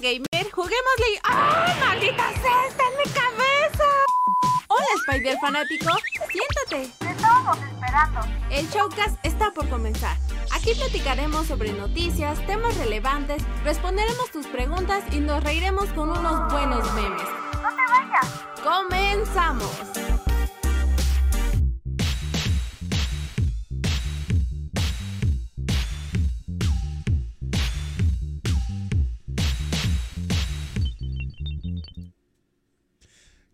[0.00, 1.20] gamer, juguémosle.
[1.24, 2.66] ¡Ah, maldita sea!
[2.68, 3.84] ¡Está en mi cabeza!
[4.68, 5.90] Hola, Spider fanático.
[6.30, 6.92] Siéntate.
[6.98, 8.20] Te estábamos esperando.
[8.50, 10.16] El showcast está por comenzar.
[10.52, 16.92] Aquí platicaremos sobre noticias, temas relevantes, responderemos tus preguntas y nos reiremos con unos buenos
[16.94, 17.22] memes.
[17.62, 18.26] No te vayas.
[18.62, 20.15] ¡Comenzamos!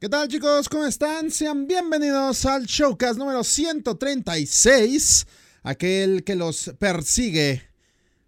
[0.02, 0.68] ¿Qué tal chicos?
[0.68, 1.30] ¿Cómo están?
[1.30, 5.28] Sean bienvenidos al Showcast número 136,
[5.62, 7.62] aquel que los persigue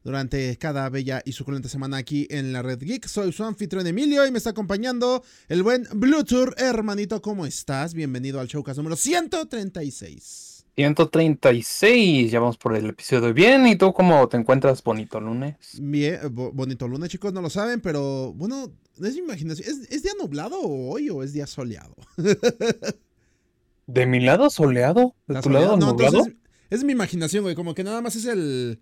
[0.05, 3.09] durante cada bella y suculenta semana aquí en la Red Geek.
[3.09, 6.55] Soy su anfitrión Emilio y me está acompañando el buen Bluetooth.
[6.59, 7.93] Hermanito, ¿cómo estás?
[7.93, 10.67] Bienvenido al Showcast número 136.
[10.77, 13.67] 136, ya vamos por el episodio bien.
[13.67, 15.57] ¿Y tú cómo te encuentras bonito lunes?
[15.81, 19.69] Bien, bo- bonito lunes chicos, no lo saben, pero bueno, es mi imaginación.
[19.69, 21.97] ¿Es, es día nublado hoy o es día soleado?
[23.87, 25.15] ¿De mi lado soleado?
[25.27, 25.77] ¿De ¿Está tu lado?
[25.77, 26.19] No, nublado?
[26.19, 26.35] entonces
[26.71, 27.55] es mi imaginación, güey.
[27.55, 28.81] Como que nada más es el,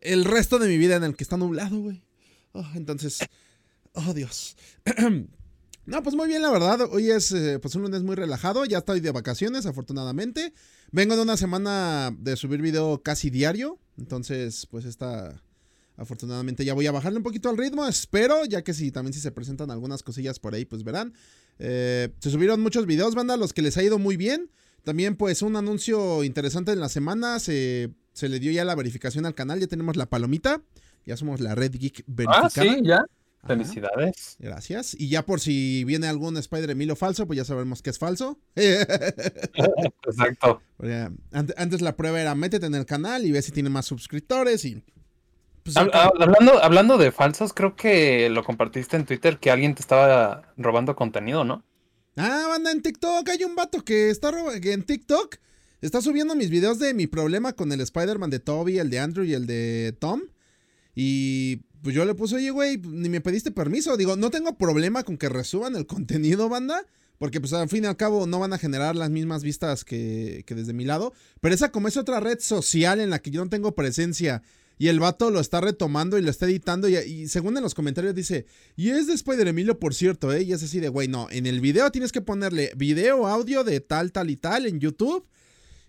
[0.00, 2.02] el resto de mi vida en el que está nublado, güey.
[2.52, 3.18] Oh, entonces,
[3.92, 4.56] oh Dios.
[5.86, 6.88] No, pues muy bien, la verdad.
[6.90, 8.64] Hoy es eh, pues un lunes muy relajado.
[8.64, 10.54] Ya estoy de vacaciones, afortunadamente.
[10.92, 13.78] Vengo de una semana de subir video casi diario.
[13.98, 15.42] Entonces, pues esta.
[15.96, 17.86] Afortunadamente ya voy a bajarle un poquito al ritmo.
[17.86, 21.14] Espero, ya que si también si se presentan algunas cosillas por ahí, pues verán.
[21.58, 24.50] Eh, se subieron muchos videos, banda, los que les ha ido muy bien.
[24.82, 27.38] También, pues, un anuncio interesante en la semana.
[27.38, 29.60] Se, se le dio ya la verificación al canal.
[29.60, 30.62] Ya tenemos la palomita.
[31.06, 32.46] Ya somos la Red Geek verificada.
[32.46, 32.96] Ah, sí, ya.
[32.96, 33.06] Ajá.
[33.46, 34.36] Felicidades.
[34.38, 34.96] Gracias.
[34.98, 38.38] Y ya por si viene algún Spider Emilio falso, pues ya sabemos que es falso.
[40.06, 40.62] Exacto.
[40.76, 43.86] Porque ante- antes la prueba era métete en el canal y ve si tiene más
[43.86, 44.82] suscriptores y.
[45.64, 49.74] Pues, Hab- hab- hablando, hablando de falsos, creo que lo compartiste en Twitter que alguien
[49.74, 51.64] te estaba robando contenido, ¿no?
[52.16, 54.30] Ah, banda, en TikTok hay un vato que está
[54.60, 55.36] que en TikTok
[55.80, 59.24] está subiendo mis videos de mi problema con el Spider-Man de Toby, el de Andrew
[59.24, 60.20] y el de Tom.
[60.94, 63.96] Y pues yo le puse, oye, güey, ni me pediste permiso.
[63.96, 66.84] Digo, no tengo problema con que resuban el contenido, banda.
[67.18, 70.42] Porque pues al fin y al cabo no van a generar las mismas vistas que,
[70.46, 71.12] que desde mi lado.
[71.40, 74.42] Pero esa como es otra red social en la que yo no tengo presencia.
[74.78, 76.88] Y el vato lo está retomando y lo está editando.
[76.88, 78.46] Y, según en los comentarios dice,
[78.76, 80.42] y es de Spider Emilio, por cierto, ¿eh?
[80.42, 83.80] Y es así de, güey, no, en el video tienes que ponerle video, audio de
[83.80, 85.26] tal, tal y tal en YouTube.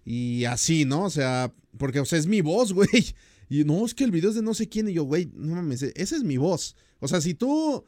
[0.04, 1.06] Y así, ¿no?
[1.06, 3.16] O sea, porque, o es mi voz, güey.
[3.50, 4.88] Y no, es que el video es de no sé quién.
[4.88, 6.76] Y yo, güey, no mames, esa es mi voz.
[7.00, 7.86] O sea, si tú...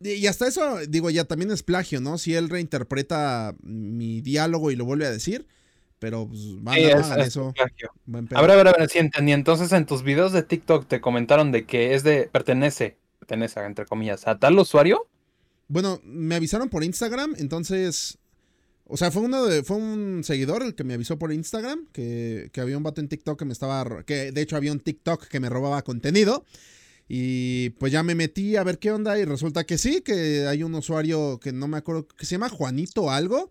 [0.00, 2.18] Y hasta eso, digo, ya también es plagio, ¿no?
[2.18, 5.46] Si él reinterpreta mi diálogo y lo vuelve a decir.
[5.98, 7.52] Pero, pues, van Sí, a es- es eso.
[8.34, 9.32] A ver, a ver, a ver, sí entendí.
[9.32, 13.84] Entonces en tus videos de TikTok te comentaron de que es de, pertenece, pertenece, entre
[13.86, 15.06] comillas, a tal usuario.
[15.66, 18.18] Bueno, me avisaron por Instagram, entonces.
[18.90, 22.48] O sea, fue uno de, fue un seguidor el que me avisó por Instagram que,
[22.54, 24.02] que había un vato en TikTok que me estaba.
[24.04, 26.44] que de hecho había un TikTok que me robaba contenido.
[27.06, 29.18] Y pues ya me metí a ver qué onda.
[29.18, 32.48] Y resulta que sí, que hay un usuario que no me acuerdo, que se llama
[32.48, 33.50] Juanito algo.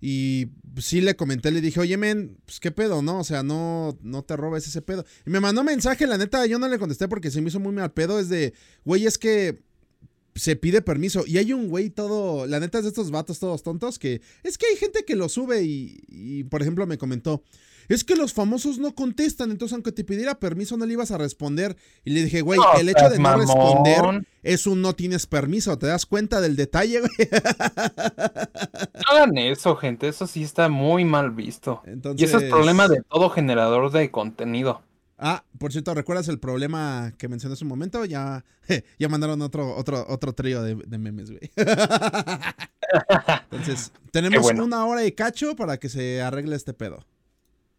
[0.00, 3.20] Y pues, sí le comenté, le dije, oye, men, pues qué pedo, ¿no?
[3.20, 5.04] O sea, no, no te robes ese pedo.
[5.26, 7.72] Y me mandó mensaje, la neta, yo no le contesté porque se me hizo muy
[7.72, 8.18] mal pedo.
[8.18, 9.62] Es de, güey, es que
[10.34, 11.24] se pide permiso.
[11.26, 14.56] Y hay un güey todo, la neta es de estos vatos todos tontos que es
[14.56, 17.42] que hay gente que lo sube y, y, por ejemplo, me comentó,
[17.88, 21.18] es que los famosos no contestan, entonces aunque te pidiera permiso no le ibas a
[21.18, 21.76] responder.
[22.04, 25.86] Y le dije, güey, el hecho de no responder es un no tienes permiso, ¿te
[25.86, 27.10] das cuenta del detalle, güey?
[28.94, 30.08] No hagan eso, gente.
[30.08, 31.82] Eso sí está muy mal visto.
[31.86, 32.20] Entonces...
[32.20, 34.82] Y ese es problema de todo generador de contenido.
[35.18, 38.06] Ah, por cierto, ¿recuerdas el problema que mencioné hace un momento?
[38.06, 38.44] Ya,
[38.98, 41.50] ya mandaron otro, otro, otro trío de, de memes, güey.
[43.50, 44.64] Entonces, tenemos bueno.
[44.64, 47.04] una hora y cacho para que se arregle este pedo.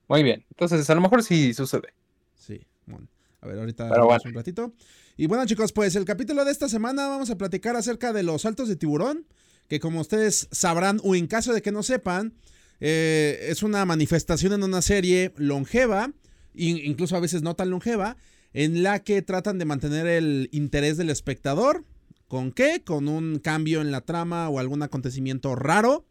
[0.08, 0.46] Muy bien.
[0.52, 1.94] Entonces, a lo mejor sí sucede.
[2.36, 3.08] Sí, bueno.
[3.42, 4.30] A ver, ahorita Pero vamos bueno.
[4.30, 4.74] un ratito.
[5.18, 8.42] Y bueno, chicos, pues el capítulo de esta semana vamos a platicar acerca de los
[8.44, 9.28] saltos de tiburón,
[9.68, 12.34] que como ustedes sabrán, o en caso de que no sepan,
[12.80, 16.12] eh, es una manifestación en una serie longeva,
[16.56, 18.18] in- incluso a veces no tan longeva,
[18.54, 21.86] en la que tratan de mantener el interés del espectador.
[22.28, 22.82] ¿Con qué?
[22.84, 26.06] Con un cambio en la trama o algún acontecimiento raro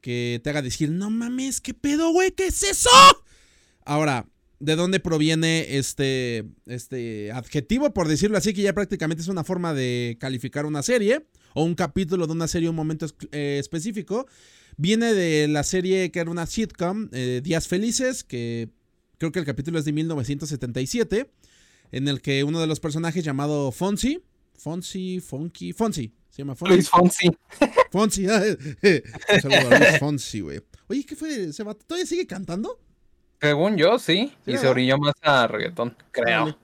[0.00, 2.30] que te haga decir, no mames, ¿qué pedo, güey?
[2.30, 2.90] ¿Qué es eso?
[3.84, 4.26] Ahora,
[4.58, 7.92] ¿de dónde proviene este, este adjetivo?
[7.92, 11.74] Por decirlo así, que ya prácticamente es una forma de calificar una serie o un
[11.74, 14.26] capítulo de una serie, un momento eh, específico.
[14.76, 18.68] Viene de la serie que era una sitcom, eh, Días Felices, que
[19.18, 21.30] creo que el capítulo es de 1977,
[21.92, 24.22] en el que uno de los personajes llamado Fonzie,
[24.54, 26.12] Fonsi, Funky, Fonsi.
[26.30, 26.74] Se llama Fonsi.
[26.74, 27.30] Luis Fonsi.
[27.90, 28.26] Fonsi.
[28.30, 29.02] ah, eh, eh,
[29.32, 30.60] un saludo a Luis Fonsi, güey.
[30.88, 31.44] Oye, ¿qué fue?
[31.44, 32.78] ¿Ese vato todavía sigue cantando?
[33.40, 34.32] Según yo, sí.
[34.44, 36.56] Sí, Y se orilló más a reggaetón, creo.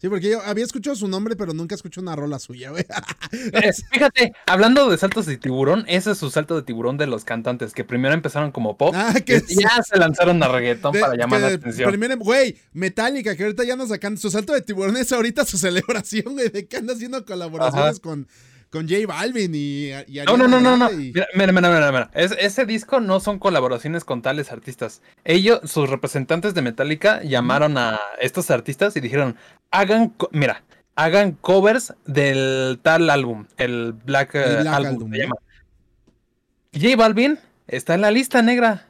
[0.00, 2.84] Sí, porque yo había escuchado su nombre, pero nunca escuché una rola suya, güey.
[3.52, 7.24] Eh, fíjate, hablando de saltos de tiburón, ese es su salto de tiburón de los
[7.24, 11.00] cantantes, que primero empezaron como pop Ah, que y ya se lanzaron a reggaetón De-
[11.00, 11.88] para llamar la atención.
[11.90, 15.56] primero- Güey, Metallica, que ahorita ya nos sacan su salto de tiburón es ahorita su
[15.58, 18.28] celebración, güey, de que anda haciendo colaboraciones con,
[18.74, 20.90] con J Balvin y, y No, no, no, no, no.
[20.92, 22.10] Y- Mira, mira, mira, mira, mira.
[22.12, 25.00] Es- ese disco no son colaboraciones con tales artistas.
[25.24, 29.36] Ellos, sus representantes de Metallica, llamaron a estos artistas y dijeron,
[29.70, 30.64] hagan, mira,
[30.96, 36.80] hagan covers del tal álbum, el Black, El Black Album, Album, se.
[36.80, 37.38] J Balvin
[37.68, 38.86] está en la lista negra.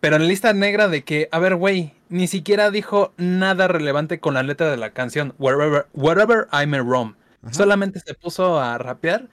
[0.00, 4.20] Pero en la lista negra de que, a ver, güey, ni siquiera dijo nada relevante
[4.20, 7.14] con la letra de la canción Wherever, Wherever I'm in Rome.
[7.42, 7.52] Ajá.
[7.54, 9.28] Solamente se puso a rapear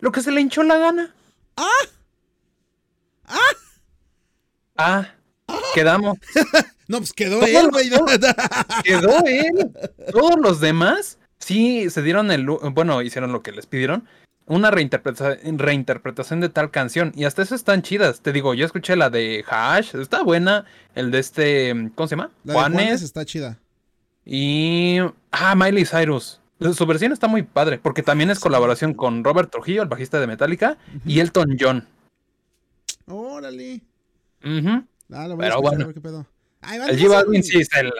[0.00, 1.14] lo que se le hinchó la gana.
[4.76, 5.08] Ah,
[5.74, 6.18] quedamos.
[6.90, 7.90] No, pues quedó él, güey.
[8.82, 9.72] Quedó él.
[10.10, 12.46] Todos los demás sí se dieron el.
[12.46, 14.08] Bueno, hicieron lo que les pidieron.
[14.46, 17.12] Una reinterpreta- reinterpretación de tal canción.
[17.14, 18.22] Y hasta eso están chidas.
[18.22, 19.94] Te digo, yo escuché la de Hash.
[19.96, 20.64] Está buena.
[20.94, 21.90] El de este.
[21.94, 22.30] ¿Cómo se llama?
[22.44, 23.02] La de Juanes Juanes.
[23.02, 23.58] está chida.
[24.24, 24.96] Y.
[25.30, 26.40] Ah, Miley Cyrus.
[26.74, 27.78] Su versión está muy padre.
[27.78, 30.76] Porque también es colaboración con Robert Trujillo, el bajista de Metallica.
[31.06, 31.86] Y Elton John.
[33.06, 33.80] Órale.
[34.44, 34.84] Ujú.
[35.10, 35.84] Ah, lo a Pero bueno.
[35.84, 36.26] a ver qué pedo.
[36.60, 37.92] Ay, vale, El sean- Balvin sí se la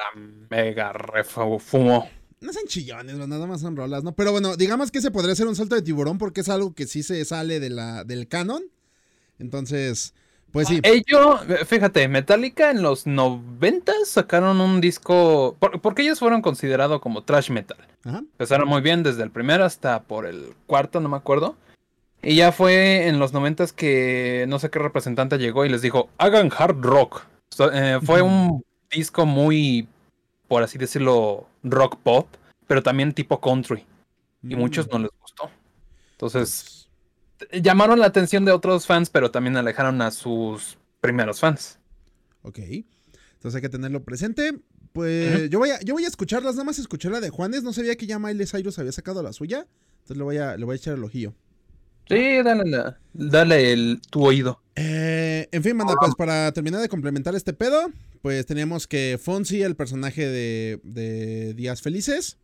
[0.51, 2.09] mega refumó.
[2.41, 4.13] No sean chillones, nada más son rolas, ¿no?
[4.15, 6.87] Pero bueno, digamos que ese podría ser un salto de tiburón porque es algo que
[6.87, 8.63] sí se sale de la, del canon.
[9.39, 10.15] Entonces,
[10.53, 10.81] pues sí.
[10.83, 17.23] Ellos, fíjate, Metallica en los 90 sacaron un disco, por- porque ellos fueron considerados como
[17.25, 17.79] trash metal.
[18.05, 18.19] Ajá.
[18.19, 21.57] Empezaron muy bien desde el primero hasta por el cuarto, no me acuerdo.
[22.23, 26.09] Y ya fue en los 90 que no sé qué representante llegó y les dijo,
[26.19, 27.23] hagan hard rock.
[27.51, 29.87] So- eh, fue un disco muy,
[30.49, 32.27] por así decirlo, rock pop,
[32.67, 33.85] pero también tipo country.
[34.43, 35.51] Y Mm, muchos no les gustó.
[36.13, 36.78] Entonces,
[37.63, 41.79] llamaron la atención de otros fans, pero también alejaron a sus primeros fans.
[42.43, 42.59] Ok.
[42.59, 44.59] Entonces hay que tenerlo presente.
[44.93, 47.63] Pues yo, voy a, yo voy a escucharlas, nada más escuché la de Juanes.
[47.63, 49.67] No sabía que ya Miley Cyrus había sacado la suya.
[49.99, 51.35] Entonces le voy a, le voy a echar el ojillo.
[52.09, 54.63] Sí, dale, la- dale el, tu oído.
[54.75, 57.93] Eh, en fin, manda, pues para terminar de complementar este pedo,
[58.23, 62.39] pues tenemos que Fonsi, el personaje de, de Días Felices,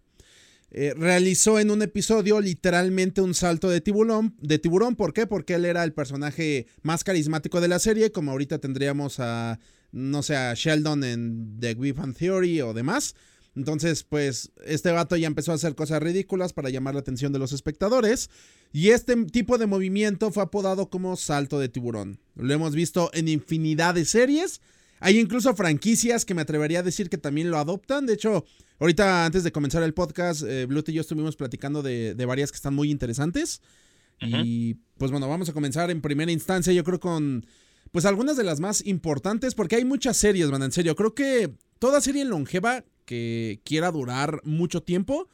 [0.76, 4.96] eh, realizó en un episodio literalmente un salto de tiburón, de tiburón.
[4.96, 5.24] ¿Por qué?
[5.24, 9.60] Porque él era el personaje más carismático de la serie, como ahorita tendríamos a,
[9.92, 13.14] no sé, a Sheldon en The Big Bang Theory o demás.
[13.54, 17.38] Entonces, pues, este vato ya empezó a hacer cosas ridículas para llamar la atención de
[17.38, 18.28] los espectadores.
[18.72, 22.18] Y este tipo de movimiento fue apodado como salto de tiburón.
[22.34, 24.60] Lo hemos visto en infinidad de series.
[25.04, 28.06] Hay incluso franquicias que me atrevería a decir que también lo adoptan.
[28.06, 28.46] De hecho,
[28.78, 32.56] ahorita antes de comenzar el podcast, eh, y yo estuvimos platicando de, de varias que
[32.56, 33.60] están muy interesantes.
[34.22, 37.44] Y pues bueno, vamos a comenzar en primera instancia, yo creo con
[37.92, 40.96] pues algunas de las más importantes, porque hay muchas series, man, en serio.
[40.96, 45.28] Creo que toda serie longeva que quiera durar mucho tiempo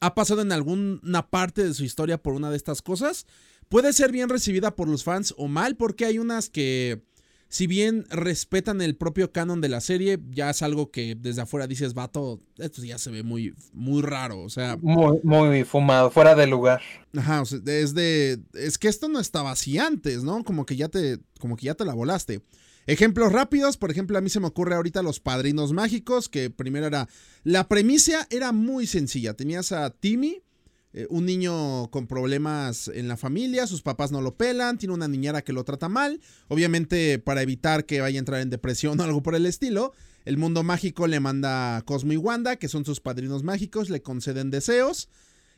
[0.00, 3.26] ha pasado en alguna parte de su historia por una de estas cosas.
[3.68, 7.02] Puede ser bien recibida por los fans o mal, porque hay unas que,
[7.50, 11.66] si bien respetan el propio canon de la serie, ya es algo que desde afuera
[11.66, 14.40] dices, vato, esto ya se ve muy, muy raro.
[14.42, 16.80] O sea, Muy, muy fumado, fuera de lugar.
[17.16, 18.40] Ajá, o sea, es de.
[18.54, 20.44] Es que esto no estaba así antes, ¿no?
[20.44, 21.18] Como que ya te.
[21.40, 22.40] Como que ya te la volaste.
[22.86, 26.86] Ejemplos rápidos, por ejemplo, a mí se me ocurre ahorita los padrinos mágicos, que primero
[26.86, 27.08] era.
[27.42, 29.34] La premisa era muy sencilla.
[29.34, 30.44] Tenías a Timmy,
[30.92, 35.08] eh, un niño con problemas en la familia, sus papás no lo pelan, tiene una
[35.08, 36.20] niñera que lo trata mal.
[36.48, 39.92] Obviamente, para evitar que vaya a entrar en depresión o algo por el estilo,
[40.24, 44.02] el mundo mágico le manda a Cosmo y Wanda, que son sus padrinos mágicos, le
[44.02, 45.08] conceden deseos.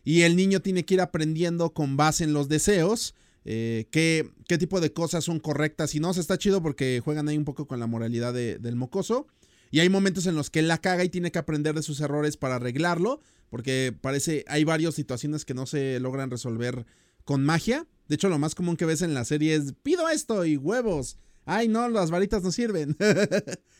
[0.04, 4.56] Y el niño tiene que ir aprendiendo con base en los deseos eh, qué, qué
[4.58, 6.10] tipo de cosas son correctas y no.
[6.10, 9.26] O sea, está chido porque juegan ahí un poco con la moralidad de- del mocoso.
[9.72, 12.00] Y hay momentos en los que él la caga y tiene que aprender de sus
[12.00, 13.20] errores para arreglarlo.
[13.48, 16.86] Porque parece, hay varias situaciones que no se logran resolver
[17.24, 17.86] con magia.
[18.06, 21.16] De hecho, lo más común que ves en la serie es, pido esto y huevos.
[21.46, 22.96] Ay, no, las varitas no sirven.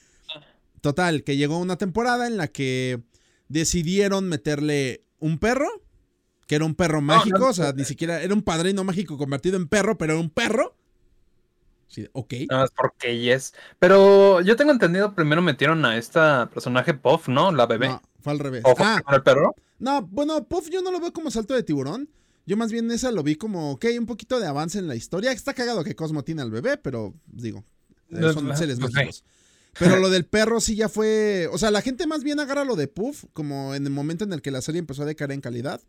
[0.81, 3.03] Total, que llegó una temporada en la que
[3.49, 5.69] decidieron meterle un perro,
[6.47, 9.59] que era un perro mágico, no, o sea, ni siquiera era un padrino mágico convertido
[9.59, 10.75] en perro, pero era un perro.
[11.93, 12.33] Sí, ok.
[12.49, 13.53] Nada más porque yes.
[13.79, 17.53] Pero yo tengo entendido, primero metieron a esta personaje Puff, ¿no?
[17.53, 17.89] La bebé.
[17.89, 18.63] No, fue al revés.
[18.65, 19.55] ¿O fue Ah, el perro?
[19.79, 22.09] no, bueno, Puff yo no lo veo como salto de tiburón.
[22.47, 25.33] Yo más bien esa lo vi como, ok, un poquito de avance en la historia.
[25.33, 27.63] Está cagado que Cosmo tiene al bebé, pero digo,
[28.09, 29.23] eh, son seres mágicos.
[29.79, 31.47] Pero lo del perro sí ya fue.
[31.53, 34.33] O sea, la gente más bien agarra lo de Puff, como en el momento en
[34.33, 35.83] el que la serie empezó a decaer en calidad.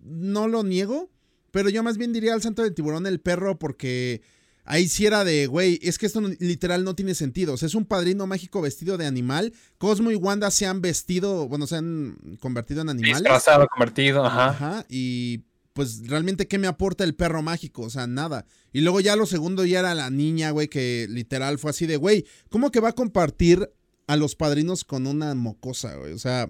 [0.00, 1.10] No lo niego,
[1.52, 4.20] pero yo más bien diría al santo del tiburón el perro, porque
[4.64, 7.54] ahí sí era de, güey, es que esto no- literal no tiene sentido.
[7.54, 9.52] O sea, es un padrino mágico vestido de animal.
[9.78, 13.18] Cosmo y Wanda se han vestido, bueno, se han convertido en animales.
[13.22, 14.48] Disfrazado, convertido, ajá.
[14.50, 15.42] Ajá, y
[15.74, 17.82] pues realmente, ¿qué me aporta el perro mágico?
[17.82, 18.46] O sea, nada.
[18.72, 21.96] Y luego ya lo segundo ya era la niña, güey, que literal fue así de,
[21.96, 23.70] güey, ¿cómo que va a compartir
[24.06, 26.12] a los padrinos con una mocosa, güey?
[26.12, 26.48] O sea,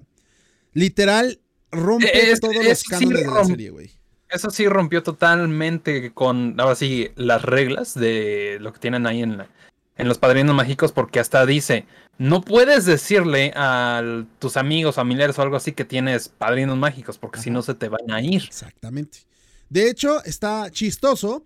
[0.72, 1.40] literal
[1.70, 3.90] rompe Es- todos los sí cánones de la serie, güey.
[4.34, 9.38] Eso sí rompió totalmente con, ahora sí, las reglas de lo que tienen ahí en,
[9.38, 9.48] la-
[9.96, 11.86] en los padrinos mágicos, porque hasta dice,
[12.18, 14.02] no puedes decirle a
[14.40, 17.88] tus amigos, familiares o algo así que tienes padrinos mágicos, porque si no se te
[17.88, 18.42] van a ir.
[18.44, 19.20] Exactamente.
[19.70, 21.44] De hecho, está chistoso.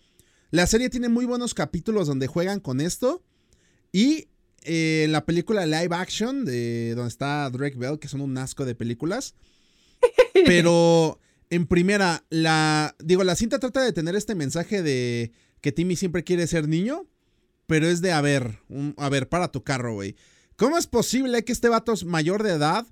[0.51, 3.23] La serie tiene muy buenos capítulos donde juegan con esto.
[3.93, 4.29] Y
[4.65, 8.65] eh, en la película live action, de donde está Drake Bell, que son un asco
[8.65, 9.35] de películas.
[10.47, 11.19] Pero
[11.51, 12.95] en primera, la.
[12.99, 17.07] Digo, la cinta trata de tener este mensaje de que Timmy siempre quiere ser niño.
[17.67, 20.17] Pero es de, a ver, un- a ver, para tu carro, güey.
[20.57, 22.87] ¿Cómo es posible que este vato es mayor de edad,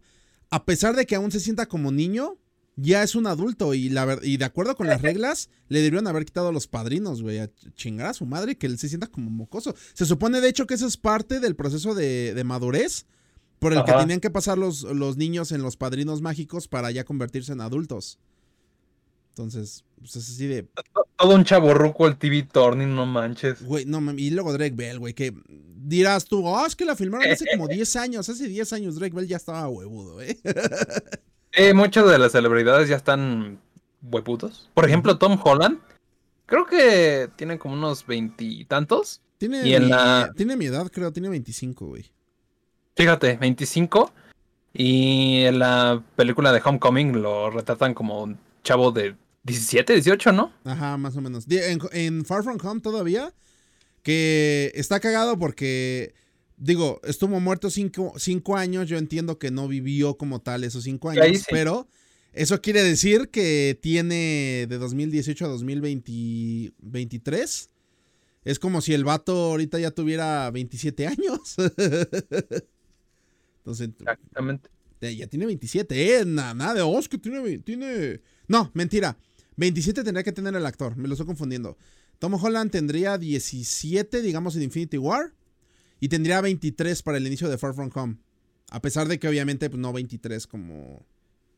[0.50, 2.36] a pesar de que aún se sienta como niño,
[2.76, 6.06] ya es un adulto y, la ver- y de acuerdo con las reglas, le debieron
[6.06, 8.90] haber quitado a los padrinos, güey, a chingar a su madre y que él se
[8.90, 9.74] sienta como mocoso.
[9.94, 13.06] Se supone, de hecho, que eso es parte del proceso de, de madurez
[13.58, 17.04] por el que tenían que pasar los, los niños en los padrinos mágicos para ya
[17.04, 18.18] convertirse en adultos.
[19.36, 20.66] Entonces, pues es así de,
[21.18, 23.62] Todo un chaborruco el TV Turning, no manches.
[23.62, 26.96] güey, no mames, y luego Drake Bell, güey, que dirás tú, oh, es que la
[26.96, 30.38] filmaron hace como 10 años, hace 10 años Drake Bell ya estaba huevudo, ¿eh?
[31.52, 33.58] Eh, muchas de las celebridades ya están
[34.02, 34.68] hueputos.
[34.74, 35.78] Por ejemplo, Tom Holland,
[36.44, 39.22] creo que tiene como unos veintitantos.
[39.38, 42.10] Tiene, Y en mi, la- tiene mi edad, creo, tiene 25, güey.
[42.94, 44.12] Fíjate, 25.
[44.74, 49.16] Y en la película de Homecoming lo retratan como un chavo de
[49.46, 50.52] 17, 18, ¿no?
[50.64, 51.46] Ajá, más o menos.
[51.48, 53.32] En, en Far From Home todavía,
[54.02, 56.14] que está cagado porque,
[56.56, 61.10] digo, estuvo muerto cinco, cinco años, yo entiendo que no vivió como tal esos cinco
[61.10, 61.44] años, sí.
[61.48, 61.86] pero
[62.32, 67.70] eso quiere decir que tiene de 2018 a 2023.
[68.44, 71.54] Es como si el vato ahorita ya tuviera 27 años.
[73.58, 74.70] Entonces, Exactamente.
[75.00, 76.24] Ya tiene 27, ¿eh?
[76.26, 78.20] Nada, nada de, que tiene, tiene...
[78.48, 79.16] No, mentira.
[79.56, 81.76] 27 tendría que tener el actor, me lo estoy confundiendo.
[82.18, 85.32] Tom Holland tendría 17, digamos, en Infinity War.
[85.98, 88.16] Y tendría 23 para el inicio de Far From Home.
[88.70, 91.06] A pesar de que obviamente pues, no 23 como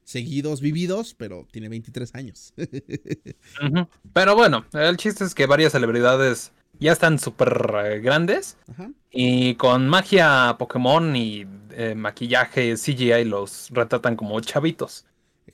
[0.04, 2.54] seguidos, vividos, pero tiene 23 años.
[4.14, 8.56] Pero bueno, el chiste es que varias celebridades ya están súper eh, grandes.
[8.70, 8.90] Ajá.
[9.10, 15.04] Y con magia Pokémon y eh, maquillaje CGI los retratan como chavitos.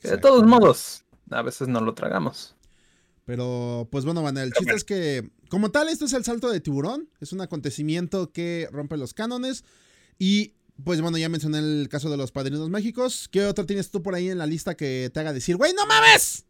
[0.01, 2.55] De todos modos, a veces no lo tragamos.
[3.25, 6.59] Pero, pues bueno, Van, el chiste es que, como tal, esto es el salto de
[6.59, 7.09] tiburón.
[7.19, 9.63] Es un acontecimiento que rompe los cánones.
[10.19, 10.53] Y,
[10.83, 13.27] pues bueno, ya mencioné el caso de los padrinos mágicos.
[13.31, 15.87] ¿Qué otro tienes tú por ahí en la lista que te haga decir, güey, no
[15.87, 16.45] mames?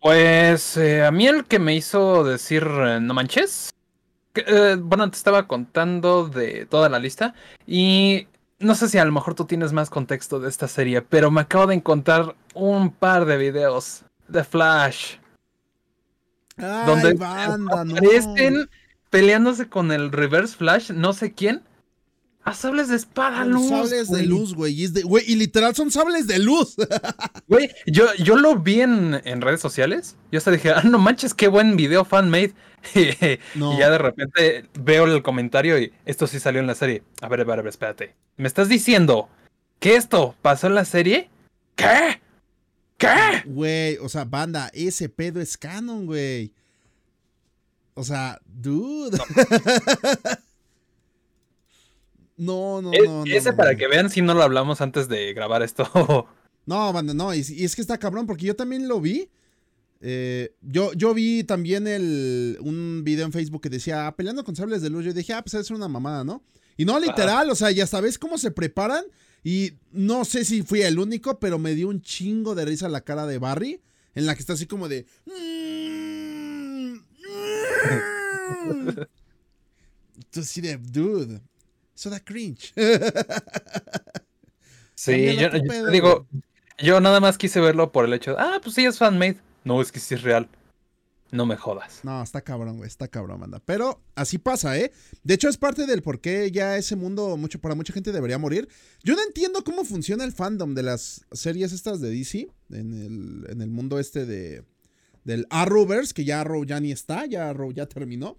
[0.00, 3.70] Pues eh, a mí el que me hizo decir eh, no manches.
[4.34, 7.34] que, eh, bueno, te estaba contando de toda la lista.
[7.66, 11.30] Y no sé si a lo mejor tú tienes más contexto de esta serie, pero
[11.30, 15.16] me acabo de encontrar un par de videos de Flash.
[16.56, 17.96] Ay, donde banda, no.
[17.96, 18.68] aparecen
[19.10, 21.62] peleándose con el Reverse Flash, no sé quién.
[22.44, 23.68] A sables de espada, Son luz.
[23.68, 24.72] sables de luz, güey.
[24.72, 26.76] Y, es de- güey, y literal son sables de luz.
[27.48, 30.16] Güey, yo, yo lo vi en, en redes sociales.
[30.32, 32.54] Yo hasta dije, ah, no manches, qué buen video fan-made.
[33.56, 33.74] No.
[33.74, 37.02] Y ya de repente veo el comentario y esto sí salió en la serie.
[37.20, 38.14] A ver, a ver, a ver, espérate.
[38.36, 39.28] ¿Me estás diciendo
[39.80, 41.28] que esto pasó en la serie?
[41.74, 42.20] ¿Qué?
[42.98, 43.42] ¿Qué?
[43.44, 46.52] Güey, o sea, banda, ese pedo es canon, güey.
[47.94, 49.18] O sea, dude.
[52.36, 53.32] No, no, Es- no, no.
[53.32, 55.84] ese no, para que vean si no lo hablamos antes de grabar esto.
[56.68, 59.30] No, banda, no, y, y es que está cabrón, porque yo también lo vi.
[60.00, 64.56] Eh, yo, yo vi también el, un video en Facebook que decía, "Ah, peleando con
[64.56, 65.04] sables de luz.
[65.04, 66.42] Yo dije, ah, pues es una mamada, ¿no?
[66.76, 69.04] Y no, literal, o sea, ya sabes cómo se preparan.
[69.46, 73.02] Y no sé si fui el único, pero me dio un chingo de risa la
[73.02, 73.80] cara de Barry,
[74.16, 75.06] en la que está así como de...
[80.16, 81.40] Entonces, sí, de, dude,
[81.94, 82.74] eso da cringe.
[84.96, 85.50] Sí, yo,
[85.90, 86.26] digo,
[86.78, 89.36] yo nada más quise verlo por el hecho de, ah, pues sí es fan-made.
[89.62, 90.48] No, es que sí es real.
[91.32, 92.00] No me jodas.
[92.04, 93.60] No, está cabrón, güey, está cabrón, manda.
[93.64, 94.92] Pero así pasa, ¿eh?
[95.24, 98.38] De hecho, es parte del por qué ya ese mundo, mucho, para mucha gente debería
[98.38, 98.68] morir.
[99.02, 103.50] Yo no entiendo cómo funciona el fandom de las series estas de DC, en el,
[103.50, 104.64] en el mundo este de,
[105.24, 108.38] del Arrowverse, que ya Arrow ya ni está, ya Arrow ya terminó.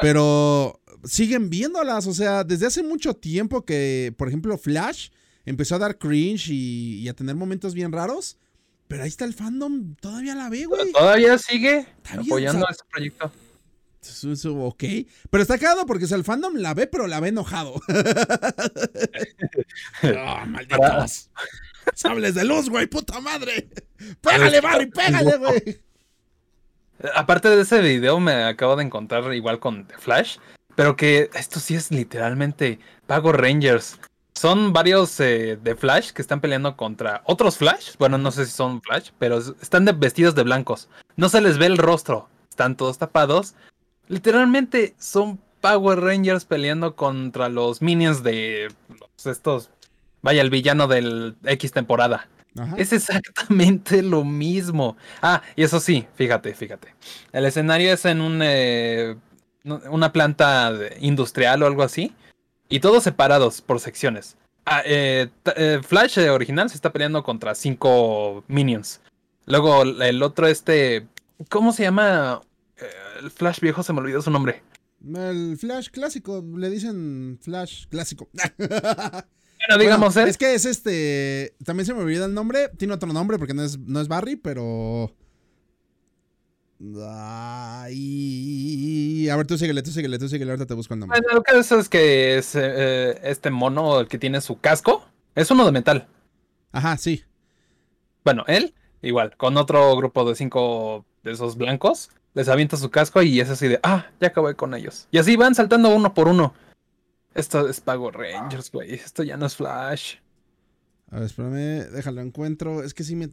[0.00, 5.08] Pero siguen viéndolas, o sea, desde hace mucho tiempo que, por ejemplo, Flash
[5.44, 8.38] empezó a dar cringe y a tener momentos bien raros.
[8.88, 10.92] Pero ahí está el fandom, todavía la ve, güey.
[10.92, 13.30] Todavía sigue bien, apoyando o sea- ese proyecto.
[14.00, 14.84] Eso, eso, ok.
[15.28, 17.74] Pero está cagado porque o sea, el fandom la ve, pero la ve enojado.
[20.02, 21.30] Ah, malditos.
[21.94, 23.68] Sables de luz, güey, puta madre.
[24.20, 25.80] Pégale, Barry, pégale, güey.
[27.14, 30.38] Aparte de ese video, me acabo de encontrar igual con The Flash.
[30.76, 33.98] Pero que esto sí es literalmente Pago Rangers.
[34.38, 37.96] Son varios eh, de Flash que están peleando contra otros Flash.
[37.98, 40.88] Bueno, no sé si son Flash, pero están de- vestidos de blancos.
[41.16, 42.28] No se les ve el rostro.
[42.48, 43.54] Están todos tapados.
[44.06, 49.70] Literalmente son Power Rangers peleando contra los minions de los- estos.
[50.22, 52.28] Vaya, el villano del X temporada.
[52.56, 52.76] Ajá.
[52.76, 54.96] Es exactamente lo mismo.
[55.20, 56.94] Ah, y eso sí, fíjate, fíjate.
[57.32, 59.16] El escenario es en un, eh,
[59.64, 62.12] una planta industrial o algo así.
[62.68, 64.36] Y todos separados por secciones.
[64.66, 69.00] Ah, eh, eh, Flash eh, original se está peleando contra cinco minions.
[69.46, 71.06] Luego el otro, este.
[71.48, 72.42] ¿Cómo se llama?
[72.76, 72.84] Eh,
[73.22, 74.62] el Flash viejo se me olvidó su nombre.
[75.14, 78.28] El Flash clásico, le dicen Flash clásico.
[79.66, 80.30] Bueno, digamos, Bueno.
[80.30, 81.52] Es que es este.
[81.64, 82.68] También se me olvida el nombre.
[82.78, 85.12] Tiene otro nombre porque no es, no es Barry, pero.
[87.80, 87.98] Ay,
[89.28, 90.52] a ver, tú síguele, tú síguele, tú síguele.
[90.52, 91.20] Ahorita te busco el nombre.
[91.20, 95.04] Bueno, el caso es que es eh, este mono, el que tiene su casco,
[95.34, 96.06] es uno de metal.
[96.70, 97.24] Ajá, sí.
[98.24, 103.22] Bueno, él, igual, con otro grupo de cinco de esos blancos, les avienta su casco
[103.22, 105.08] y es así de, ah, ya acabé con ellos.
[105.10, 106.54] Y así van saltando uno por uno.
[107.34, 108.94] Esto es Pago Rangers, güey.
[108.94, 110.16] Esto ya no es Flash.
[111.10, 112.82] A ver, espérame, déjalo encuentro.
[112.82, 113.30] Es que sí me.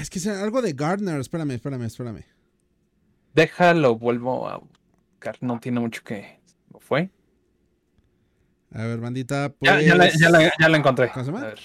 [0.00, 1.18] Es que es algo de Gardner.
[1.20, 2.24] Espérame, espérame, espérame.
[3.34, 5.36] Déjalo, vuelvo a buscar.
[5.40, 6.40] No tiene mucho que.
[6.68, 7.10] ¿Cómo fue?
[8.72, 9.70] A ver, bandita, pues.
[9.70, 11.10] Ya, ya la, ya la- ya la encontré.
[11.10, 11.44] ¿Cómo se llama?
[11.44, 11.60] A ver,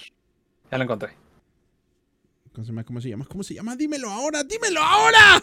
[0.70, 1.10] ya la encontré.
[2.52, 2.84] ¿Cómo se llama?
[2.84, 3.24] ¿Cómo se llama?
[3.26, 3.76] ¿Cómo se llama?
[3.76, 5.42] Dímelo ahora, dímelo ahora.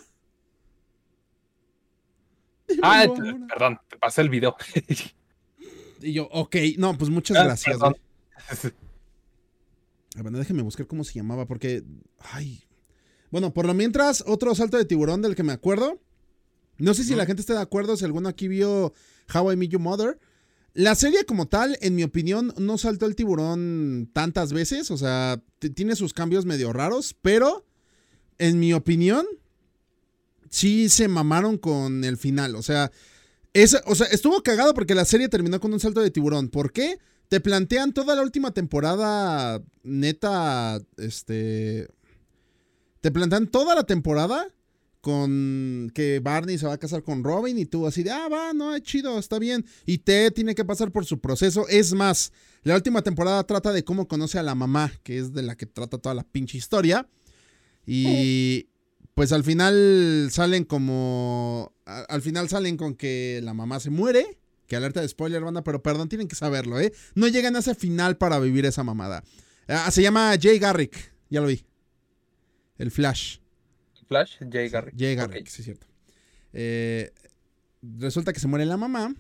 [2.67, 3.23] Dímelo Ah, ahora.
[3.23, 4.55] te- perdón, te pasé el video.
[6.01, 7.77] Y yo, ok, no, pues muchas Ah, gracias.
[7.77, 7.95] perdón.
[8.61, 8.73] güey.
[10.17, 11.83] A ver, déjeme buscar cómo se llamaba, porque.
[12.19, 12.63] Ay.
[13.31, 15.99] Bueno, por lo mientras, otro salto de tiburón del que me acuerdo.
[16.77, 18.93] No sé si la gente está de acuerdo, si alguno aquí vio
[19.33, 20.19] How I Met Your Mother.
[20.73, 24.91] La serie como tal, en mi opinión, no saltó el tiburón tantas veces.
[24.91, 25.41] O sea,
[25.73, 27.65] tiene sus cambios medio raros, pero
[28.37, 29.25] en mi opinión,
[30.49, 32.55] sí se mamaron con el final.
[32.55, 32.91] O sea,
[33.53, 36.49] esa- o sea, estuvo cagado porque la serie terminó con un salto de tiburón.
[36.49, 36.97] ¿Por qué?
[37.29, 41.87] Te plantean toda la última temporada, neta, este...
[43.01, 44.47] Te plantean toda la temporada
[45.05, 48.53] con que Barney se va a casar con Robin y tú así de, ah, va,
[48.53, 49.63] no, es chido, está bien.
[49.85, 51.67] Y Ted tiene que pasar por su proceso.
[51.67, 55.43] Es más, la última temporada trata de cómo conoce a la mamá, que es de
[55.43, 57.07] la que trata toda la pinche historia.
[57.85, 58.69] Y
[59.13, 61.71] pues al final salen como...
[61.85, 64.39] Al final salen con que la mamá se muere.
[64.65, 66.91] Que alerta de spoiler, banda, pero perdón, tienen que saberlo, ¿eh?
[67.13, 69.23] No llegan a ese final para vivir esa mamada.
[69.67, 71.63] Ah, se llama Jay Garrick, ya lo vi.
[72.79, 73.44] El Flash.
[74.07, 74.95] Flash, Jay Garrick.
[74.97, 75.49] Jay Garrick, Ok.
[75.49, 75.87] sí es cierto.
[76.53, 77.11] Eh,
[77.81, 79.13] resulta que se muere la mamá.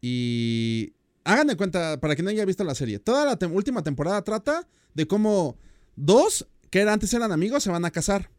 [0.00, 0.92] Y
[1.24, 4.68] hagan de cuenta, para quien no haya visto la serie, toda la última temporada trata
[4.94, 5.56] de cómo
[5.96, 8.30] dos, que antes eran amigos, se van a casar.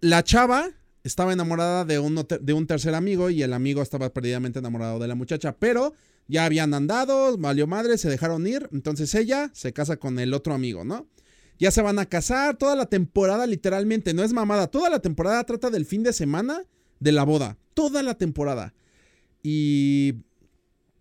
[0.00, 0.70] La chava
[1.02, 5.08] estaba enamorada de un, de un tercer amigo y el amigo estaba perdidamente enamorado de
[5.08, 5.94] la muchacha, pero
[6.28, 10.54] ya habían andado, valió madre, se dejaron ir, entonces ella se casa con el otro
[10.54, 11.06] amigo, ¿no?
[11.58, 15.44] Ya se van a casar, toda la temporada literalmente, no es mamada, toda la temporada
[15.44, 16.64] trata del fin de semana
[17.00, 18.74] de la boda, toda la temporada.
[19.42, 20.14] Y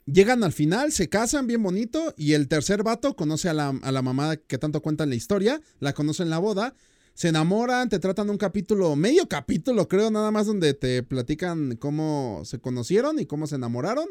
[0.06, 3.91] llegan al final, se casan bien bonito y el tercer vato conoce a la, a
[3.91, 6.76] la que tanto cuenta en la historia, la conoce en la boda,
[7.13, 12.41] se enamoran, te tratan un capítulo, medio capítulo creo, nada más donde te platican cómo
[12.46, 14.08] se conocieron y cómo se enamoraron.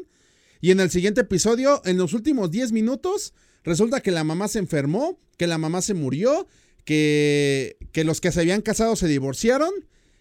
[0.59, 3.33] Y en el siguiente episodio, en los últimos 10 minutos,
[3.67, 6.47] resulta que la mamá se enfermó, que la mamá se murió,
[6.85, 9.71] que, que los que se habían casado se divorciaron.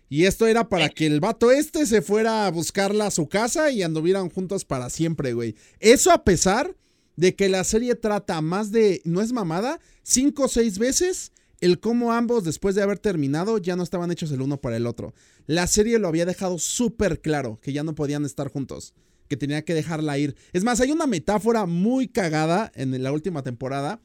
[0.09, 3.71] Y esto era para que el vato este se fuera a buscarla a su casa
[3.71, 5.57] y anduvieran juntos para siempre, güey.
[5.81, 6.77] Eso a pesar
[7.17, 11.81] de que la serie trata más de, no es mamada, cinco o seis veces el
[11.81, 15.15] cómo ambos, después de haber terminado, ya no estaban hechos el uno para el otro.
[15.47, 18.95] La serie lo había dejado súper claro, que ya no podían estar juntos,
[19.29, 20.37] que tenía que dejarla ir.
[20.53, 24.01] Es más, hay una metáfora muy cagada en la última temporada,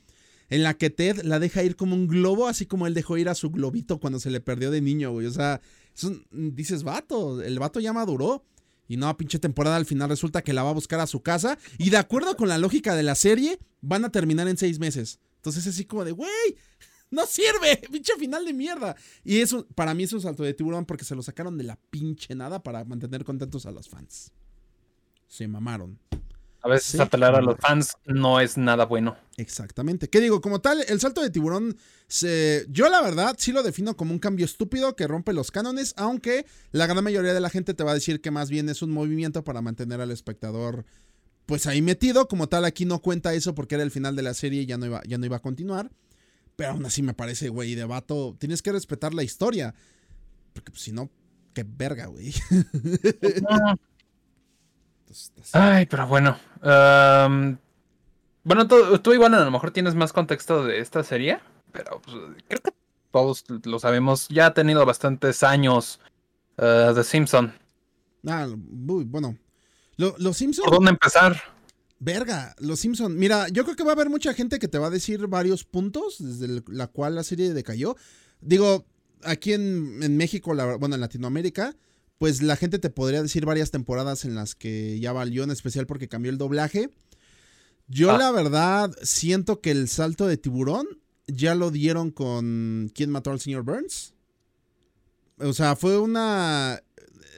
[0.49, 3.29] en la que Ted la deja ir como un globo, así como él dejó ir
[3.29, 5.25] a su globito cuando se le perdió de niño, güey.
[5.27, 5.61] O sea,
[6.31, 8.43] dices, vato, el vato ya maduró.
[8.87, 11.57] Y no, pinche temporada al final resulta que la va a buscar a su casa.
[11.77, 15.19] Y de acuerdo con la lógica de la serie, van a terminar en seis meses.
[15.37, 16.29] Entonces es así como de, güey,
[17.11, 18.97] no sirve, pinche final de mierda.
[19.23, 21.77] Y eso, para mí es un salto de tiburón porque se lo sacaron de la
[21.89, 24.33] pinche nada para mantener contentos a los fans.
[25.31, 25.97] Se mamaron.
[26.61, 29.15] A veces apelar a los fans no es nada bueno.
[29.37, 30.09] Exactamente.
[30.09, 30.41] ¿Qué digo?
[30.41, 31.77] Como tal, el salto de tiburón,
[32.09, 32.65] se...
[32.69, 36.45] yo la verdad sí lo defino como un cambio estúpido que rompe los cánones, aunque
[36.73, 38.91] la gran mayoría de la gente te va a decir que más bien es un
[38.91, 40.83] movimiento para mantener al espectador
[41.45, 42.27] pues ahí metido.
[42.27, 44.77] Como tal, aquí no cuenta eso porque era el final de la serie y ya
[44.77, 45.89] no iba, ya no iba a continuar.
[46.57, 49.73] Pero aún así me parece, güey, de vato, tienes que respetar la historia.
[50.51, 51.09] Porque pues, si no,
[51.53, 52.33] qué verga, güey.
[55.53, 56.37] Ay, pero bueno.
[58.43, 61.39] bueno, tú, igual a lo mejor tienes más contexto de esta serie,
[61.71, 62.15] pero pues,
[62.47, 62.71] creo que
[63.11, 64.27] todos lo sabemos.
[64.29, 65.99] Ya ha tenido bastantes años
[66.57, 67.53] uh, The Simpson.
[68.27, 69.37] Ah, bueno.
[69.97, 70.65] los Simpson.
[70.65, 71.41] ¿Por dónde empezar?
[71.99, 73.15] Verga, Los Simpson.
[73.15, 75.63] Mira, yo creo que va a haber mucha gente que te va a decir varios
[75.63, 77.95] puntos desde la cual la serie decayó.
[78.41, 78.85] Digo,
[79.23, 81.75] aquí en, en México, bueno, en Latinoamérica,
[82.21, 85.87] pues la gente te podría decir varias temporadas en las que ya valió, en especial
[85.87, 86.91] porque cambió el doblaje.
[87.87, 88.17] Yo ah.
[88.19, 90.85] la verdad siento que el salto de tiburón
[91.25, 94.13] ya lo dieron con ¿Quién mató al señor Burns?
[95.39, 96.83] O sea, fue una...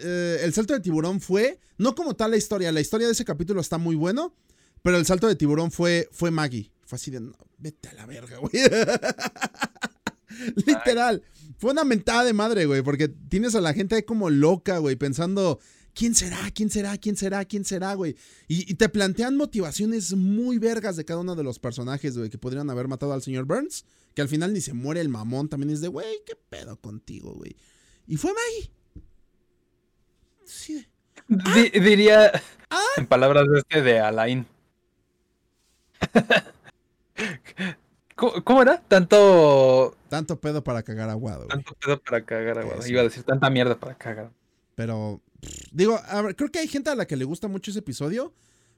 [0.02, 3.24] Eh, el salto de tiburón fue, no como tal la historia, la historia de ese
[3.24, 4.36] capítulo está muy bueno,
[4.82, 6.74] pero el salto de tiburón fue, fue Maggie.
[6.82, 8.52] Fue así de, vete a la verga, güey.
[10.66, 11.24] Literal.
[11.64, 14.98] Fue una mentada de madre, güey, porque tienes a la gente ahí como loca, güey,
[14.98, 15.62] pensando,
[15.94, 16.52] ¿quién será?
[16.54, 16.98] ¿Quién será?
[16.98, 17.46] ¿Quién será?
[17.46, 18.18] ¿Quién será, güey?
[18.50, 22.70] Y, te plantean motivaciones muy vergas de cada uno de los personajes, güey, que podrían
[22.70, 25.80] haber matado al señor Burns, que al final ni se muere el mamón, también es
[25.80, 27.56] de, güey, ¿qué pedo contigo, güey?
[28.08, 28.70] Y fue Maggie.
[30.44, 30.86] Sí.
[31.80, 32.30] diría,
[32.70, 32.84] ¿Ah?
[32.98, 34.46] en palabras de este de Alain.
[38.16, 38.82] ¿Cómo, era?
[38.82, 39.96] Tanto.
[40.10, 41.48] Tanto pedo para cagar aguado.
[41.48, 42.86] Tanto pedo para cagar aguado.
[42.88, 44.32] Iba a decir tanta mierda para cagar.
[44.76, 45.22] Pero,
[45.72, 46.00] digo,
[46.36, 48.34] creo que hay gente a la que le gusta mucho ese episodio.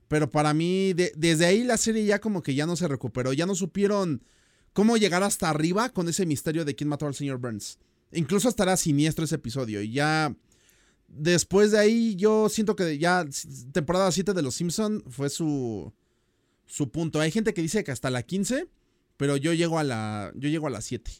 [0.08, 3.34] Pero para mí, desde ahí la serie ya como que ya no se recuperó.
[3.34, 4.24] Ya no supieron
[4.74, 7.80] cómo llegar hasta arriba con ese misterio de quién mató al señor Burns.
[8.12, 9.82] Incluso estará siniestro ese episodio.
[9.82, 10.36] Y ya.
[11.08, 13.26] Después de ahí, yo siento que ya
[13.72, 15.94] temporada 7 de Los Simpson fue su,
[16.66, 17.20] su punto.
[17.20, 18.68] Hay gente que dice que hasta la 15
[19.18, 20.32] pero yo llego a la.
[20.36, 21.12] Yo llego a las 7.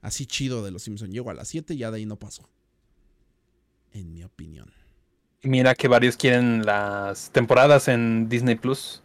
[0.00, 1.12] Así chido de los Simpsons.
[1.12, 2.48] Llego a las 7 y ya de ahí no paso.
[3.92, 4.72] En mi opinión.
[5.42, 9.02] Mira que varios quieren las temporadas en Disney Plus.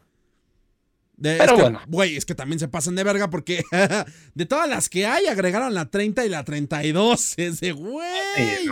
[1.22, 1.82] Pero bueno.
[1.88, 3.64] Güey, es que también se pasan de verga porque
[4.36, 7.34] de todas las que hay, agregaron la 30 y la 32.
[7.38, 8.70] Ese güey.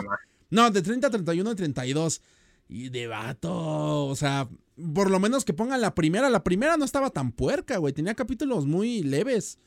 [0.49, 2.21] no, de 30 a 31 y 32.
[2.69, 4.05] Y de vato.
[4.05, 4.47] O sea,
[4.93, 6.29] por lo menos que pongan la primera.
[6.29, 7.93] La primera no estaba tan puerca, güey.
[7.93, 9.59] Tenía capítulos muy leves.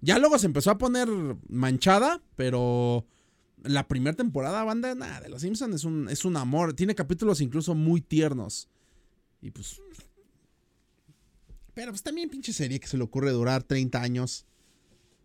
[0.00, 1.08] Ya luego se empezó a poner
[1.48, 3.06] manchada, pero
[3.62, 6.74] la primera temporada, banda, nada, de Los Simpsons es un, es un amor.
[6.74, 8.68] Tiene capítulos incluso muy tiernos.
[9.40, 9.80] Y pues.
[11.74, 14.46] Pero pues también pinche serie que se le ocurre durar 30 años.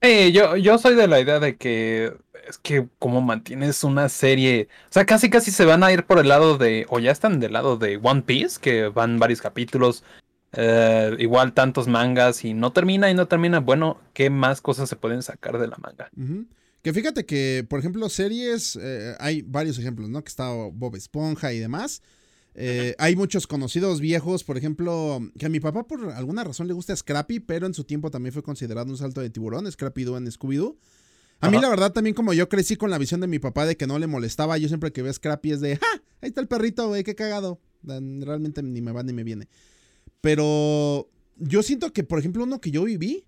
[0.01, 2.13] Eh, yo, yo soy de la idea de que
[2.47, 6.17] es que como mantienes una serie, o sea, casi casi se van a ir por
[6.17, 10.03] el lado de, o ya están del lado de One Piece, que van varios capítulos,
[10.53, 14.95] eh, igual tantos mangas y no termina y no termina, bueno, ¿qué más cosas se
[14.95, 16.09] pueden sacar de la manga?
[16.81, 20.23] Que fíjate que, por ejemplo, series, eh, hay varios ejemplos, ¿no?
[20.23, 22.01] Que está Bob Esponja y demás.
[22.53, 26.73] Eh, hay muchos conocidos viejos, por ejemplo, que a mi papá por alguna razón le
[26.73, 30.17] gusta Scrappy, pero en su tiempo también fue considerado un salto de tiburón, Scrappy Doo
[30.17, 30.75] en Scooby-Doo.
[31.39, 33.75] A mí la verdad también como yo crecí con la visión de mi papá de
[33.75, 36.03] que no le molestaba, yo siempre que veo Scrappy es de, ¡ja!
[36.21, 37.59] Ahí está el perrito, güey, qué cagado.
[37.83, 39.47] Realmente ni me va ni me viene.
[40.19, 43.25] Pero yo siento que, por ejemplo, uno que yo viví,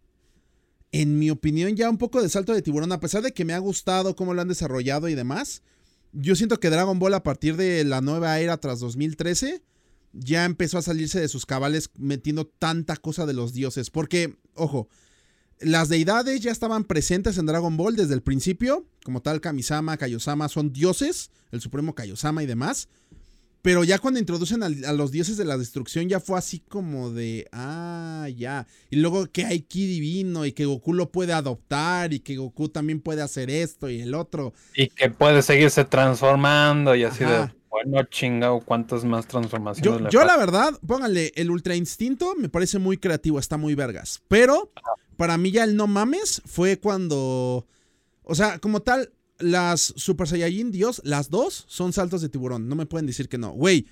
[0.92, 3.54] en mi opinión, ya un poco de salto de tiburón, a pesar de que me
[3.54, 5.64] ha gustado cómo lo han desarrollado y demás,
[6.14, 9.62] yo siento que Dragon Ball a partir de la nueva era tras 2013
[10.14, 13.90] ya empezó a salirse de sus cabales metiendo tanta cosa de los dioses.
[13.90, 14.88] Porque, ojo,
[15.60, 20.50] las deidades ya estaban presentes en Dragon Ball desde el principio, como tal Kamisama, Kaiosama
[20.50, 22.90] son dioses, el supremo Kaiosama y demás.
[23.64, 27.48] Pero ya cuando introducen a, los dioses de la destrucción, ya fue así como de,
[27.54, 28.68] ah, ya.
[28.90, 32.68] Y luego que hay ki divino y que Goku lo puede adoptar y que Goku
[32.68, 34.54] también puede hacer esto y el otro.
[34.76, 37.46] Y que puede seguirse transformando y así Ajá.
[37.46, 42.36] de, bueno, chingado, ¿cuántas más transformaciones Yo, le yo la verdad, pónganle, el Ultra Instinto
[42.36, 44.22] me parece muy creativo, está muy vergas.
[44.28, 44.74] Pero
[45.16, 47.66] para mí ya el no mames fue cuando,
[48.24, 49.14] o sea, como tal,
[49.44, 53.38] las Super Saiyajin Dios, las dos son saltos de tiburón, no me pueden decir que
[53.38, 53.52] no.
[53.52, 53.86] Güey,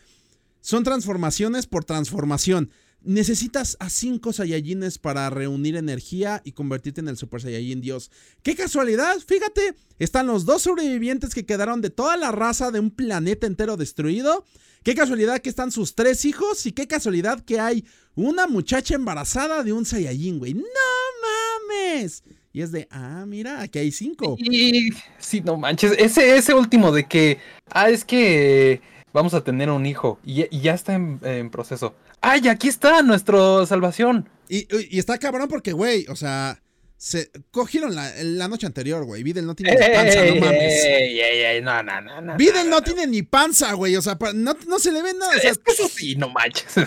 [0.61, 2.71] son transformaciones por transformación.
[3.03, 8.11] Necesitas a cinco Saiyajines para reunir energía y convertirte en el Super Saiyajin Dios.
[8.43, 9.17] ¡Qué casualidad!
[9.25, 13.75] Fíjate, están los dos sobrevivientes que quedaron de toda la raza de un planeta entero
[13.75, 14.45] destruido.
[14.83, 19.63] Qué casualidad que están sus tres hijos y qué casualidad que hay una muchacha embarazada
[19.63, 20.53] de un Saiyajin, güey.
[20.53, 22.23] ¡No mames!
[22.53, 24.35] Y es de, ah, mira, aquí hay cinco.
[24.39, 27.37] Y sí, no manches, ese, ese último de que,
[27.69, 28.81] ah, es que
[29.13, 31.95] vamos a tener un hijo y, ya- y ya está en, en proceso.
[32.19, 34.27] ¡Ay, aquí está nuestra salvación!
[34.49, 36.61] Y, y está cabrón porque, güey, o sea,
[36.97, 39.23] se cogieron la, la noche anterior, güey.
[39.23, 40.83] Videl no tiene ni panza, no mames.
[40.85, 43.95] Ey, ey, ey, no, no, no, no, Videl no, no tiene ni panza, güey.
[43.95, 45.35] O sea, no, no se le ve nada.
[45.35, 46.75] O sea, Es que eso sí, no manches.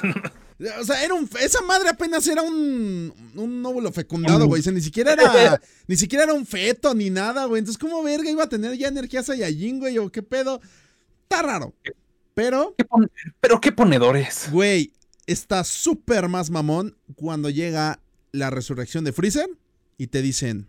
[0.81, 4.61] o sea, era un, esa madre apenas era un, un óvulo fecundado, güey.
[4.61, 7.59] O sea, ni siquiera era, ni siquiera era un feto ni nada, güey.
[7.59, 9.99] Entonces, ¿cómo verga iba a tener ya energía Saiyajin, güey?
[9.99, 10.61] O qué pedo.
[11.23, 11.75] Está raro.
[12.35, 12.85] Pero, ¿Qué
[13.41, 14.49] Pero qué ponedores.
[14.51, 14.93] güey,
[15.27, 18.01] está súper más mamón cuando llega
[18.33, 19.49] la resurrección de Freezer
[19.99, 20.69] y te dicen.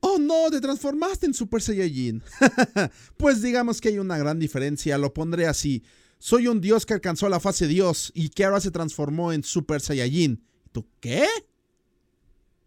[0.00, 2.22] Oh no, te transformaste en Super Saiyajin.
[3.16, 5.82] pues digamos que hay una gran diferencia, lo pondré así.
[6.18, 9.80] Soy un dios que alcanzó la fase dios y que ahora se transformó en Super
[9.80, 10.44] Saiyajin.
[10.72, 11.26] ¿Tú qué?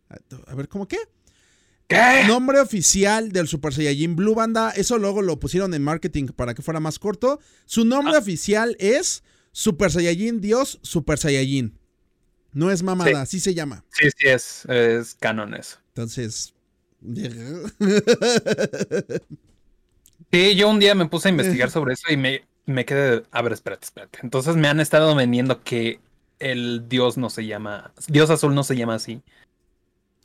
[0.10, 0.98] A a ver, ¿cómo qué?
[1.88, 2.24] ¿Qué?
[2.28, 4.72] Nombre oficial del Super Saiyajin Blue Banda.
[4.72, 7.40] Eso luego lo pusieron en marketing para que fuera más corto.
[7.66, 11.78] Su nombre oficial es Super Saiyajin Dios Super Saiyajin.
[12.54, 13.84] No es mamada, así se llama.
[13.92, 15.78] Sí, sí, es, es canon eso.
[15.90, 16.54] Entonces.
[20.32, 23.42] Sí, yo un día me puse a investigar sobre eso y me, me quedé, a
[23.42, 24.20] ver, espérate, espérate.
[24.24, 26.00] Entonces me han estado vendiendo que
[26.40, 29.22] el dios no se llama, dios azul no se llama así.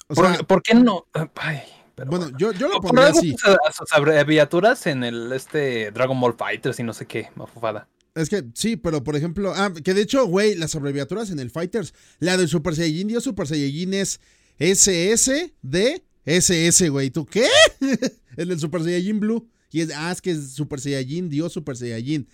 [0.09, 1.07] O ¿Por, sea, por qué no?
[1.35, 1.63] Ay,
[1.95, 3.35] pero bueno, yo, yo lo pondría así.
[3.73, 7.89] sus abreviaturas en el este Dragon Ball Fighters y no sé qué, mafufada.
[8.15, 11.51] Es que sí, pero por ejemplo, ah, que de hecho, güey, las abreviaturas en el
[11.51, 14.21] Fighters, la del Super Saiyajin Dios Super Saiyajin es
[14.59, 17.11] SSD SS, güey.
[17.11, 17.47] ¿Tú qué?
[18.37, 19.49] el del Super Saiyajin Blue.
[19.71, 22.29] Y es, ah, es que es Super Saiyajin Dios Super Saiyajin.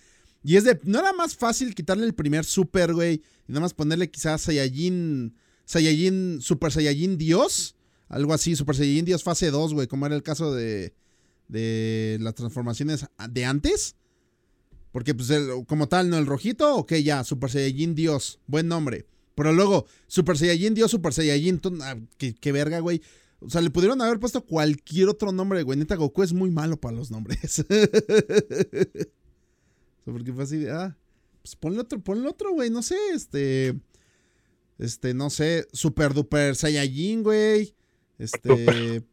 [0.44, 3.22] Y es de, ¿no era más fácil quitarle el primer Super, güey?
[3.48, 7.76] Y nada más ponerle quizás Saiyajin, Saiyajin, Super Saiyajin Dios.
[8.08, 10.94] Algo así, Super Saiyajin Dios fase 2, güey, como era el caso de,
[11.48, 13.94] de las transformaciones de antes.
[14.90, 15.30] Porque, pues,
[15.66, 16.18] como tal, ¿no?
[16.18, 19.06] El rojito, ok, ya, Super Saiyajin Dios, buen nombre.
[19.34, 23.00] Pero luego, Super Saiyajin Dios, Super Saiyajin, ah, qué, qué verga, güey.
[23.44, 25.78] O sea, le pudieron haber puesto cualquier otro nombre, güey.
[25.78, 27.64] Neta, Goku es muy malo para los nombres.
[30.02, 30.96] O sea, Porque fue así de, ah,
[31.42, 33.78] pues ponle otro, ponle otro, güey, no sé, este,
[34.78, 37.72] este, no sé, Super Duper Saiyajin, güey.
[38.18, 39.04] Este,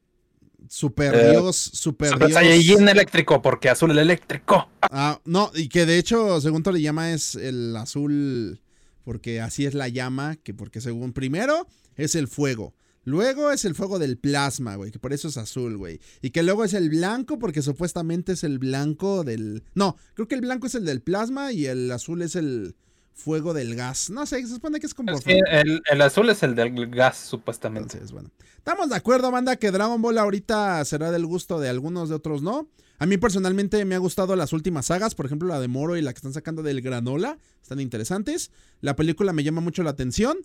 [0.67, 2.33] Super Eh, Dios, Super, Super Dios.
[2.33, 4.67] Saiyajin eléctrico, porque azul el eléctrico.
[4.81, 8.61] Ah, no, y que de hecho, según le llama, es el azul,
[9.03, 12.73] porque así es la llama, que porque según primero es el fuego.
[13.09, 15.99] Luego es el fuego del plasma, güey, que por eso es azul, güey.
[16.21, 19.63] Y que luego es el blanco, porque supuestamente es el blanco del...
[19.73, 22.75] No, creo que el blanco es el del plasma y el azul es el
[23.15, 24.11] fuego del gas.
[24.11, 25.11] No sé, se supone que es como...
[25.11, 27.93] Es que el, el azul es el del gas, supuestamente.
[27.93, 28.29] Entonces, bueno.
[28.57, 32.43] Estamos de acuerdo, banda, que Dragon Ball ahorita será del gusto de algunos, de otros
[32.43, 32.69] no.
[32.99, 36.01] A mí personalmente me ha gustado las últimas sagas, por ejemplo la de Moro y
[36.03, 37.39] la que están sacando del Granola.
[37.59, 38.51] Están interesantes.
[38.81, 40.37] La película me llama mucho la atención.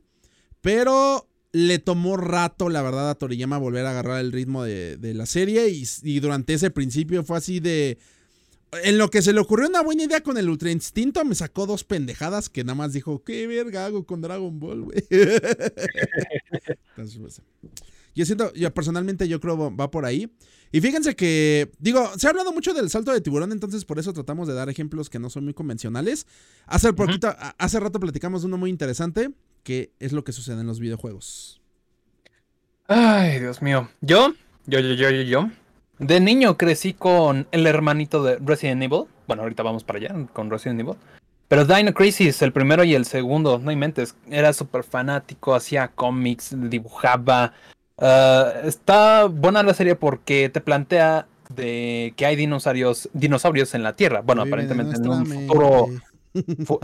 [0.61, 5.15] Pero le tomó rato, la verdad, a Toriyama volver a agarrar el ritmo de, de
[5.15, 5.69] la serie.
[5.69, 7.97] Y, durante ese principio fue así de...
[8.83, 11.67] En lo que se le ocurrió una buena idea con el Ultra Instinto, me sacó
[11.67, 15.05] dos pendejadas que nada más dijo, ¿qué verga hago con Dragon Ball, güey?
[18.15, 20.31] Yo siento, yo personalmente yo creo va por ahí.
[20.73, 24.13] Y fíjense que, digo, se ha hablado mucho del salto de tiburón, entonces por eso
[24.13, 26.27] tratamos de dar ejemplos que no son muy convencionales.
[26.67, 29.31] Hace, poquito, hace rato platicamos de uno muy interesante,
[29.63, 31.61] que es lo que sucede en los videojuegos.
[32.89, 33.89] Ay, Dios mío.
[34.01, 34.35] Yo,
[34.67, 35.51] yo, yo, yo, yo, yo.
[35.99, 39.05] De niño crecí con el hermanito de Resident Evil.
[39.29, 40.97] Bueno, ahorita vamos para allá con Resident Evil.
[41.49, 44.17] Pero Dino Crisis, el primero y el segundo, no inventes.
[44.29, 47.53] Era súper fanático, hacía cómics, dibujaba.
[47.99, 53.95] Ah, está buena la serie porque te plantea de que hay dinosaurios, dinosaurios en la
[53.95, 54.21] Tierra.
[54.23, 55.89] Bueno, aparentemente en, un futuro,
[56.67, 56.81] fu-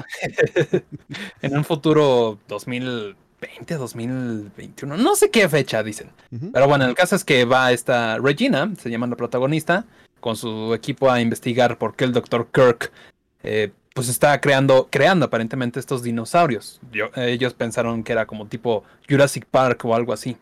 [1.42, 6.10] en un futuro 2020, 2021, no sé qué fecha dicen.
[6.52, 9.84] Pero bueno, el caso es que va esta Regina, se llama la protagonista,
[10.20, 12.48] con su equipo a investigar por qué el Dr.
[12.52, 12.92] Kirk
[13.42, 16.78] eh, pues está creando, creando aparentemente estos dinosaurios.
[16.92, 20.36] Yo- ellos pensaron que era como tipo Jurassic Park o algo así.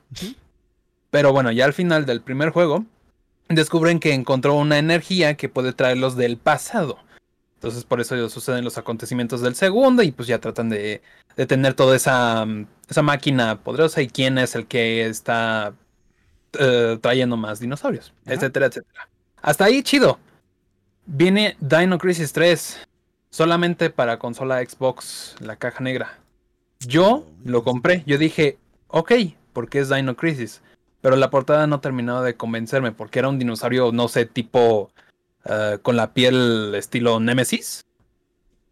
[1.10, 2.84] Pero bueno, ya al final del primer juego,
[3.48, 6.98] descubren que encontró una energía que puede traerlos del pasado.
[7.54, 11.02] Entonces por eso suceden los acontecimientos del segundo y pues ya tratan de,
[11.36, 15.74] de tener toda esa, mm, esa máquina poderosa y quién es el que está
[16.58, 18.34] eh, trayendo más dinosaurios, Ajá.
[18.34, 19.08] etcétera, etcétera.
[19.42, 20.18] Hasta ahí chido.
[21.06, 22.86] Viene Dino Crisis 3
[23.30, 26.18] solamente para consola Xbox, la caja negra.
[26.80, 29.12] Yo lo compré, yo dije, ok,
[29.52, 30.62] porque es Dino Crisis.
[31.00, 34.90] Pero la portada no terminaba de convencerme porque era un dinosaurio, no sé, tipo
[35.44, 37.84] eh, con la piel estilo Nemesis.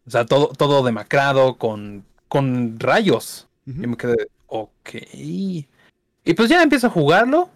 [0.06, 3.48] O sea, todo, todo demacrado, con, con rayos.
[3.66, 4.90] Y me quedé, ok.
[5.12, 7.48] Y pues ya empiezo a jugarlo.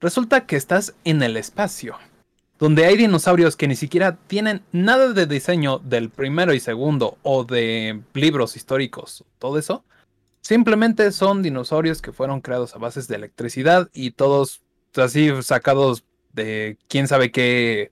[0.00, 1.96] Resulta que estás en el espacio.
[2.58, 7.44] Donde hay dinosaurios que ni siquiera tienen nada de diseño del primero y segundo o
[7.44, 9.84] de libros históricos, todo eso.
[10.46, 14.62] Simplemente son dinosaurios que fueron creados a bases de electricidad y todos
[14.94, 16.04] así sacados
[16.34, 17.90] de quién sabe qué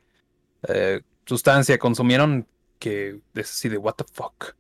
[0.69, 2.47] eh, sustancia consumieron
[2.79, 4.55] que es así de what the fuck.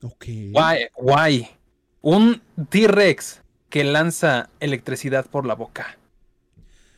[0.00, 0.26] Ok.
[0.26, 1.48] Why, why?
[2.02, 5.98] Un T-Rex que lanza electricidad por la boca.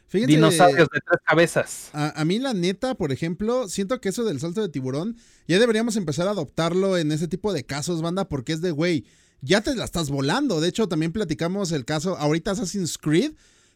[0.09, 1.91] Fíjense, Dinosaurios de tres cabezas.
[1.95, 5.59] A, a mí la neta, por ejemplo, siento que eso del salto de tiburón ya
[5.59, 9.07] deberíamos empezar a adoptarlo en ese tipo de casos, banda, porque es de, güey,
[9.41, 10.61] ya te la estás volando.
[10.61, 13.33] De hecho, también platicamos el caso, ahorita Assassin's Creed,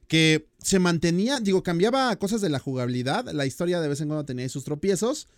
[0.09, 4.25] que se mantenía, digo, cambiaba cosas de la jugabilidad, la historia de vez en cuando
[4.25, 5.29] tenía sus tropiezos,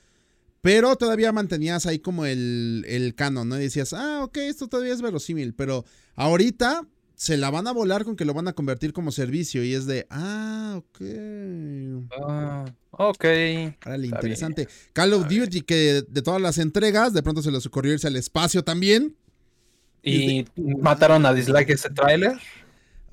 [0.60, 3.58] pero todavía mantenías ahí como el, el canon, ¿no?
[3.58, 5.84] Y decías, ah, ok, esto todavía es verosímil, pero
[6.14, 9.74] ahorita se la van a volar con que lo van a convertir como servicio y
[9.74, 11.00] es de, ah, ok.
[12.18, 13.24] Ah, ok.
[13.86, 14.68] Órale, Está interesante.
[14.92, 18.16] Call of Duty, que de todas las entregas, de pronto se les ocurrió irse al
[18.16, 19.16] espacio también.
[20.04, 20.46] Y
[20.80, 22.38] mataron a Dislike ese tráiler.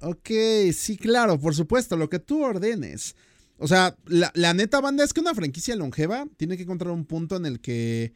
[0.02, 0.30] Ok,
[0.74, 3.16] sí, claro, por supuesto, lo que tú ordenes.
[3.58, 7.06] O sea, la, la neta banda es que una franquicia longeva tiene que encontrar un
[7.06, 8.14] punto en el que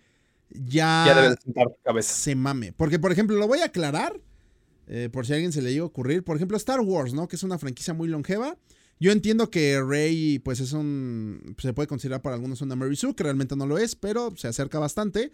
[0.49, 2.13] ya, Ya debe de sentar cabeza.
[2.13, 2.73] se mame.
[2.73, 4.19] Porque, por ejemplo, lo voy a aclarar,
[4.87, 6.23] eh, por si a alguien se le llega a ocurrir.
[6.23, 7.27] Por ejemplo, Star Wars, ¿no?
[7.27, 8.57] Que es una franquicia muy longeva.
[8.99, 11.55] Yo entiendo que Rey, pues es un.
[11.59, 14.47] Se puede considerar para algunos una Mary Sue, que realmente no lo es, pero se
[14.47, 15.31] acerca bastante.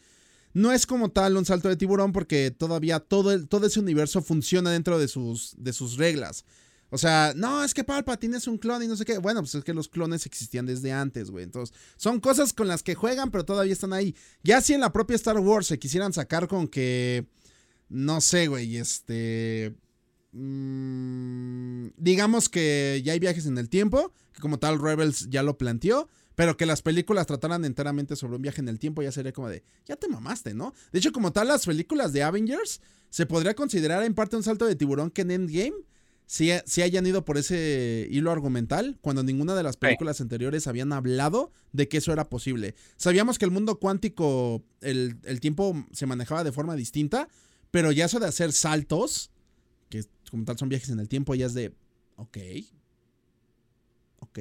[0.54, 4.22] No es como tal un salto de tiburón, porque todavía todo, el- todo ese universo
[4.22, 6.46] funciona dentro de sus, de sus reglas.
[6.94, 9.18] O sea, no, es que Palpatine es un clon y no sé qué.
[9.18, 11.46] Bueno, pues es que los clones existían desde antes, güey.
[11.46, 14.14] Entonces, son cosas con las que juegan, pero todavía están ahí.
[14.44, 17.28] Ya si en la propia Star Wars se quisieran sacar con que.
[17.88, 19.74] No sé, güey, este.
[20.34, 25.58] mm, digamos que ya hay viajes en el tiempo, que como tal Rebels ya lo
[25.58, 29.32] planteó, pero que las películas trataran enteramente sobre un viaje en el tiempo ya sería
[29.32, 30.74] como de, ya te mamaste, ¿no?
[30.92, 34.66] De hecho, como tal, las películas de Avengers se podría considerar en parte un salto
[34.66, 35.76] de tiburón que en Endgame
[36.32, 40.94] si, si hayan ido por ese hilo argumental, cuando ninguna de las películas anteriores habían
[40.94, 42.74] hablado de que eso era posible.
[42.96, 47.28] Sabíamos que el mundo cuántico, el, el tiempo se manejaba de forma distinta,
[47.70, 49.30] pero ya eso de hacer saltos,
[49.90, 51.74] que como tal son viajes en el tiempo, ya es de,
[52.16, 52.38] ok,
[54.20, 54.40] ok.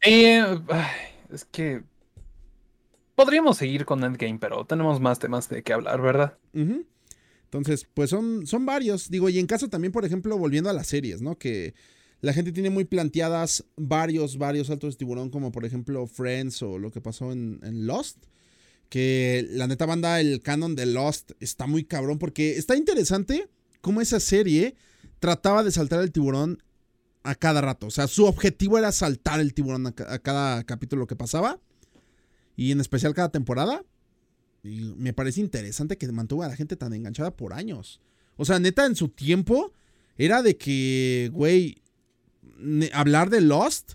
[0.00, 0.44] Eh,
[1.32, 1.82] es que
[3.16, 6.38] podríamos seguir con Endgame, pero tenemos más temas de qué hablar, ¿verdad?
[6.52, 9.10] Entonces, pues son, son varios.
[9.10, 11.36] Digo, y en caso también, por ejemplo, volviendo a las series, ¿no?
[11.36, 11.74] Que
[12.20, 16.78] la gente tiene muy planteadas varios, varios saltos de tiburón, como por ejemplo Friends o
[16.78, 18.18] lo que pasó en, en Lost.
[18.88, 23.48] Que la neta banda, el canon de Lost está muy cabrón porque está interesante
[23.80, 24.76] cómo esa serie
[25.18, 26.62] trataba de saltar el tiburón
[27.22, 27.86] a cada rato.
[27.86, 31.58] O sea, su objetivo era saltar el tiburón a, ca- a cada capítulo que pasaba.
[32.56, 33.84] Y en especial cada temporada.
[34.64, 38.00] Y me parece interesante que mantuvo a la gente tan enganchada por años.
[38.36, 39.72] O sea, neta, en su tiempo
[40.16, 41.82] era de que, güey,
[42.92, 43.92] hablar de Lost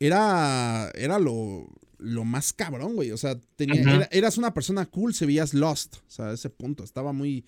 [0.00, 1.66] era, era lo,
[1.98, 3.10] lo más cabrón, güey.
[3.10, 5.96] O sea, tenía, era- eras una persona cool, se veías Lost.
[5.96, 6.84] O sea, a ese punto.
[6.84, 7.44] Estaba muy,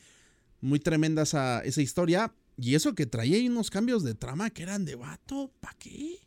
[0.61, 2.32] muy tremenda esa, esa historia.
[2.61, 6.19] Y eso que traía ahí unos cambios de trama que eran de vato, ¿para qué?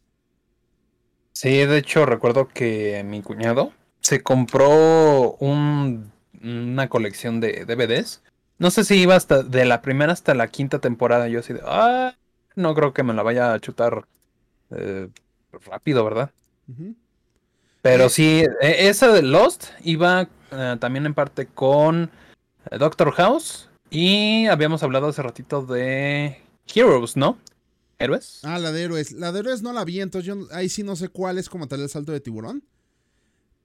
[1.33, 3.71] Sí, de hecho recuerdo que mi cuñado
[4.01, 6.11] se compró un-
[6.41, 8.21] una colección de DVDs.
[8.57, 11.27] No sé si iba hasta de la primera hasta la quinta temporada.
[11.27, 12.15] Yo así de, ah,
[12.55, 14.05] no creo que me la vaya a chutar
[14.75, 15.09] eh,
[15.67, 16.31] rápido, ¿verdad?
[17.83, 18.09] Pero Eh.
[18.09, 22.09] sí, e- esa de Lost iba eh, también en parte con
[22.71, 26.41] Doctor House y habíamos hablado hace ratito de
[26.73, 27.37] Heroes, ¿no?
[27.99, 28.39] ¿Héroes?
[28.43, 29.11] Ah, la de héroes.
[29.11, 31.67] La de héroes no la vi, entonces yo ahí sí no sé cuál es como
[31.67, 32.63] tal el salto de tiburón.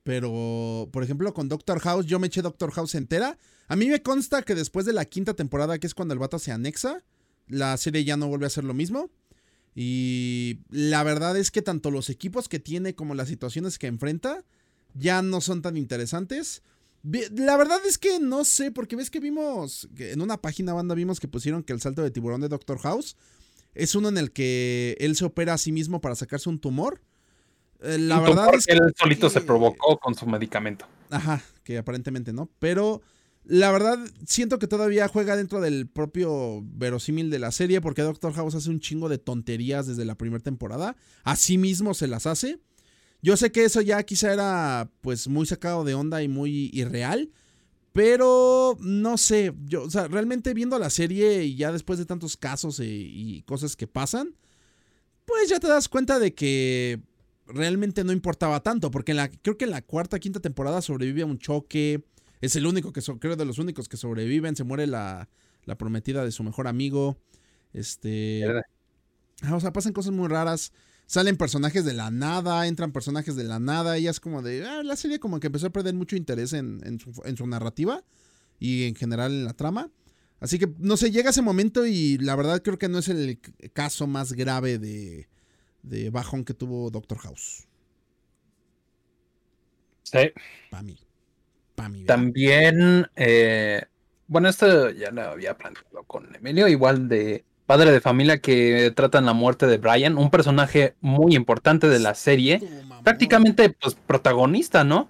[0.04, 3.38] Pero, por ejemplo, con Doctor House, yo me eché Doctor House entera.
[3.68, 6.38] A mí me consta que después de la quinta temporada, que es cuando el vato
[6.38, 7.02] se anexa,
[7.46, 9.10] la serie ya no vuelve a ser lo mismo.
[9.74, 14.44] Y la verdad es que tanto los equipos que tiene como las situaciones que enfrenta
[14.94, 16.62] ya no son tan interesantes.
[17.02, 20.94] La verdad es que no sé, porque ves que vimos, que en una página banda
[20.94, 23.16] vimos que pusieron que el salto de tiburón de Doctor House
[23.74, 27.00] es uno en el que él se opera a sí mismo para sacarse un tumor.
[27.80, 28.78] Eh, La Un verdad tumor es que que...
[28.78, 30.86] él solito se provocó con su medicamento.
[31.10, 32.50] Ajá, que aparentemente no.
[32.58, 33.00] Pero
[33.44, 38.32] la verdad siento que todavía juega dentro del propio verosímil de la serie porque Doctor
[38.34, 40.96] House hace un chingo de tonterías desde la primera temporada.
[41.22, 42.58] A sí mismo se las hace.
[43.22, 47.30] Yo sé que eso ya quizá era pues muy sacado de onda y muy irreal.
[47.92, 52.36] Pero no sé, yo, o sea, realmente viendo la serie y ya después de tantos
[52.36, 52.84] casos y,
[53.38, 54.34] y cosas que pasan,
[55.24, 57.00] pues ya te das cuenta de que
[57.46, 61.22] realmente no importaba tanto, porque en la, creo que en la cuarta, quinta temporada sobrevive
[61.22, 62.04] a un choque,
[62.40, 65.28] es el único que, so- creo de los únicos que sobreviven, se muere la,
[65.64, 67.18] la prometida de su mejor amigo,
[67.72, 68.44] este...
[69.42, 70.72] Ah, O sea, pasan cosas muy raras.
[71.08, 73.98] Salen personajes de la nada, entran personajes de la nada.
[73.98, 74.62] Y es como de.
[74.66, 77.46] ah, la serie como que empezó a perder mucho interés en, en su, en su
[77.46, 78.04] narrativa
[78.60, 79.90] y en general en la trama.
[80.38, 83.40] Así que, no sé, llega ese momento y la verdad creo que no es el
[83.72, 85.28] caso más grave de,
[85.82, 87.66] de bajón que tuvo Doctor House.
[90.02, 90.30] Sí.
[90.70, 90.98] Para mí.
[91.74, 92.04] Para mí.
[92.04, 93.82] También, eh,
[94.26, 99.26] bueno, esto ya lo había planteado con Emilio, igual de padre de familia que tratan
[99.26, 102.62] la muerte de Brian, un personaje muy importante de la serie,
[103.04, 105.06] prácticamente pues protagonista, ¿no?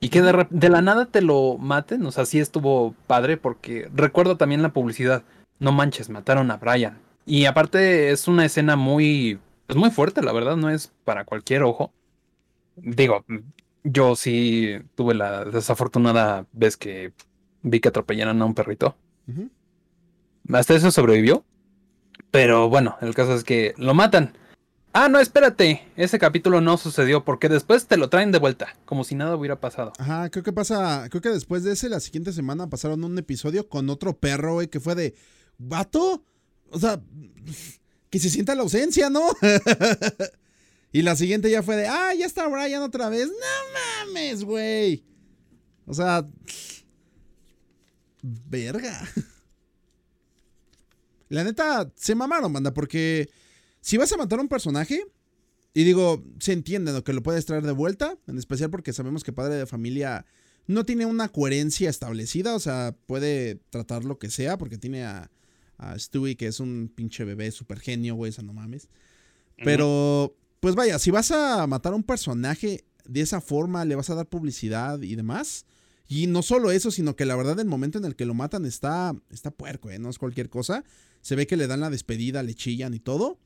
[0.00, 4.38] Y que de, la nada te lo maten, o sea, sí estuvo padre porque recuerdo
[4.38, 5.24] también la publicidad,
[5.58, 6.96] no manches, mataron a Brian.
[7.26, 11.64] Y aparte es una escena muy, pues muy fuerte, la verdad, no es para cualquier
[11.64, 11.92] ojo.
[12.76, 13.26] Digo,
[13.84, 17.12] yo sí tuve la desafortunada vez que
[17.60, 18.96] vi que atropellaron a un perrito.
[20.50, 21.44] Hasta eso sobrevivió.
[22.30, 24.36] Pero bueno, el caso es que lo matan.
[24.92, 25.82] Ah, no, espérate.
[25.96, 29.60] Ese capítulo no sucedió porque después te lo traen de vuelta, como si nada hubiera
[29.60, 29.92] pasado.
[29.98, 33.68] Ajá, creo que pasa, creo que después de ese, la siguiente semana pasaron un episodio
[33.68, 35.14] con otro perro, güey, que fue de,
[35.58, 36.24] vato,
[36.70, 37.00] o sea,
[38.10, 39.22] que se sienta la ausencia, ¿no?
[40.92, 45.04] y la siguiente ya fue de, ah, ya está Brian otra vez, no mames, güey.
[45.86, 46.26] O sea,
[48.22, 49.08] verga.
[51.30, 53.30] La neta, se mamaron, banda, porque
[53.80, 55.06] si vas a matar a un personaje,
[55.72, 57.04] y digo, se entiende ¿no?
[57.04, 60.26] que lo puedes traer de vuelta, en especial porque sabemos que padre de familia
[60.66, 65.30] no tiene una coherencia establecida, o sea, puede tratar lo que sea, porque tiene a,
[65.78, 68.88] a Stewie, que es un pinche bebé super genio, güey, esa no mames.
[69.64, 74.10] Pero, pues vaya, si vas a matar a un personaje de esa forma, le vas
[74.10, 75.64] a dar publicidad y demás.
[76.08, 78.64] Y no solo eso, sino que la verdad el momento en el que lo matan
[78.64, 79.98] está, está puerco, ¿eh?
[79.98, 80.84] No es cualquier cosa.
[81.20, 83.38] Se ve que le dan la despedida, le chillan y todo.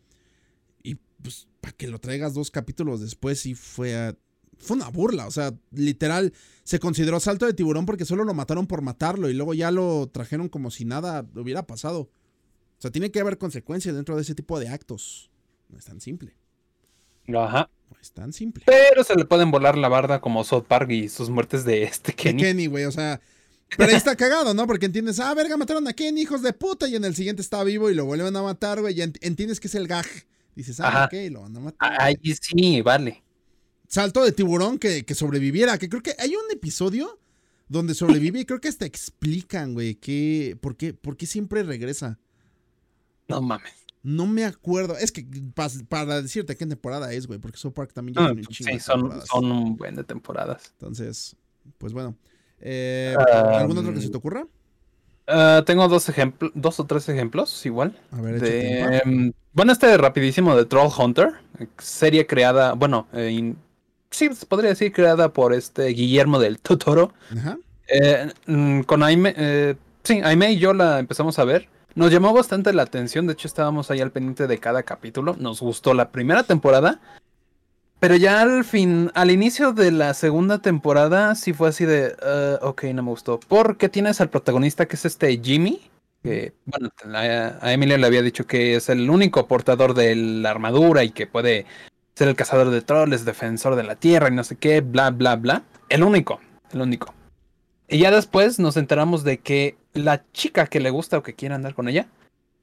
[0.83, 4.17] Y pues, para que lo traigas dos capítulos después, sí fue, a-
[4.59, 5.27] fue una burla.
[5.27, 9.35] O sea, literal, se consideró salto de tiburón porque solo lo mataron por matarlo y
[9.35, 12.11] luego ya lo trajeron como si nada hubiera pasado.
[12.79, 15.31] O sea, tiene que haber consecuencias dentro de ese tipo de actos.
[15.69, 16.35] No es tan simple.
[17.35, 17.71] Ajá.
[17.91, 18.65] No es tan simple.
[18.67, 22.13] Pero se le pueden volar la barda como South Park y sus muertes de este
[22.13, 22.43] De Kenny.
[22.43, 23.21] Kenny, güey, o sea.
[23.77, 24.67] Pero ahí está cagado, ¿no?
[24.67, 27.65] Porque entiendes, ah, verga, mataron a Kenny, hijos de puta, y en el siguiente está
[27.65, 30.07] vivo y lo vuelven a matar, güey, y ent- entiendes que es el gag.
[30.55, 31.05] Dices, ah, Ajá.
[31.07, 31.93] ok, lo van a matar.
[31.93, 33.23] Ah, Ahí sí, vale.
[33.89, 37.19] Salto de tiburón que, que sobreviviera, que creo que hay un episodio
[37.69, 42.19] donde sobrevive y creo que hasta explican, güey, que, por qué, por qué siempre regresa.
[43.29, 43.73] No mames.
[44.03, 47.93] No me acuerdo, es que pa- para decirte qué temporada es, güey, porque South Park
[47.95, 50.73] también tiene un chingo sí, son, son un buen de temporadas.
[50.73, 51.35] Entonces,
[51.79, 52.17] pues bueno.
[52.61, 54.47] Eh, ¿Algún otro que se te ocurra?
[55.27, 57.99] Ah, tengo dos ejemplos, dos o tres ejemplos igual.
[58.13, 61.31] A ver, De, em, bueno, este rapidísimo de Troll Hunter,
[61.79, 63.57] serie creada, bueno, eh, in-
[64.11, 67.13] sí, se podría decir creada por este Guillermo del Totoro.
[67.37, 67.59] Ajá.
[67.89, 71.69] Eh, mm, con Aime, eh, sí, Aime y yo la empezamos a ver.
[71.95, 75.37] Nos llamó bastante la atención, de hecho estábamos ahí al pendiente de cada capítulo.
[75.39, 77.01] Nos gustó la primera temporada,
[78.05, 82.59] pero ya al fin, al inicio de la segunda temporada, sí fue así de, "Ah,
[82.61, 83.41] ok, no me gustó.
[83.49, 85.81] Porque tienes al protagonista que es este Jimmy,
[86.23, 91.03] que, bueno, a Emilio le había dicho que es el único portador de la armadura
[91.03, 91.65] y que puede
[92.15, 95.37] ser el cazador de trolls, defensor de la tierra y no sé qué, bla, bla,
[95.37, 95.63] bla.
[95.89, 96.41] El único,
[96.75, 97.15] el único.
[97.89, 101.55] Y ya después nos enteramos de que la chica que le gusta o que quiere
[101.55, 102.07] andar con ella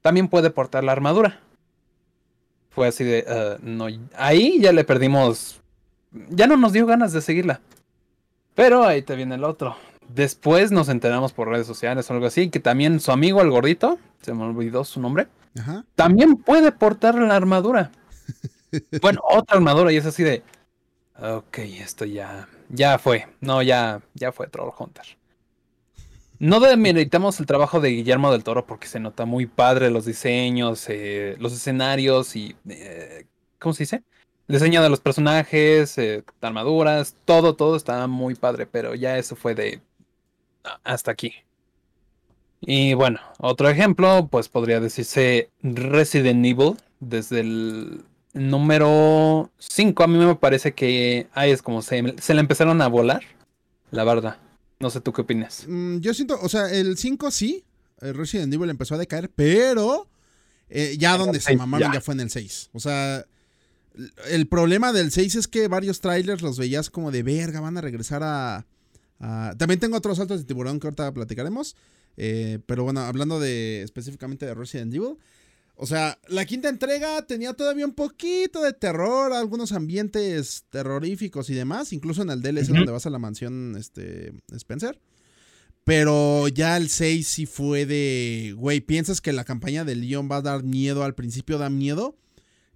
[0.02, 1.40] también puede portar la armadura.
[2.74, 5.60] Fue así de, uh, no, ahí ya le perdimos,
[6.30, 7.60] ya no nos dio ganas de seguirla.
[8.54, 9.76] Pero ahí te viene el otro.
[10.08, 13.98] Después nos enteramos por redes sociales o algo así que también su amigo el gordito,
[14.20, 15.84] se me olvidó su nombre, Ajá.
[15.94, 17.90] también puede portar la armadura.
[19.02, 20.42] bueno, otra armadura y es así de,
[21.20, 25.04] ok, esto ya, ya fue, no, ya, ya fue Troll Hunter.
[26.42, 30.84] No demeritamos el trabajo de Guillermo del Toro porque se nota muy padre los diseños,
[30.88, 33.26] eh, los escenarios y, eh,
[33.60, 34.02] ¿cómo se dice?
[34.48, 39.36] El diseño de los personajes, eh, armaduras, todo, todo está muy padre, pero ya eso
[39.36, 39.82] fue de
[40.82, 41.32] hasta aquí.
[42.60, 50.18] Y bueno, otro ejemplo, pues podría decirse Resident Evil, desde el número 5 a mí
[50.18, 53.22] me parece que ahí es como se, se le empezaron a volar,
[53.92, 54.41] la verdad.
[54.82, 55.64] No sé tú qué opinas.
[55.68, 57.64] Mm, yo siento, o sea, el 5 sí,
[58.00, 60.08] el Resident Evil empezó a decaer, pero
[60.68, 61.94] eh, ya donde se mamaron ya.
[61.94, 62.70] ya fue en el 6.
[62.72, 63.24] O sea,
[64.28, 67.80] el problema del 6 es que varios trailers los veías como de verga, van a
[67.80, 68.66] regresar a...
[69.20, 71.76] a- También tengo otros saltos de tiburón que ahorita platicaremos.
[72.16, 75.16] eh, pero bueno, hablando de específicamente de Resident Evil.
[75.82, 81.54] O sea, la quinta entrega tenía todavía un poquito de terror, algunos ambientes terroríficos y
[81.54, 82.74] demás, incluso en el DLC Ujú.
[82.74, 85.00] donde vas a la mansión este, Spencer.
[85.82, 90.36] Pero ya el 6 sí fue de, güey, piensas que la campaña de Leon va
[90.36, 92.16] a dar miedo, al principio da miedo.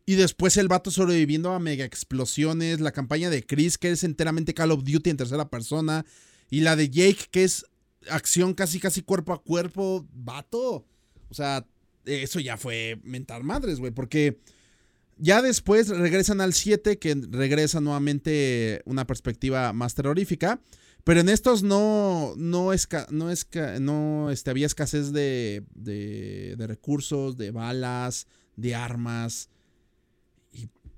[0.04, 4.52] Y después el vato sobreviviendo a mega explosiones, la campaña de Chris, que es enteramente
[4.52, 6.04] Call of Duty en tercera persona,
[6.50, 7.66] y la de Jake, que es
[8.10, 10.84] acción casi casi cuerpo a cuerpo, vato.
[11.28, 11.64] O sea,
[12.06, 14.38] eso ya fue mentar madres, güey, porque
[15.18, 20.60] ya después regresan al 7, que regresa nuevamente una perspectiva más terrorífica.
[21.04, 26.66] Pero en estos no, no, esca- no, esca- no este, había escasez de, de, de
[26.66, 28.26] recursos, de balas,
[28.56, 29.48] de armas.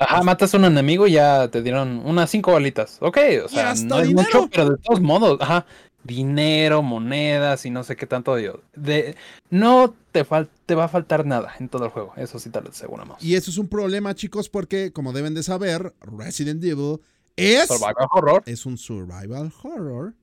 [0.00, 2.98] Ajá, matas a un enemigo y ya te dieron unas cinco balitas.
[3.00, 5.66] Ok, o sea, no es mucho, pero de todos modos, ajá.
[6.04, 8.38] Dinero, monedas y no sé qué tanto.
[8.38, 9.16] Yo, de,
[9.50, 12.12] no te, fal- te va a faltar nada en todo el juego.
[12.16, 13.22] Eso sí te lo aseguramos.
[13.22, 17.00] Y eso es un problema, chicos, porque, como deben de saber, Resident Evil
[17.36, 18.42] es, Survival horror.
[18.46, 20.14] es un survival horror.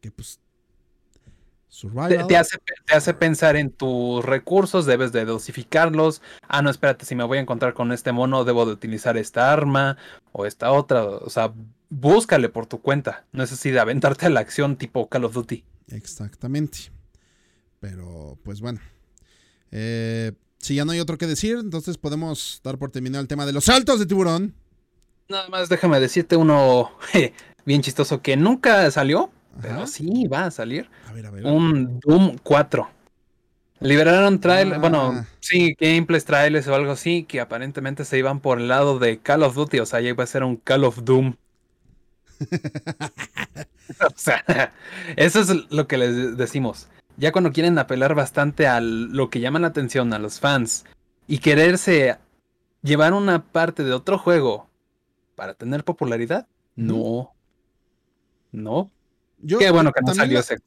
[0.00, 0.38] Que pues.
[1.24, 1.30] Te,
[1.68, 2.26] Survival.
[2.26, 6.20] te hace, te hace pensar en tus recursos, debes de dosificarlos.
[6.46, 9.50] Ah, no, espérate, si me voy a encontrar con este mono, debo de utilizar esta
[9.52, 9.96] arma
[10.32, 11.02] o esta otra.
[11.04, 11.52] O sea,
[11.92, 13.24] búscale por tu cuenta.
[13.32, 15.64] No es así de aventarte a la acción tipo Call of Duty.
[15.88, 16.90] Exactamente.
[17.80, 18.80] Pero, pues bueno.
[19.70, 23.44] Eh, si ya no hay otro que decir, entonces podemos dar por terminado el tema
[23.46, 24.54] de los saltos de tiburón.
[25.28, 27.32] Nada más déjame decirte uno je,
[27.66, 29.30] bien chistoso que nunca salió,
[29.60, 30.88] pero sí va a salir.
[31.08, 31.44] A ver, a ver.
[31.46, 32.88] Un Doom 4.
[33.80, 34.80] Liberaron trailers, Ah.
[34.80, 39.18] bueno, sí, gameplays, trailers o algo así, que aparentemente se iban por el lado de
[39.18, 41.34] Call of Duty, o sea, ya iba a ser un Call of Doom.
[44.06, 44.72] o sea,
[45.16, 46.88] eso es lo que les decimos.
[47.16, 50.84] Ya cuando quieren apelar bastante a lo que llama la atención a los fans
[51.26, 52.18] y quererse
[52.82, 54.68] llevar una parte de otro juego
[55.34, 57.34] para tener popularidad, no.
[58.50, 58.90] No.
[59.38, 60.58] Yo Qué bueno que no salió ese.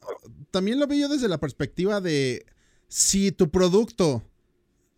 [0.50, 2.44] También lo veo yo desde la perspectiva de
[2.88, 4.22] si tu producto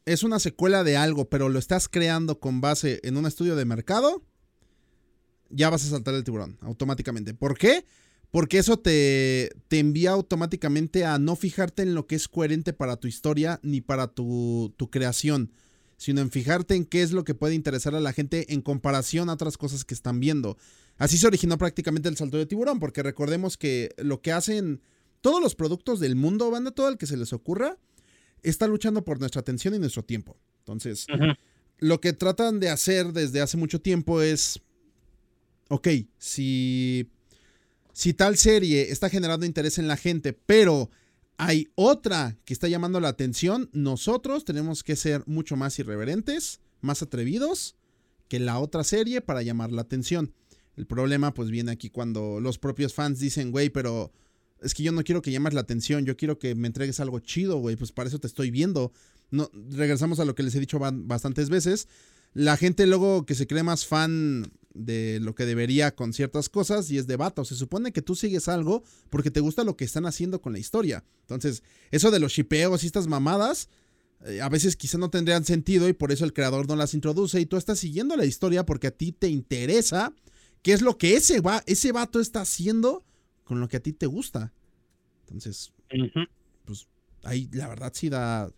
[0.05, 3.64] es una secuela de algo, pero lo estás creando con base en un estudio de
[3.64, 4.22] mercado,
[5.51, 7.34] ya vas a saltar el tiburón automáticamente.
[7.34, 7.84] ¿Por qué?
[8.30, 12.96] Porque eso te, te envía automáticamente a no fijarte en lo que es coherente para
[12.96, 15.51] tu historia ni para tu, tu creación,
[15.96, 19.30] sino en fijarte en qué es lo que puede interesar a la gente en comparación
[19.30, 20.59] a otras cosas que están viendo.
[20.99, 24.82] Así se originó prácticamente el salto de tiburón, porque recordemos que lo que hacen
[25.20, 27.78] todos los productos del mundo, banda, todo el que se les ocurra,
[28.42, 30.36] está luchando por nuestra atención y nuestro tiempo.
[30.61, 31.07] Entonces,
[31.78, 34.61] lo que tratan de hacer desde hace mucho tiempo es,
[35.69, 35.89] ok,
[36.19, 37.11] si,
[37.93, 40.91] si tal serie está generando interés en la gente, pero
[41.37, 47.03] hay otra que está llamando la atención, nosotros tenemos que ser mucho más irreverentes, más
[47.03, 47.77] atrevidos
[48.29, 50.35] que la otra serie para llamar la atención.
[50.77, 54.12] El problema pues viene aquí cuando los propios fans dicen, güey, pero
[54.61, 57.21] es que yo no quiero que llames la atención, yo quiero que me entregues algo
[57.21, 58.93] chido, güey, pues para eso te estoy viendo.
[59.31, 61.89] No, regresamos a lo que les he dicho bastantes veces.
[62.35, 66.91] La gente luego que se cree más fan de lo que debería con ciertas cosas
[66.91, 67.45] y es de vato.
[67.45, 70.59] Se supone que tú sigues algo porque te gusta lo que están haciendo con la
[70.59, 71.05] historia.
[71.22, 73.68] Entonces, eso de los shipeos y estas mamadas,
[74.24, 77.41] eh, a veces quizá no tendrían sentido y por eso el creador no las introduce
[77.41, 80.14] y tú estás siguiendo la historia porque a ti te interesa
[80.62, 83.05] qué es lo que ese, va, ese vato está haciendo
[83.45, 84.53] con lo que a ti te gusta.
[85.22, 85.72] Entonces,
[86.64, 86.87] pues
[87.24, 88.51] ahí la verdad sí da...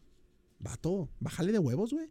[0.62, 2.10] Vato, bájale de huevos, güey.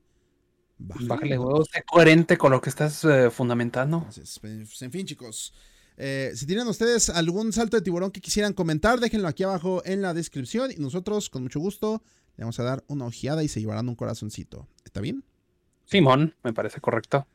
[0.80, 3.98] Bájale, huevos, sé coherente con lo que estás eh, fundamentando.
[3.98, 5.54] Entonces, pues, en fin, chicos.
[5.98, 10.02] Eh, si tienen ustedes algún salto de tiburón que quisieran comentar, déjenlo aquí abajo en
[10.02, 12.02] la descripción y nosotros, con mucho gusto,
[12.38, 14.66] le vamos a dar una ojeada y se llevarán un corazoncito.
[14.86, 15.26] ¿Está bien?
[15.84, 17.28] Simón, me parece correcto.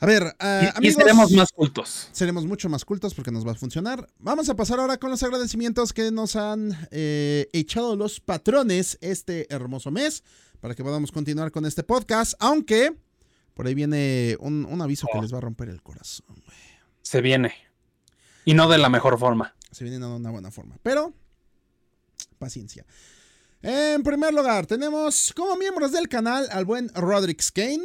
[0.00, 2.08] A ver, uh, y, seremos más cultos.
[2.10, 4.08] Seremos mucho más cultos porque nos va a funcionar.
[4.18, 9.46] Vamos a pasar ahora con los agradecimientos que nos han eh, echado los patrones este
[9.54, 10.24] hermoso mes
[10.62, 12.34] para que podamos continuar con este podcast.
[12.38, 12.96] Aunque
[13.52, 15.22] por ahí viene un, aviso que oh.
[15.22, 16.40] les va a romper el corazón.
[17.02, 17.52] Se viene.
[18.44, 19.56] Y no de la mejor forma.
[19.72, 20.78] Se viene de una buena forma.
[20.84, 21.12] Pero,
[22.38, 22.86] paciencia.
[23.60, 27.82] En primer lugar, tenemos como miembros del canal al buen Roderick Kane.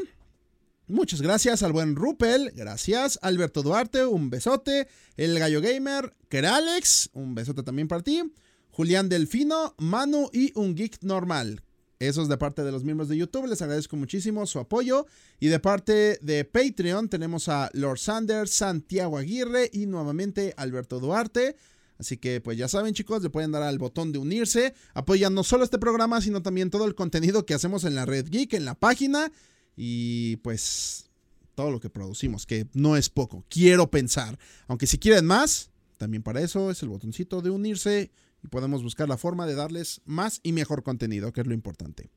[0.86, 3.17] Muchas gracias al buen Rupel, gracias.
[3.23, 4.88] Alberto Duarte, un besote.
[5.15, 8.21] El Gallo Gamer, Keralex, un besote también para ti.
[8.69, 11.63] Julián Delfino, Manu y un geek normal.
[11.99, 15.07] Esos de parte de los miembros de YouTube, les agradezco muchísimo su apoyo.
[15.39, 21.55] Y de parte de Patreon tenemos a Lord Sanders, Santiago Aguirre y nuevamente Alberto Duarte.
[21.97, 24.75] Así que pues ya saben chicos, le pueden dar al botón de unirse.
[24.93, 28.27] Apoyan no solo este programa, sino también todo el contenido que hacemos en la Red
[28.29, 29.31] Geek, en la página
[29.75, 31.09] y pues
[31.55, 34.37] todo lo que producimos, que no es poco, quiero pensar.
[34.67, 38.11] Aunque si quieren más, también para eso es el botoncito de unirse
[38.43, 42.09] y podemos buscar la forma de darles más y mejor contenido, que es lo importante.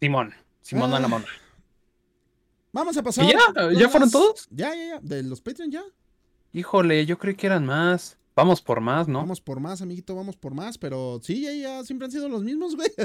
[0.00, 1.24] Simón, Simón a la mano.
[2.72, 3.26] Vamos a pasar.
[3.26, 3.38] ya?
[3.72, 4.48] ¿Ya fueron todos?
[4.50, 5.00] Ya, ya, ya.
[5.00, 5.82] De los Patreon ya.
[6.52, 8.18] Híjole, yo creí que eran más.
[8.34, 9.20] Vamos por más, ¿no?
[9.20, 12.42] Vamos por más, amiguito, vamos por más, pero sí, ya, ya siempre han sido los
[12.42, 12.90] mismos, güey.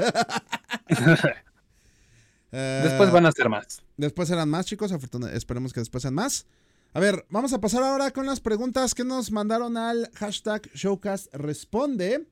[2.50, 3.82] después van a ser más.
[3.96, 4.92] Después serán más, chicos.
[5.32, 6.46] Esperemos que después sean más.
[6.94, 11.34] A ver, vamos a pasar ahora con las preguntas que nos mandaron al hashtag Showcast
[11.34, 12.28] Responde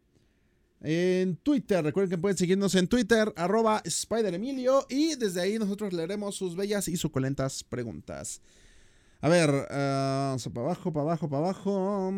[0.82, 1.82] en Twitter.
[1.82, 6.88] Recuerden que pueden seguirnos en Twitter, arroba SpiderEmilio, y desde ahí nosotros leeremos sus bellas
[6.88, 8.42] y suculentas preguntas.
[9.22, 12.12] A ver, uh, para abajo, para abajo, para abajo.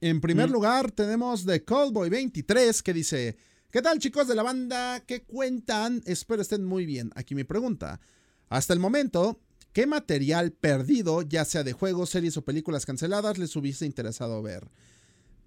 [0.00, 0.52] En primer mm.
[0.52, 3.36] lugar tenemos The Callboy23 que dice...
[3.70, 5.00] ¿Qué tal chicos de la banda?
[5.00, 6.02] ¿Qué cuentan?
[6.06, 7.12] Espero estén muy bien.
[7.14, 8.00] Aquí mi pregunta.
[8.48, 9.40] Hasta el momento,
[9.78, 14.66] ¿qué material perdido, ya sea de juegos, series o películas canceladas, les hubiese interesado ver?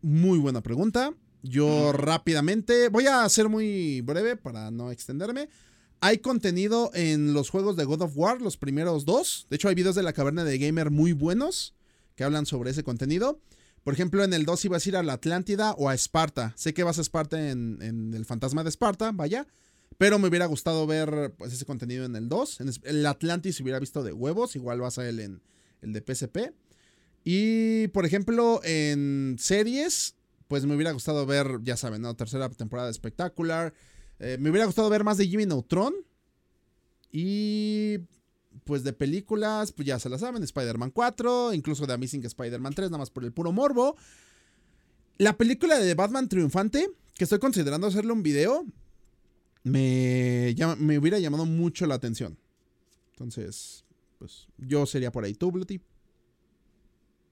[0.01, 1.13] Muy buena pregunta.
[1.43, 5.49] Yo rápidamente, voy a ser muy breve para no extenderme.
[5.99, 9.47] Hay contenido en los juegos de God of War, los primeros dos.
[9.49, 11.75] De hecho, hay videos de la caverna de gamer muy buenos
[12.15, 13.41] que hablan sobre ese contenido.
[13.83, 16.53] Por ejemplo, en el 2 ibas a ir a la Atlántida o a Esparta.
[16.55, 19.45] Sé que vas a Esparta en, el Fantasma de Esparta, vaya.
[19.97, 22.61] Pero me hubiera gustado ver pues, ese contenido en el 2.
[22.61, 24.55] En el Atlantis hubiera visto de huevos.
[24.55, 25.41] Igual vas a él en
[25.81, 26.53] el de PSP.
[27.23, 30.15] Y, por ejemplo, en series,
[30.47, 32.15] pues me hubiera gustado ver, ya saben, ¿no?
[32.15, 33.73] Tercera temporada de Spectacular.
[34.19, 35.93] Eh, me hubiera gustado ver más de Jimmy Neutron.
[37.11, 37.99] Y
[38.63, 42.89] pues de películas, pues ya se la saben, Spider-Man 4, incluso de Amazing Spider-Man 3,
[42.89, 43.95] nada más por el puro morbo.
[45.17, 48.65] La película de Batman Triunfante, que estoy considerando hacerle un video,
[49.63, 52.37] me, me hubiera llamado mucho la atención.
[53.11, 53.85] Entonces,
[54.17, 55.33] pues yo sería por ahí.
[55.33, 55.81] ¿Tú, Bluty?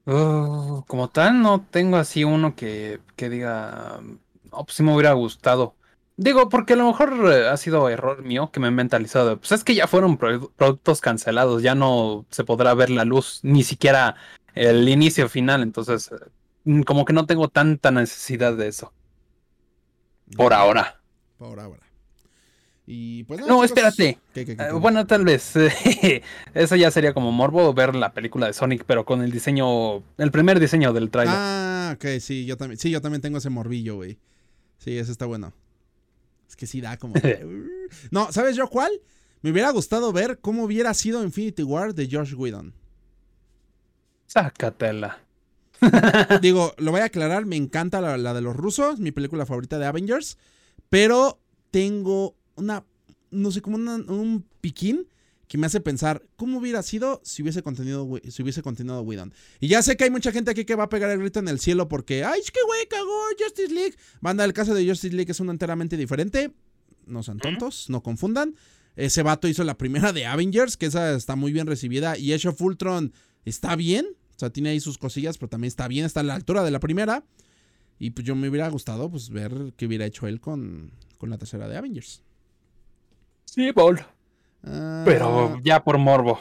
[0.06, 5.14] Oh, como tal, no tengo así uno que, que diga, no, pues sí me hubiera
[5.14, 5.76] gustado.
[6.18, 9.38] Digo, porque a lo mejor eh, ha sido error mío que me he mentalizado.
[9.38, 13.64] Pues es que ya fueron productos cancelados, ya no se podrá ver la luz, ni
[13.64, 14.16] siquiera
[14.54, 15.62] el inicio final.
[15.64, 18.92] Entonces, eh, como que no tengo tanta necesidad de eso.
[20.36, 21.00] Por ahora.
[21.38, 21.89] Por ahora.
[22.92, 24.18] Y pues no, espérate.
[24.34, 25.54] Eh, bueno, tal vez.
[26.56, 30.32] eso ya sería como morbo ver la película de Sonic, pero con el diseño, el
[30.32, 31.36] primer diseño del trailer.
[31.38, 34.18] Ah, ok, sí, yo también, sí, yo también tengo ese morbillo, güey.
[34.80, 35.54] Sí, ese está bueno.
[36.48, 37.14] Es que sí da como.
[38.10, 38.92] no, ¿sabes yo cuál?
[39.44, 42.74] Me hubiera gustado ver cómo hubiera sido Infinity War de Josh Whedon.
[44.26, 45.20] Sácatela.
[46.42, 49.86] Digo, lo voy a aclarar, me encanta la, de los rusos, mi película favorita de
[49.86, 50.40] Avengers,
[50.90, 52.86] pero tengo una,
[53.32, 55.08] no sé, como un piquín
[55.50, 59.34] que me hace pensar cómo hubiera sido si hubiese continuado, si hubiese continuado Whedon.
[59.60, 61.48] Y ya sé que hay mucha gente aquí que va a pegar el grito en
[61.48, 63.96] el cielo porque, ay, es que güey, cagó Justice League.
[64.22, 66.54] Banda, el caso de Justice League es uno enteramente diferente.
[67.08, 68.56] No sean tontos, no confundan.
[68.96, 72.16] Ese vato hizo la primera de Avengers, que esa está muy bien recibida.
[72.16, 73.12] Y Age of Ultron
[73.44, 74.06] está bien.
[74.36, 76.70] O sea, tiene ahí sus cosillas, pero también está bien, está a la altura de
[76.70, 77.26] la primera.
[77.98, 81.40] Y pues yo me hubiera gustado pues ver qué hubiera hecho él con, con la
[81.40, 82.22] tercera de Avengers.
[83.54, 84.00] Sí, bol.
[84.64, 86.40] Ah, Pero ya por morbo.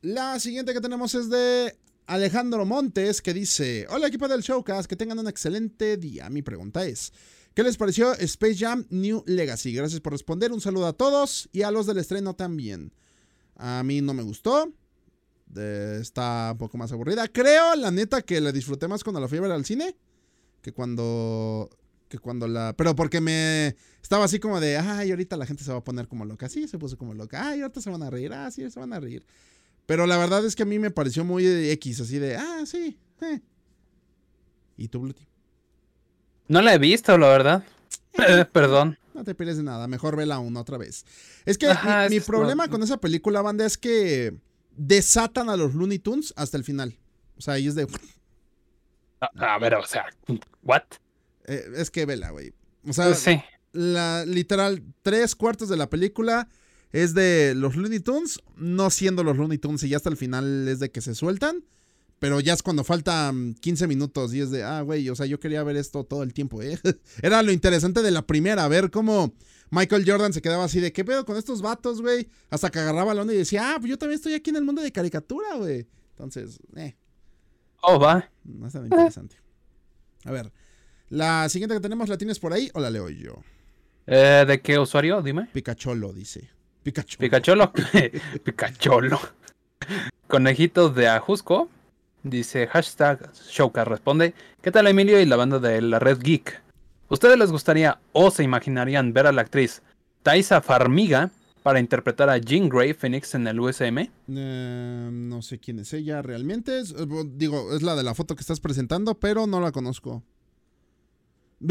[0.00, 1.76] La siguiente que tenemos es de
[2.06, 6.30] Alejandro Montes que dice, hola equipo del Showcast, que tengan un excelente día.
[6.30, 7.12] Mi pregunta es,
[7.52, 9.74] ¿qué les pareció Space Jam New Legacy?
[9.74, 12.94] Gracias por responder, un saludo a todos y a los del estreno también.
[13.56, 14.72] A mí no me gustó,
[15.54, 17.28] está un poco más aburrida.
[17.28, 19.94] Creo, la neta, que la disfruté más cuando la fui a ver al cine
[20.62, 21.68] que cuando...
[22.08, 22.74] Que cuando la...
[22.76, 23.76] Pero porque me...
[24.02, 24.78] Estaba así como de...
[24.78, 26.48] Ay, ahorita la gente se va a poner como loca.
[26.48, 27.48] Sí, se puso como loca.
[27.48, 28.32] Ay, ahorita se van a reír.
[28.32, 29.24] Ah, sí, se van a reír.
[29.88, 32.98] Pero la verdad es que a mí me pareció muy X, así de, ah, sí.
[33.22, 33.40] Eh.
[34.76, 35.26] ¿Y tú, Bluti?
[36.46, 37.64] No la he visto, la verdad.
[38.12, 38.98] Eh, perdón.
[39.14, 41.06] No te pierdes de nada, mejor vela una otra vez.
[41.46, 44.36] Es que Ajá, mi, problema con esa película, banda, es que
[44.76, 46.98] desatan a los Looney Tunes hasta el final.
[47.38, 47.86] O sea, ahí es de...
[49.22, 50.04] A, a ver, o sea,
[50.62, 50.82] ¿what?
[51.48, 52.52] Eh, es que vela, güey.
[52.86, 53.40] O sea, sí.
[53.72, 56.48] la literal, tres cuartos de la película
[56.92, 60.68] es de los Looney Tunes, no siendo los Looney Tunes y ya hasta el final
[60.68, 61.64] es de que se sueltan.
[62.18, 65.38] Pero ya es cuando faltan 15 minutos y es de, ah, güey, o sea, yo
[65.38, 66.76] quería ver esto todo el tiempo, ¿eh?
[67.22, 69.34] Era lo interesante de la primera, ver cómo
[69.70, 72.28] Michael Jordan se quedaba así de, ¿qué pedo con estos vatos, güey?
[72.50, 74.64] Hasta que agarraba la onda y decía, ah, pues yo también estoy aquí en el
[74.64, 75.86] mundo de caricatura, güey.
[76.10, 76.96] Entonces, eh,
[77.82, 78.28] Oh, va.
[78.42, 79.36] no es tan interesante.
[80.24, 80.52] A ver,
[81.10, 83.42] la siguiente que tenemos, ¿la tienes por ahí o la leo yo?
[84.06, 85.20] Eh, ¿De qué usuario?
[85.22, 85.48] Dime.
[85.52, 86.48] Picacholo, dice.
[86.82, 87.18] Pikachu.
[87.18, 87.72] Picacholo.
[88.44, 89.20] Picacholo.
[90.26, 91.68] Conejitos de Ajusco.
[92.22, 94.34] Dice hashtag Showcast responde.
[94.60, 96.60] ¿Qué tal Emilio y la banda de la Red Geek?
[97.08, 99.82] ¿Ustedes les gustaría o se imaginarían ver a la actriz
[100.22, 101.30] Taisa Farmiga
[101.62, 103.98] para interpretar a Jean Grey Phoenix en el USM?
[104.34, 106.80] Eh, no sé quién es ella realmente.
[106.80, 110.22] Es- eh, digo, es la de la foto que estás presentando, pero no la conozco.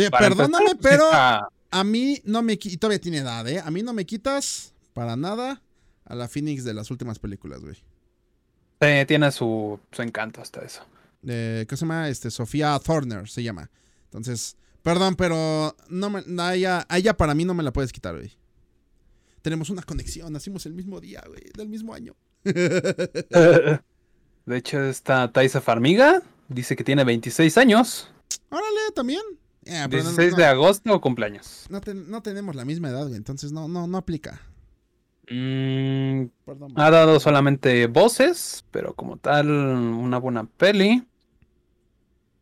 [0.09, 3.61] Para perdóname, empezar, pues, pero a mí no me qui- y todavía tiene edad, ¿eh?
[3.63, 5.61] A mí no me quitas para nada
[6.05, 7.75] a la Phoenix de las últimas películas, güey.
[8.79, 10.83] eh, tiene su, su encanto hasta eso.
[11.27, 12.09] Eh, ¿Qué se llama?
[12.09, 13.69] Este, Sofía Thorner se llama.
[14.05, 17.91] Entonces, perdón, pero no me, a, ella, a ella para mí no me la puedes
[17.91, 18.31] quitar, güey.
[19.41, 22.15] Tenemos una conexión, nacimos el mismo día, güey, del mismo año.
[22.43, 23.81] De
[24.57, 28.09] hecho, esta Taisa Farmiga dice que tiene 26 años.
[28.49, 29.21] Órale, también.
[29.69, 31.65] No- 16 no- de agosto o cumpleaños.
[31.69, 33.15] No, ten- no tenemos la misma edad, güey.
[33.17, 34.41] Entonces no, no, no aplica.
[35.29, 36.71] Mm, Perdón.
[36.75, 41.05] ha dado solamente voces, pero como tal, una buena peli.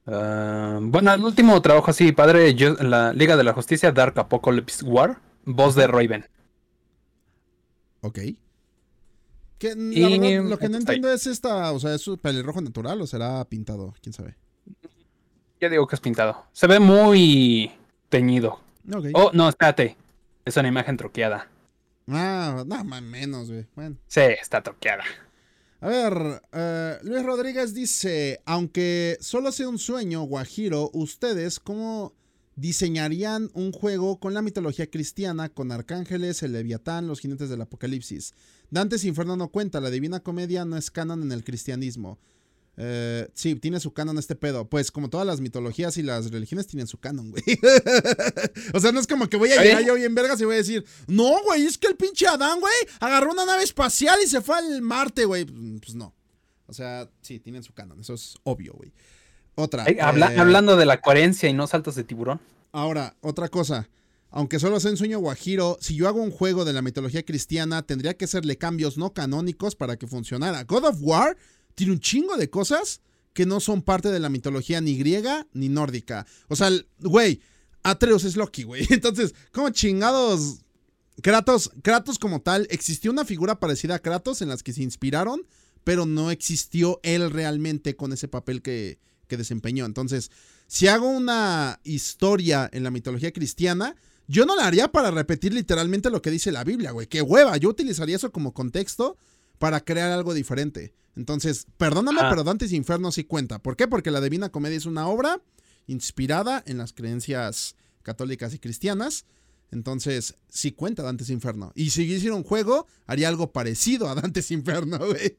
[0.06, 4.86] Ah, bueno, el último trabajo así, padre, yo- la Liga de la Justicia, Dark Apocalypse
[4.86, 6.26] War, voz de Raven.
[8.02, 8.20] Ok.
[9.58, 10.82] Que, Y- verdad, lo que no ahí.
[10.82, 13.96] entiendo es esta, o sea, ¿es un pelirrojo natural o será pintado?
[14.02, 14.36] ¿Quién sabe?
[15.62, 16.46] Ya digo que es pintado.
[16.52, 17.72] Se ve muy
[18.10, 18.60] teñido.
[19.14, 19.96] Oh, no, espérate.
[20.44, 21.50] Es una imagen troqueada.
[22.08, 23.66] Ah, nada más menos, güey.
[23.76, 23.98] Bueno.
[24.08, 25.04] Sí, está troqueada.
[25.82, 32.14] A ver, eh, Luis Rodríguez dice, aunque solo sea un sueño, Guajiro, ¿ustedes cómo
[32.56, 38.34] diseñarían un juego con la mitología cristiana, con arcángeles, el leviatán, los jinetes del apocalipsis?
[38.72, 42.18] Dantes Inferno no cuenta, la Divina Comedia no es canon en el cristianismo.
[42.78, 44.68] Eh, sí, tiene su canon este pedo.
[44.70, 47.44] Pues como todas las mitologías y las religiones tienen su canon, güey.
[48.74, 50.58] o sea, no es como que voy a llegar yo bien vergas y voy a
[50.58, 54.42] decir, no, güey, es que el pinche Adán, güey, agarró una nave espacial y se
[54.42, 55.46] fue al Marte, güey.
[55.46, 56.14] Pues no.
[56.68, 58.92] O sea, sí, tienen su canon, eso es obvio, güey.
[59.56, 59.86] Otra.
[60.02, 62.42] Habla- eh, hablando de la coherencia y no saltos de tiburón.
[62.72, 63.88] Ahora, otra cosa.
[64.32, 67.84] Aunque solo sea un sueño guajiro, si yo hago un juego de la mitología cristiana,
[67.84, 70.66] tendría que hacerle cambios no canónicos para que funcionara.
[70.66, 71.38] God of War
[71.76, 73.02] tiene un chingo de cosas
[73.34, 76.26] que no son parte de la mitología ni griega ni nórdica.
[76.48, 76.70] O sea,
[77.00, 77.42] güey,
[77.84, 78.88] Atreus es Loki, güey.
[78.90, 80.60] Entonces, ¿cómo chingados?
[81.22, 85.42] Kratos, Kratos como tal, existió una figura parecida a Kratos en las que se inspiraron,
[85.84, 89.86] pero no existió él realmente con ese papel que, que desempeñó.
[89.86, 90.32] Entonces,
[90.68, 93.96] si hago una historia en la mitología cristiana,
[94.28, 97.08] yo no la haría para repetir literalmente lo que dice la Biblia, güey.
[97.08, 97.58] Qué hueva.
[97.58, 99.18] Yo utilizaría eso como contexto
[99.58, 100.94] para crear algo diferente.
[101.16, 102.28] Entonces, perdóname, Ah.
[102.30, 103.60] pero Dantes Inferno sí cuenta.
[103.60, 103.88] ¿Por qué?
[103.88, 105.42] Porque la Divina Comedia es una obra
[105.88, 109.26] inspirada en las creencias católicas y cristianas.
[109.72, 111.72] Entonces, sí cuenta Dantes Inferno.
[111.76, 115.38] Y si hiciera un juego, haría algo parecido a Dantes Inferno, güey.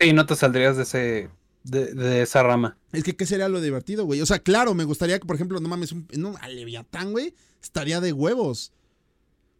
[0.00, 1.30] Sí, no te saldrías de ese
[1.64, 2.76] de, de esa rama.
[2.92, 4.20] Es que, ¿qué sería lo divertido, güey?
[4.20, 7.34] O sea, claro, me gustaría que, por ejemplo, no mames, un, en un Leviatán, güey,
[7.62, 8.72] estaría de huevos.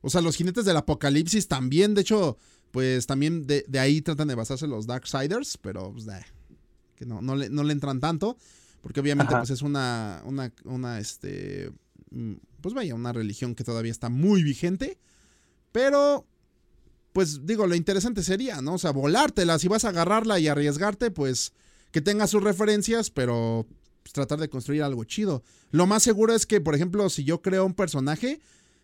[0.00, 2.38] O sea, los jinetes del apocalipsis también, de hecho,
[2.72, 6.24] pues también de, de ahí tratan de basarse los Darksiders, pero pues, eh,
[6.96, 8.36] que no, no, le, no le entran tanto,
[8.80, 9.42] porque obviamente Ajá.
[9.42, 11.70] pues es una, una, una, este,
[12.10, 14.98] mm, pues vaya, una religión que todavía está muy vigente,
[15.70, 16.26] pero
[17.12, 18.74] pues digo, lo interesante sería, ¿no?
[18.74, 21.52] O sea, volártela, si vas a agarrarla y arriesgarte, pues
[21.90, 23.66] que tenga sus referencias, pero
[24.02, 25.42] pues, tratar de construir algo chido.
[25.70, 28.40] Lo más seguro es que, por ejemplo, si yo creo un personaje,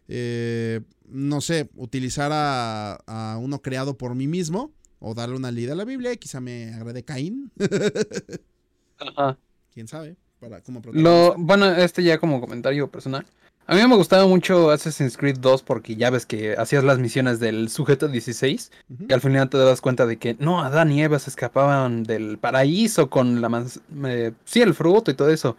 [0.08, 5.70] eh, no sé, utilizar a, a, uno creado por mí mismo o darle una lead
[5.70, 7.52] a la Biblia y quizá me agrade Caín.
[8.98, 9.38] Ajá.
[9.72, 10.16] ¿Quién sabe?
[10.40, 13.26] Para, como Lo, bueno, este ya como comentario personal.
[13.66, 17.38] A mí me gustaba mucho Assassin's Creed 2 porque ya ves que hacías las misiones
[17.38, 19.06] del sujeto 16 uh -huh.
[19.10, 22.38] y al final te das cuenta de que no, Adán y Eva se escapaban del
[22.38, 25.56] paraíso con la manz eh, sí, el fruto y todo eso.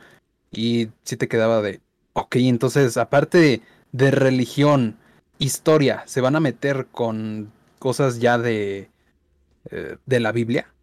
[0.52, 1.82] Y sí te quedaba de,
[2.14, 3.62] ok, entonces aparte
[3.92, 4.98] de, religión,
[5.38, 8.90] historia, se van a meter con cosas ya de,
[9.72, 10.74] eh, de la Biblia.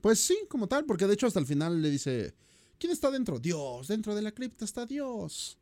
[0.00, 2.34] Pues sí, como tal, porque de hecho hasta el final le dice,
[2.78, 3.38] ¿quién está dentro?
[3.38, 5.58] Dios, dentro de la cripta está Dios.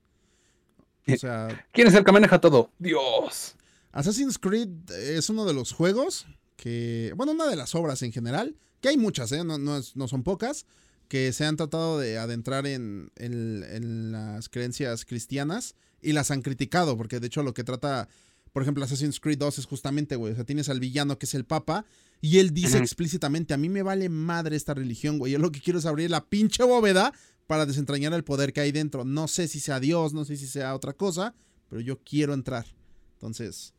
[1.08, 2.70] O sea, ¿quién es el que maneja todo?
[2.78, 3.56] Dios.
[3.92, 8.56] Assassin's Creed es uno de los juegos que, bueno, una de las obras en general,
[8.80, 9.44] que hay muchas, ¿eh?
[9.44, 10.66] no, no, es, no son pocas,
[11.08, 16.42] que se han tratado de adentrar en, en, en, las creencias cristianas y las han
[16.42, 18.08] criticado, porque de hecho lo que trata,
[18.52, 21.34] por ejemplo, Assassin's Creed 2 es justamente, güey, o sea, tienes al villano que es
[21.34, 21.84] el Papa
[22.20, 22.82] y él dice uh -huh.
[22.82, 26.10] explícitamente, a mí me vale madre esta religión, güey, yo lo que quiero es abrir
[26.10, 27.12] la pinche bóveda
[27.46, 29.04] para desentrañar el poder que hay dentro.
[29.04, 31.34] No sé si sea Dios, no sé si sea otra cosa,
[31.68, 32.66] pero yo quiero entrar.
[33.14, 33.74] Entonces,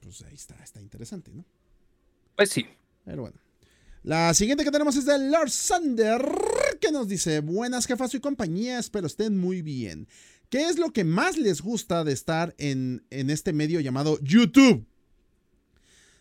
[0.00, 1.44] pues ahí está, está interesante, ¿no?
[2.36, 2.66] Pues sí.
[3.04, 3.38] Pero bueno.
[4.02, 6.22] La siguiente que tenemos es de Lord Sander,
[6.80, 10.08] que nos dice, buenas jefas y compañía, espero estén muy bien.
[10.48, 14.86] ¿Qué es lo que más les gusta de estar en, en este medio llamado YouTube?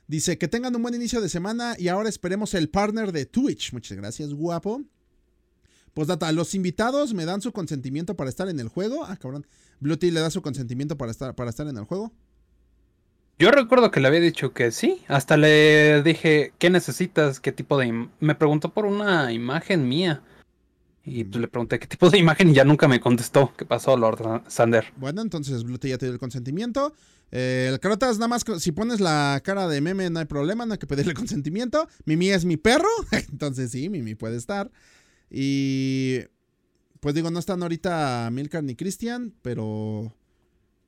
[0.08, 3.72] Dice que tengan un buen inicio de semana y ahora esperemos el partner de Twitch.
[3.72, 4.84] Muchas gracias, guapo.
[5.94, 9.06] Pues data, los invitados me dan su consentimiento para estar en el juego.
[9.06, 9.48] Ah, cabrón.
[9.80, 12.12] Bluetooth le da su consentimiento para estar, para estar en el juego.
[13.40, 15.02] Yo recuerdo que le había dicho que sí.
[15.08, 17.40] Hasta le dije, ¿qué necesitas?
[17.40, 18.10] ¿Qué tipo de.?
[18.20, 20.22] Me preguntó por una imagen mía.
[21.06, 23.54] Y pues le pregunté qué tipo de imagen y ya nunca me contestó.
[23.56, 24.92] ¿Qué pasó, Lord Sander?
[24.98, 26.94] Bueno, entonces Bluetooth ya te dio el consentimiento.
[27.32, 30.74] Eh, el Carotas, nada más, si pones la cara de meme, no hay problema, no
[30.74, 31.88] hay que pedirle consentimiento.
[32.04, 32.90] Mimi es mi perro,
[33.32, 34.70] entonces sí, Mimi puede estar.
[35.32, 36.20] Y
[37.00, 40.14] pues digo, no están ahorita Milcar ni Cristian, pero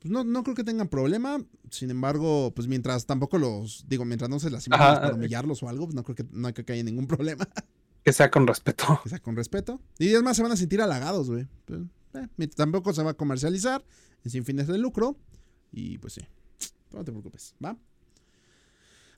[0.01, 1.37] pues no, no creo que tengan problema.
[1.69, 5.69] Sin embargo, pues mientras tampoco los, digo, mientras no se las imágenes para humillarlos o
[5.69, 7.47] algo, pues no creo que no hay que haya ningún problema.
[8.03, 8.99] Que sea con respeto.
[9.03, 9.79] Que sea con respeto.
[9.99, 11.47] Y además se van a sentir halagados, güey.
[11.65, 11.81] Pues,
[12.15, 13.85] eh, tampoco se va a comercializar,
[14.23, 15.19] es sin fines de lucro.
[15.71, 16.21] Y pues sí,
[16.91, 17.77] no te preocupes, ¿va?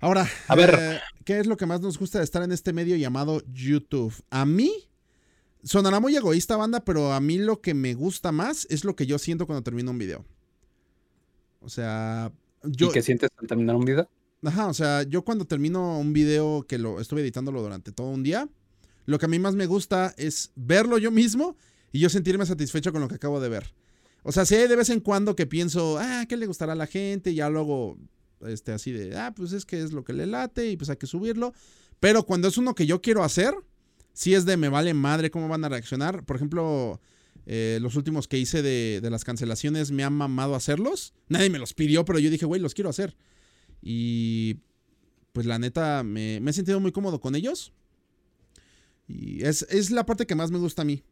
[0.01, 2.73] Ahora, a ver, eh, ¿qué es lo que más nos gusta de estar en este
[2.73, 4.13] medio llamado YouTube?
[4.29, 4.89] A mí,
[5.63, 9.05] sonará muy egoísta, banda, pero a mí lo que me gusta más es lo que
[9.05, 10.25] yo siento cuando termino un video.
[11.63, 12.31] O sea,
[12.63, 12.89] yo...
[12.89, 14.09] ¿Y qué sientes al terminar un video?
[14.43, 18.23] Ajá, o sea, yo cuando termino un video que lo estuve editándolo durante todo un
[18.23, 18.49] día,
[19.05, 21.55] lo que a mí más me gusta es verlo yo mismo
[21.91, 23.73] y yo sentirme satisfecho con lo que acabo de ver.
[24.23, 26.75] O sea, si hay de vez en cuando que pienso, ah, ¿qué le gustará a
[26.75, 27.31] la gente?
[27.31, 27.97] Y ya luego,
[28.41, 30.97] este, así de, ah, pues es que es lo que le late y pues hay
[30.97, 31.53] que subirlo.
[31.99, 33.53] Pero cuando es uno que yo quiero hacer,
[34.13, 36.25] si es de me vale madre cómo van a reaccionar.
[36.25, 37.01] Por ejemplo,
[37.45, 41.13] eh, los últimos que hice de, de, las cancelaciones me han mamado hacerlos.
[41.27, 43.15] Nadie me los pidió, pero yo dije, güey, los quiero hacer.
[43.81, 44.57] Y
[45.33, 47.73] pues la neta, me, me he sentido muy cómodo con ellos.
[49.07, 51.03] Y es, es la parte que más me gusta a mí.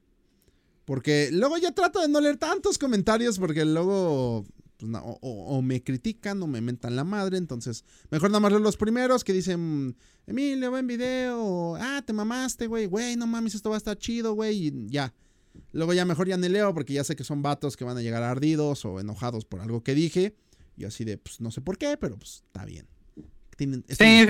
[0.86, 4.46] Porque luego ya trato de no leer tantos comentarios porque luego
[4.78, 7.38] pues, o, o, me critican o me mentan la madre.
[7.38, 11.76] Entonces, mejor nada más leo los primeros que dicen, Emilio, buen video.
[11.76, 12.86] Ah, te mamaste, güey.
[12.86, 14.68] Güey, no mames, esto va a estar chido, güey.
[14.68, 15.14] Y ya.
[15.74, 18.02] Luego ya mejor ya ni leo porque ya sé que son vatos que van a
[18.02, 20.36] llegar ardidos o enojados por algo que dije.
[20.78, 22.88] Y así de, pues no sé por qué, pero pues está bien.
[23.58, 24.26] Tienen, sí,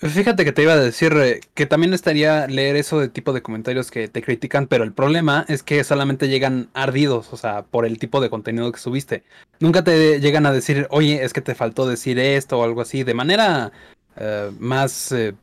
[0.00, 3.42] Fíjate que te iba a decir eh, que también estaría leer eso de tipo de
[3.42, 7.84] comentarios que te critican, pero el problema es que solamente llegan ardidos, o sea, por
[7.84, 9.24] el tipo de contenido que subiste.
[9.58, 13.02] Nunca te llegan a decir, oye, es que te faltó decir esto o algo así,
[13.02, 13.72] de manera
[14.16, 15.34] eh, más, eh,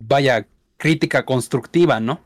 [0.00, 0.44] vaya,
[0.76, 2.20] crítica constructiva, ¿no?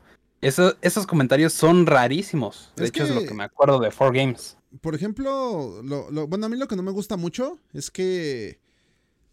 [0.45, 2.71] Eso, esos comentarios son rarísimos.
[2.75, 4.57] De Es hecho, es lo que me acuerdo de 4Games.
[4.81, 8.59] Por ejemplo, lo, lo- bueno, a mí lo que no me gusta mucho es que,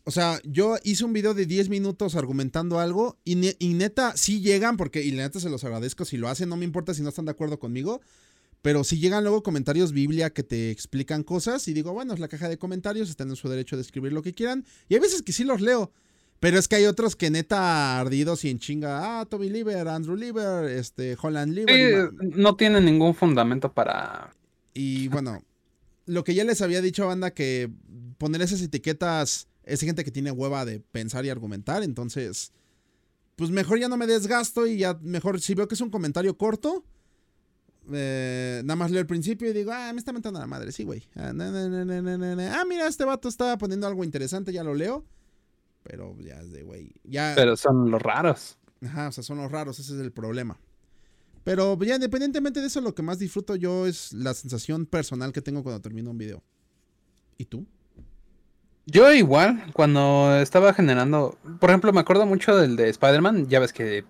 [0.05, 4.17] o sea, yo hice un video de 10 minutos argumentando algo y, ne- y neta,
[4.17, 6.95] sí llegan, porque, y la neta se los agradezco si lo hacen, no me importa
[6.95, 8.01] si no están de acuerdo conmigo,
[8.63, 12.29] pero si llegan luego comentarios Biblia que te explican cosas y digo, bueno, es la
[12.29, 15.21] caja de comentarios, están en su derecho de escribir lo que quieran, y hay veces
[15.21, 15.93] que sí los leo.
[16.43, 20.17] Pero es que hay otros que neta ardidos y en chinga, ah, Toby Lieber, Andrew
[20.17, 22.11] Lieber, este, Holland Lieber.
[22.11, 24.35] Sí, no tiene ningún fundamento para...
[24.75, 25.41] Y bueno,
[26.05, 27.71] lo que ya les había dicho, banda, que
[28.19, 32.51] poner esas etiquetas es gente que tiene hueva de pensar y argumentar, entonces,
[33.37, 36.37] pues mejor ya no me desgasto y ya mejor si veo que es un comentario
[36.37, 36.83] corto,
[37.93, 40.83] eh, nada más leo el principio y digo, ah, me está mentando la madre, sí,
[40.83, 41.05] güey.
[41.15, 42.61] Ah, na, na, na.
[42.61, 45.05] Ah, mira, este vato está poniendo algo interesante, ya lo leo.
[45.83, 46.93] Pero ya es de, güey.
[47.05, 47.33] Ya.
[47.35, 48.59] Pero son los raros.
[48.85, 50.59] Ajá, o sea, son los raros, ese es el problema.
[51.45, 55.43] Pero ya independientemente de eso, lo que más disfruto yo es la sensación personal que
[55.43, 56.43] tengo cuando termino un video.
[57.37, 57.67] ¿Y tú?
[58.87, 63.73] Yo igual, cuando estaba generando, por ejemplo, me acuerdo mucho del de Spider-Man, ya ves
[63.73, 64.05] que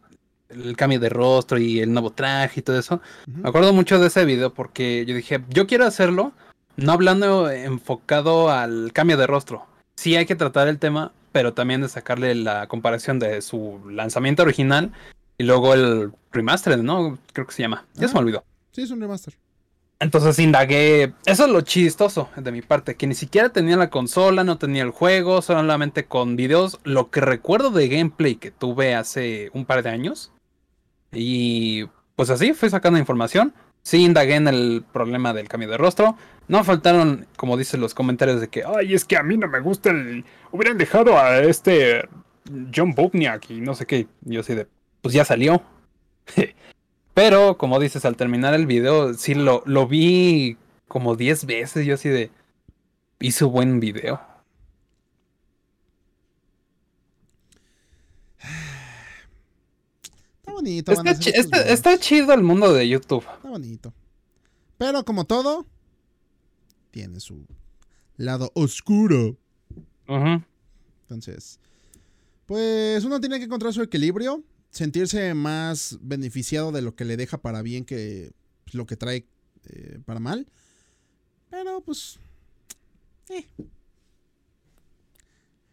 [0.49, 3.01] el cambio de rostro y el nuevo traje y todo eso.
[3.27, 6.33] Me acuerdo mucho de ese video porque yo dije, yo quiero hacerlo,
[6.77, 9.67] no hablando enfocado al cambio de rostro.
[9.97, 14.43] Sí hay que tratar el tema, pero también de sacarle la comparación de su lanzamiento
[14.43, 14.93] original
[15.39, 17.19] y luego el remastered, ¿no?
[17.33, 17.87] Creo que se llama.
[17.95, 18.45] Ya se me olvidó.
[18.71, 19.35] Sí, es un remaster.
[19.99, 21.15] Entonces indagué.
[21.27, 24.83] Eso es lo chistoso de mi parte, que ni siquiera tenía la consola, no tenía
[24.83, 26.81] el juego, solamente con videos.
[26.83, 30.33] Lo que recuerdo de gameplay que tuve hace un par de años.
[31.13, 31.85] Y
[32.17, 33.55] pues así fui sacando información.
[33.83, 36.17] Sí indagué en el problema del cambio de rostro.
[36.49, 39.61] No faltaron, como dicen los comentarios de que, ay, es que a mí no me
[39.61, 40.25] gusta el.
[40.51, 42.09] Hubieran dejado a este
[42.75, 44.07] John Bubniak y no sé qué.
[44.23, 44.67] Yo así de,
[45.01, 45.63] pues ya salió.
[47.15, 50.57] Pero, como dices, al terminar el video, sí lo, lo vi
[50.89, 51.87] como 10 veces.
[51.87, 52.31] Yo así de.
[53.21, 54.21] Hizo buen video.
[60.53, 60.93] Está bonito.
[60.93, 61.31] Está, chi-
[61.71, 63.25] está- chido el mundo de YouTube.
[63.37, 63.95] Está bonito.
[64.79, 65.67] Pero como todo,
[66.91, 67.47] tiene su
[68.17, 69.37] lado oscuro.
[71.03, 71.59] Entonces,
[72.47, 77.39] pues uno tiene que encontrar su equilibrio, sentirse más beneficiado de lo que le deja
[77.39, 78.33] para bien que
[78.65, 79.27] pues, lo que trae
[79.67, 80.47] eh, para mal.
[81.51, 82.19] Pero pues...
[83.31, 83.47] eh.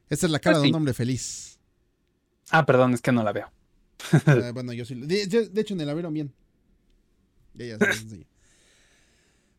[0.09, 1.59] Esta es la cara Pues de un hombre feliz.
[2.51, 3.51] Ah, perdón, es que no la veo.
[4.25, 4.95] Eh, bueno, yo sí.
[4.95, 6.33] lo- De, de- de hecho, ni la vieron bien.
[7.53, 7.77] Ya, ya.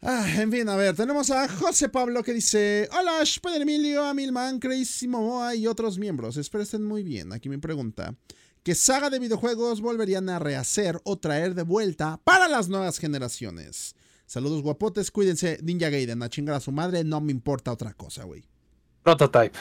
[0.03, 4.59] Ah, en fin, a ver, tenemos a José Pablo que dice: Hola, Spider Emilio, Amilman,
[4.59, 6.39] Crazy Momoa y otros miembros.
[6.39, 7.33] Espero estén muy bien.
[7.35, 8.15] Aquí me pregunta:
[8.63, 13.95] ¿Qué saga de videojuegos volverían a rehacer o traer de vuelta para las nuevas generaciones?
[14.25, 18.25] Saludos guapotes, cuídense, Ninja Gaiden, a chingar a su madre, no me importa otra cosa,
[18.25, 18.45] güey.
[19.03, 19.59] Prototype.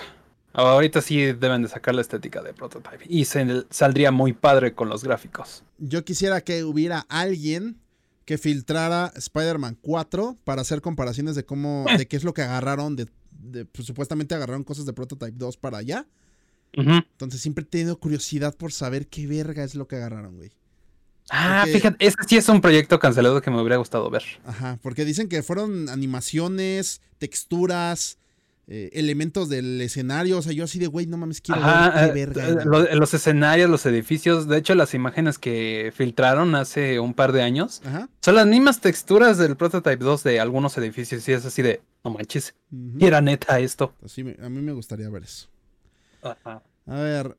[0.53, 3.05] Ahorita sí deben de sacar la estética de Prototype.
[3.07, 5.63] Y se, saldría muy padre con los gráficos.
[5.77, 7.77] Yo quisiera que hubiera alguien
[8.25, 12.95] que filtrara Spider-Man 4 para hacer comparaciones de cómo, de qué es lo que agarraron,
[12.95, 16.05] de, de- pues, supuestamente agarraron cosas de Prototype 2 para allá.
[16.73, 20.51] Entonces siempre he tenido curiosidad por saber qué verga es lo que agarraron, güey.
[21.31, 24.23] Ah, Porque- fíjate, ese sí es un proyecto cancelado que me hubiera gustado ver.
[24.45, 28.18] Ajá, porque dicen que fueron animaciones, texturas,
[28.71, 30.37] eh, elementos del escenario.
[30.37, 32.47] O sea, yo así de, güey, no mames, quiero Ajá, ver qué eh, verga.
[32.47, 32.95] eh, es, lo- güey".
[32.95, 37.81] los escenarios, los edificios, de hecho las imágenes que filtraron hace un par de años
[37.83, 38.07] Ajá.
[38.21, 42.11] son las mismas texturas del Prototype 2 de algunos edificios y es así de, no
[42.11, 43.93] manches, y era neta esto.
[44.05, 45.47] Así me- a mí me gustaría ver eso.
[46.21, 46.61] Ajá.
[46.85, 47.35] A ver,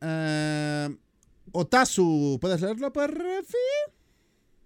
[1.52, 3.56] Otazu, ¿puedes leerlo, Perrefi?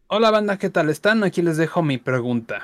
[0.08, 1.24] Hola banda, ¿qué tal están?
[1.24, 2.62] Aquí les dejo mi pregunta.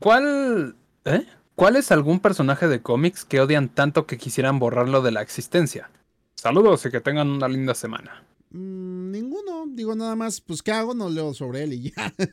[0.00, 1.24] ¿Cuál, eh?
[1.54, 5.88] ¿Cuál es algún personaje de cómics que odian tanto que quisieran borrarlo de la existencia?
[6.34, 8.24] Saludos y que tengan una linda semana.
[8.50, 9.64] Mm, ninguno.
[9.68, 10.94] Digo nada más, pues, ¿qué hago?
[10.94, 12.12] No leo sobre él y ya.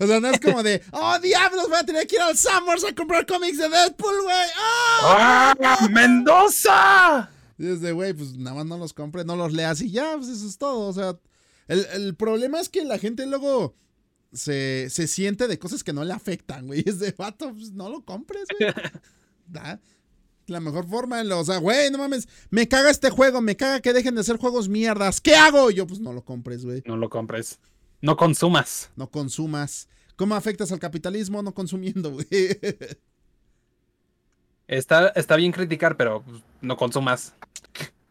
[0.00, 2.84] O sea, no es como de, oh, diablos, voy a tener que ir al Summers
[2.84, 4.48] a comprar cómics de Deadpool, güey.
[4.58, 5.54] ¡Ah!
[5.62, 5.88] ¡Ah!
[5.92, 7.30] ¡Mendoza!
[7.56, 10.16] Y es de, güey, pues nada más no los compres, no los leas y ya,
[10.16, 10.88] pues eso es todo.
[10.88, 11.16] O sea,
[11.68, 13.76] el, el problema es que la gente luego
[14.34, 16.82] se, se siente de cosas que no le afectan, güey.
[16.86, 18.72] Es de, vato, pues no lo compres, güey.
[19.46, 19.80] Da.
[20.46, 23.56] La mejor forma, en lo- o sea, güey, no mames, me caga este juego, me
[23.56, 25.20] caga que dejen de hacer juegos mierdas.
[25.22, 25.70] ¿Qué hago?
[25.70, 26.82] Y yo, pues no lo compres, güey.
[26.86, 27.60] No lo compres.
[28.02, 28.90] No consumas.
[28.96, 29.88] No consumas.
[30.16, 32.26] ¿Cómo afectas al capitalismo no consumiendo, güey?
[34.66, 37.34] Está, está bien criticar, pero pues, no consumas.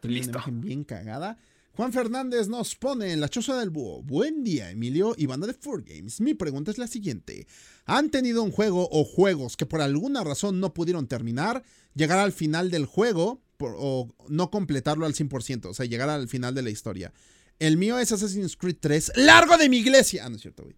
[0.02, 0.44] Listo.
[0.48, 1.38] bien cagada.
[1.76, 4.04] Juan Fernández nos pone en la choza del búho.
[4.04, 6.22] Buen día, Emilio y banda de Four Games.
[6.22, 7.48] Mi pregunta es la siguiente.
[7.86, 11.64] ¿Han tenido un juego o juegos que por alguna razón no pudieron terminar,
[11.96, 15.66] llegar al final del juego por- o no completarlo al 100%?
[15.70, 17.12] O sea, llegar al final de la historia.
[17.58, 20.26] El mío es Assassin's Creed 3, largo de mi iglesia.
[20.26, 20.76] Ah, no es cierto, güey.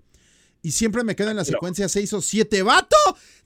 [0.61, 2.63] Y siempre me quedo en la Pero- secuencia 6 o 7.
[2.63, 2.95] ¡Vato!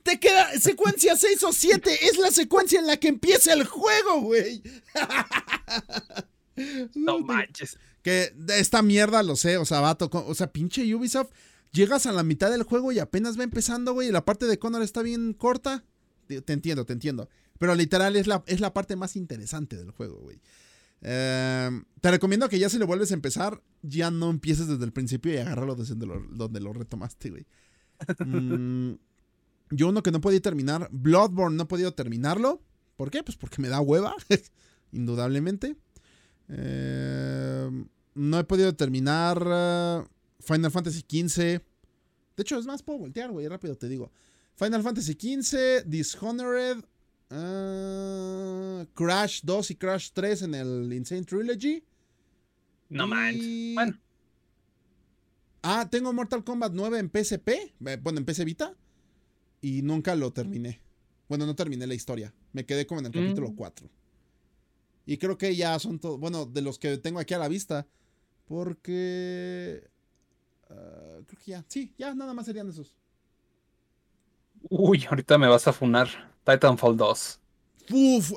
[0.03, 1.97] Te queda secuencia 6 o 7.
[2.05, 4.61] Es la secuencia en la que empieza el juego, güey.
[6.95, 7.77] No manches.
[8.01, 11.31] que de esta mierda lo sé, o sea, vato, o sea, pinche Ubisoft.
[11.71, 14.59] llegas a la mitad del juego y apenas va empezando, güey, y la parte de
[14.59, 15.83] Connor está bien corta.
[16.27, 17.29] Te, entiendo, te entiendo.
[17.57, 20.39] Pero literal es la, es la parte más interesante del juego, güey.
[21.01, 21.69] Eh,
[22.01, 25.33] te recomiendo que ya si lo vuelves a empezar, ya no empieces desde el principio
[25.33, 27.45] y agárralo desde donde lo, donde lo retomaste, güey.
[28.25, 28.93] Mm,
[29.71, 32.61] yo uno que no podía terminar, Bloodborne no he podido terminarlo.
[32.95, 33.23] ¿Por qué?
[33.23, 34.15] Pues porque me da hueva,
[34.91, 35.77] indudablemente.
[36.49, 37.69] Eh,
[38.15, 40.07] no he podido terminar uh,
[40.41, 41.37] Final Fantasy XV.
[41.41, 41.61] De
[42.43, 44.11] hecho, es más, puedo voltear, güey, rápido te digo.
[44.55, 46.77] Final Fantasy XV, Dishonored,
[47.31, 51.83] uh, Crash 2 y Crash 3 en el Insane Trilogy.
[52.89, 53.75] No Y- manches.
[53.75, 53.99] Bueno,
[55.61, 57.49] Ah, tengo Mortal Kombat 9 en PSP,
[57.85, 58.73] eh, bueno, en PC Vita,
[59.61, 60.79] y nunca lo terminé.
[61.27, 63.15] Bueno, no terminé la historia, me quedé como en el Mm.
[63.25, 63.89] capítulo 4.
[65.09, 67.87] Y creo que ya son todos, bueno, de los que tengo aquí a la vista,
[68.45, 69.89] porque...
[70.69, 72.95] ah, creo que ya, sí, ya nada más serían esos.
[74.69, 76.09] uy, ahorita me vas a funar.
[76.43, 77.39] Titanfall 2.
[77.91, 78.33] Uf,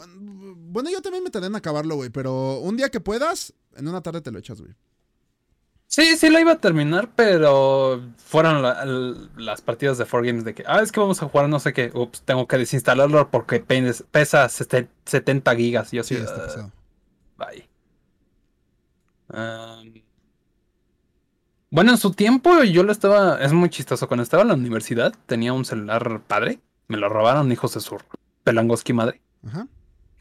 [0.57, 4.01] bueno, yo también me tardé en acabarlo, güey, pero un día que puedas, en una
[4.03, 4.73] tarde te lo echas, güey.
[5.95, 8.83] Sí, sí lo iba a terminar, pero fueron la-
[9.37, 11.91] las partidas de 4Games de que, ah, es que vamos a jugar no sé qué,
[11.93, 15.93] ups, tengo que desinstalarlo porque pe- pesa sete- 70 gigas.
[15.93, 16.73] Y yo Sí, sí, está "Ah, pesado.
[17.37, 17.69] bye".
[21.71, 25.15] Bueno, en su tiempo yo lo estaba, es muy chistoso, cuando estaba en la universidad
[25.27, 27.99] tenía un celular padre, me lo robaron hijos de su
[28.45, 29.67] pelangoski madre, Ajá.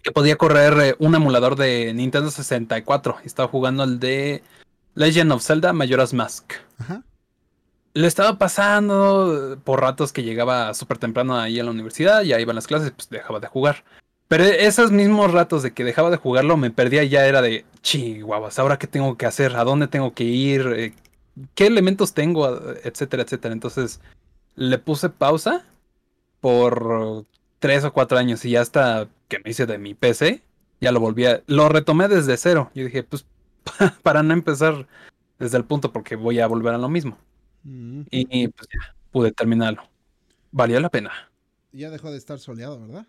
[0.03, 4.43] que podía correr eh, un emulador de Nintendo 64 y estaba jugando el de
[4.96, 6.54] Legend of Zelda Majora's Mask.
[6.78, 7.04] Ajá.
[7.94, 12.39] Le estaba pasando eh, por ratos que llegaba súper temprano ahí a la universidad, ya
[12.39, 13.84] iban las clases, pues dejaba de jugar.
[14.28, 18.60] Pero esos mismos ratos de que dejaba de jugarlo me perdía ya era de chihuahuas,
[18.60, 20.94] ahora qué tengo que hacer, a dónde tengo que ir, Eh,
[21.56, 22.48] qué elementos tengo,
[22.84, 23.54] etcétera, etcétera.
[23.54, 24.00] Entonces
[24.56, 25.66] le puse pausa
[26.39, 27.26] por
[27.60, 30.42] tres o cuatro años y ya hasta que me hice de mi PC,
[30.82, 32.72] ya lo volví a, lo retomé desde cero.
[32.76, 33.26] Yo dije, pues
[34.03, 34.88] para no empezar
[35.39, 37.18] desde el punto porque voy a volver a lo mismo.
[37.64, 39.84] Mm, Y pues ya, pude terminarlo.
[40.51, 41.12] Valió la pena.
[41.72, 43.07] Ya dejó de estar soleado, ¿verdad?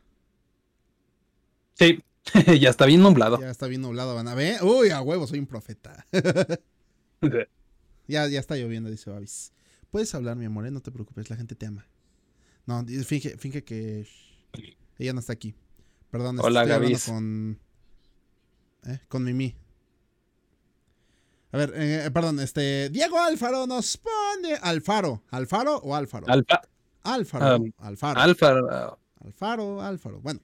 [1.74, 2.02] Sí,
[2.60, 3.40] ya está bien nublado.
[3.40, 4.62] Ya está bien nublado, van a ver.
[4.62, 6.06] Uy, a huevo, soy un profeta.
[8.08, 9.52] Ya, ya está lloviendo, dice Babis.
[9.92, 10.72] Puedes hablar, mi amor, ¿eh?
[10.72, 11.86] no te preocupes, la gente te ama.
[12.66, 14.06] No, finge, finge que
[14.98, 15.54] ella no está aquí.
[16.10, 17.58] Perdón, Hola, estoy hablando con.
[18.86, 19.00] ¿eh?
[19.08, 19.54] Con Mimi.
[21.52, 22.88] A ver, eh, perdón, este.
[22.88, 24.54] Diego Alfaro nos pone.
[24.62, 25.22] Alfaro.
[25.30, 26.26] ¿Alfaro o Alfaro?
[26.26, 26.62] Alfa,
[27.02, 27.56] Alfaro.
[27.56, 28.20] um, Alfaro.
[28.20, 30.20] Alfa, uh, Alfaro, Alfaro.
[30.20, 30.40] Bueno.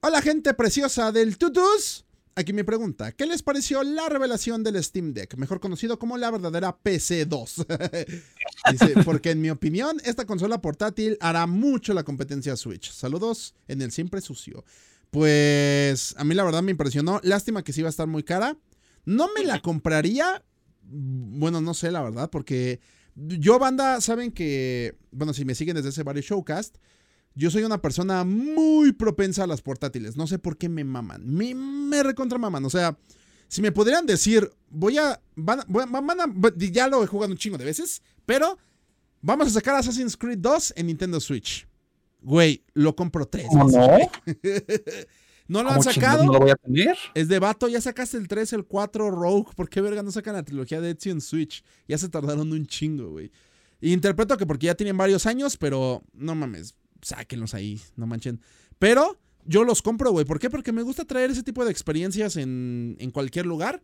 [0.00, 2.04] Hola, gente preciosa del Tutus.
[2.34, 5.36] Aquí mi pregunta: ¿Qué les pareció la revelación del Steam Deck?
[5.36, 7.64] Mejor conocido como la verdadera PC2.
[8.72, 12.90] Dice: Porque en mi opinión, esta consola portátil hará mucho la competencia Switch.
[12.90, 14.64] Saludos en el siempre sucio.
[15.10, 17.20] Pues a mí la verdad me impresionó.
[17.22, 18.56] Lástima que sí iba a estar muy cara.
[19.04, 20.44] No me la compraría.
[20.82, 22.80] Bueno, no sé la verdad, porque
[23.14, 26.76] yo, banda, saben que, bueno, si me siguen desde ese varios showcast,
[27.34, 30.16] yo soy una persona muy propensa a las portátiles.
[30.16, 31.26] No sé por qué me maman.
[31.26, 32.64] Me, me recontra maman.
[32.64, 32.98] O sea,
[33.48, 35.20] si me podrían decir, voy a.
[35.34, 36.20] Van, a- van
[36.58, 38.58] ya lo he jugado un chingo de veces, pero
[39.22, 41.66] vamos a sacar Assassin's Creed 2 en Nintendo Switch.
[42.20, 43.46] Güey, lo compro tres.
[43.48, 43.98] ¿Cómo veces, no?
[45.48, 46.24] no lo han ¿Cómo chingados sacado.
[46.26, 46.96] no lo voy a tener?
[47.14, 49.50] Es de vato, ya sacaste el 3, el 4 Rogue.
[49.54, 51.62] ¿Por qué verga no sacan la trilogía de Ezio en Switch?
[51.88, 53.30] Ya se tardaron un chingo, güey.
[53.80, 58.40] Interpreto que porque ya tienen varios años, pero no mames, sáquenlos ahí, no manchen.
[58.78, 60.24] Pero yo los compro, güey.
[60.24, 60.50] ¿Por qué?
[60.50, 63.82] Porque me gusta traer ese tipo de experiencias en, en cualquier lugar.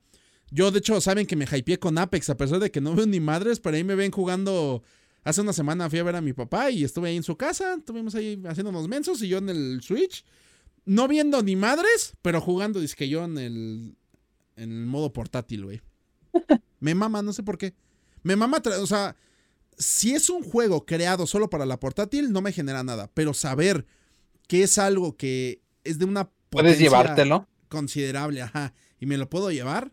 [0.51, 3.07] Yo, de hecho, saben que me hypeé con Apex, a pesar de que no veo
[3.07, 4.83] ni madres, pero ahí me ven jugando.
[5.25, 7.75] Hace una semana fui a ver a mi papá y estuve ahí en su casa.
[7.75, 10.25] Estuvimos ahí haciendo unos mensos y yo en el Switch.
[10.89, 13.97] No viendo ni madres, pero jugando, que yo en el,
[14.57, 15.83] en el modo portátil, güey.
[16.81, 17.75] Me mama, no sé por qué.
[18.23, 19.15] Me mama, o sea,
[19.77, 23.11] si es un juego creado solo para la portátil, no me genera nada.
[23.13, 23.85] Pero saber
[24.47, 27.47] que es algo que es de una Puedes llevártelo.
[27.69, 29.93] considerable, ajá, y me lo puedo llevar,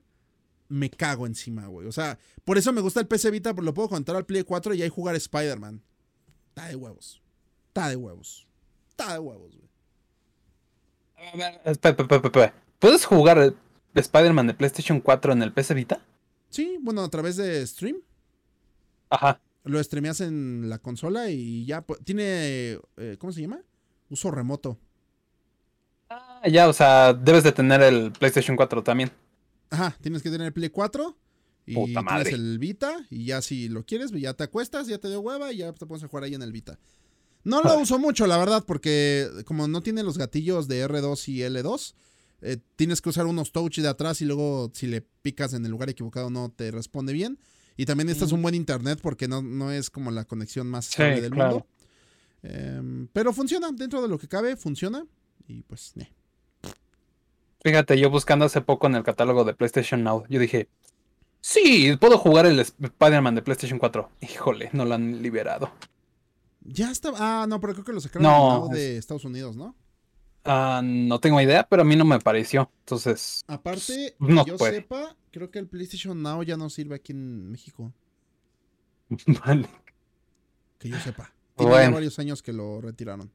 [0.69, 1.87] me cago encima, güey.
[1.87, 4.43] O sea, por eso me gusta el PC Vita, porque lo puedo contar al Play
[4.43, 5.83] 4 y ahí jugar Spider-Man.
[6.49, 7.21] Está de huevos.
[7.67, 8.47] Está de huevos.
[8.89, 9.64] Está de huevos, güey.
[11.17, 12.53] A ver, espera, espera, espera, espera.
[12.79, 13.53] ¿Puedes jugar
[13.93, 15.99] Spider-Man de PlayStation 4 en el PC Vita?
[16.49, 17.97] Sí, bueno, a través de stream.
[19.09, 19.39] Ajá.
[19.63, 23.61] Lo streameas en la consola y ya pues, tiene, eh, ¿cómo se llama?
[24.09, 24.77] Uso remoto.
[26.09, 29.11] Ah, ya, o sea, debes de tener el PlayStation 4 también.
[29.69, 31.17] Ajá, tienes que tener el Play 4
[31.65, 35.07] Y Puta tienes el Vita, y ya si lo quieres, ya te acuestas, ya te
[35.07, 36.77] dio hueva y ya te pones a jugar ahí en el Vita.
[37.45, 37.77] No lo Ah.
[37.77, 41.93] uso mucho, la verdad, porque como no tiene los gatillos de R2 y L2,
[42.41, 45.71] eh, tienes que usar unos touch de atrás y luego si le picas en el
[45.71, 47.39] lugar equivocado no te responde bien.
[47.77, 50.91] Y también necesitas un buen internet porque no, no es como la conexión más Sí,
[50.93, 51.51] estable del claro.
[51.51, 51.67] mundo.
[52.43, 55.05] Em, pero funciona, dentro de lo que cabe, funciona.
[55.47, 56.09] Y pues, eh.
[57.63, 60.69] Fíjate, yo buscando hace poco en el catálogo de PlayStation Now, yo dije,
[61.41, 64.09] sí, puedo jugar el Spider-Man de PlayStation 4.
[64.21, 65.71] Híjole, no lo han liberado.
[66.65, 67.11] Ya está.
[67.15, 69.75] Ah, no, pero creo que lo sacaron No, de Estados Unidos, ¿no?
[70.43, 72.69] Ah, no tengo idea, pero a mí no me pareció.
[72.81, 74.75] Entonces, Aparte, No que yo puede.
[74.75, 77.91] sepa, creo que el PlayStation Now ya no sirve aquí en México.
[79.45, 79.67] vale.
[80.79, 81.31] Que yo sepa.
[81.55, 81.93] Tiene Bueno.
[81.93, 83.31] varios años que lo retiraron,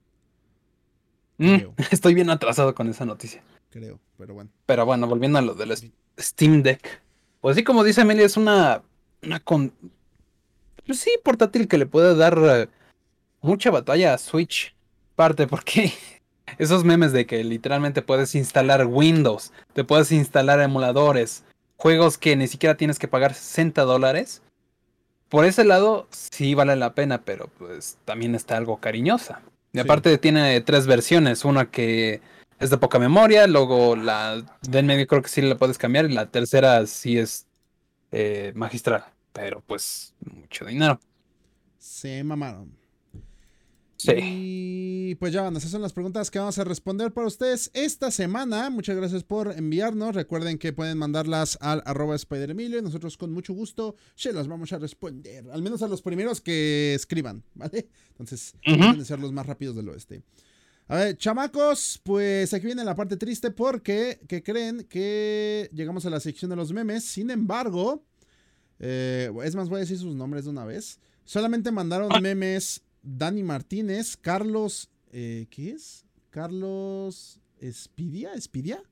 [1.39, 1.57] Mm,
[1.90, 3.43] estoy bien atrasado con esa noticia.
[3.70, 3.98] creo.
[4.19, 4.51] Pero bueno.
[4.66, 5.74] Pero bueno, volviendo a lo del
[6.19, 7.01] Steam Deck.
[7.40, 8.82] Pues sí, como dice Amelia, es una,
[9.23, 9.73] una con...
[10.86, 12.69] Pues sí, portátil que le puede dar eh,
[13.41, 14.75] mucha batalla a Switch.
[15.17, 15.93] Parte porque
[16.59, 21.45] esos memes de que literalmente puedes instalar Windows, te puedes instalar emuladores,
[21.77, 24.43] juegos que ni siquiera tienes que pagar 60 dólares.
[25.29, 29.43] Por ese lado, sí vale la pena, pero pues también está algo cariñosa.
[29.73, 29.81] Y Sí.
[29.81, 32.21] aparte tiene tres versiones, una que
[32.59, 36.07] es de poca memoria, luego la de en medio creo que sí la puedes cambiar
[36.11, 37.47] y la tercera sí es
[38.11, 40.99] eh, magistral, pero pues mucho dinero.
[41.79, 42.73] Se mamaron.
[44.02, 45.10] Sí.
[45.10, 48.10] Y pues ya, van, esas son las preguntas que vamos a responder para ustedes esta
[48.10, 48.70] semana.
[48.70, 50.14] Muchas gracias por enviarnos.
[50.14, 54.72] Recuerden que pueden mandarlas al arroba SpiderEmilio y nosotros con mucho gusto se las vamos
[54.72, 55.51] a responder.
[55.51, 57.89] Al menos a los primeros que escriban, ¿vale?
[58.10, 60.22] Entonces, pueden ser los más rápidos del oeste.
[60.89, 66.10] A ver, chamacos, pues aquí viene la parte triste porque, que creen que llegamos a
[66.10, 67.05] la sección de los memes.
[67.05, 68.05] Sin embargo,
[68.78, 70.98] eh, es más, voy a decir sus nombres de una vez.
[71.24, 76.06] Solamente mandaron memes Dani Martínez, Carlos, eh, ¿qué es?
[76.31, 78.82] Carlos Espidia, Espidia.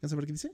[0.00, 0.50] ¿Ya saber qué dice?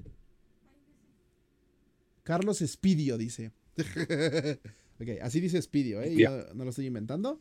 [2.23, 3.53] Carlos Espidio dice.
[5.01, 6.15] ok, así dice Espidio, ¿eh?
[6.17, 7.41] Yo no lo estoy inventando.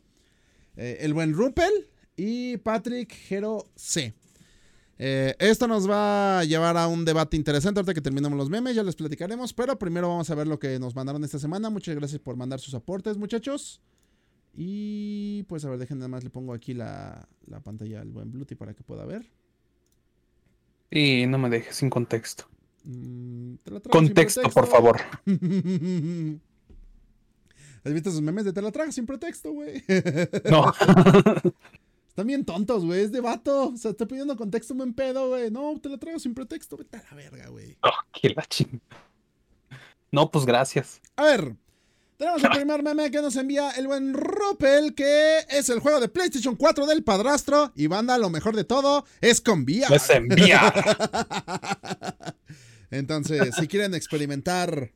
[0.76, 4.14] Eh, el buen Rumpel y Patrick Gero C.
[5.00, 8.74] Eh, esto nos va a llevar a un debate interesante ahorita que terminemos los memes,
[8.74, 11.70] ya les platicaremos, pero primero vamos a ver lo que nos mandaron esta semana.
[11.70, 13.80] Muchas gracias por mandar sus aportes, muchachos.
[14.54, 18.32] Y pues a ver, dejen nada más, le pongo aquí la, la pantalla al buen
[18.32, 19.30] Bluetooth para que pueda ver.
[20.90, 22.44] Y no me dejes sin contexto.
[22.84, 24.96] Mm, te la trago sin Contexto, por favor.
[27.84, 29.82] ¿Has visto sus memes de te la trago sin pretexto, güey?
[30.50, 30.72] No.
[32.08, 33.02] Están bien tontos, güey.
[33.02, 33.68] Es de vato.
[33.68, 35.50] O sea, estoy pidiendo contexto, buen pedo, güey.
[35.50, 36.76] No, te la traigo sin pretexto.
[36.76, 37.76] Vete a la verga, güey.
[37.82, 38.80] Oh, qué la ching-
[40.10, 41.00] No, pues gracias.
[41.14, 41.54] A ver.
[42.18, 46.08] Tenemos el primer meme que nos envía el buen Rupel, que es el juego de
[46.08, 47.70] PlayStation 4 del padrastro.
[47.76, 49.86] Y banda, lo mejor de todo es con VR.
[49.86, 50.74] Pues envía.
[52.90, 54.90] Entonces, si quieren experimentar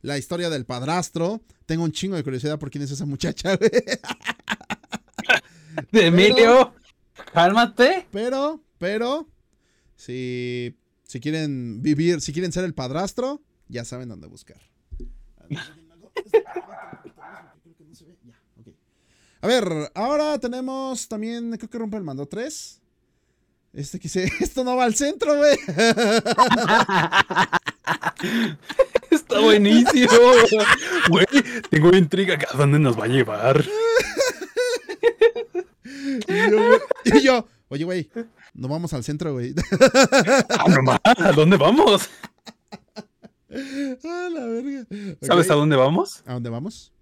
[0.00, 3.70] la historia del padrastro, tengo un chingo de curiosidad por quién es esa muchacha, güey.
[5.92, 6.72] De Emilio,
[7.34, 8.06] cálmate.
[8.10, 9.28] Pero, pero,
[9.96, 10.74] si,
[11.04, 14.62] si quieren vivir, si quieren ser el padrastro, ya saben dónde buscar.
[19.40, 22.80] A ver, ahora tenemos también, creo que rompe el mando 3.
[23.72, 25.56] Este que se, esto no va al centro, güey.
[29.10, 30.12] Está buenísimo.
[31.08, 31.26] Güey,
[31.70, 32.38] tengo intriga.
[32.52, 33.64] ¿A dónde nos va a llevar?
[35.84, 38.10] Y yo, güey- y yo, oye, güey,
[38.54, 39.54] no vamos al centro, güey.
[40.50, 42.08] Ah, ¿A dónde vamos?
[44.04, 44.86] Ah, la verga.
[45.20, 46.22] ¿Sabes a dónde vamos?
[46.26, 46.92] ¿A dónde vamos?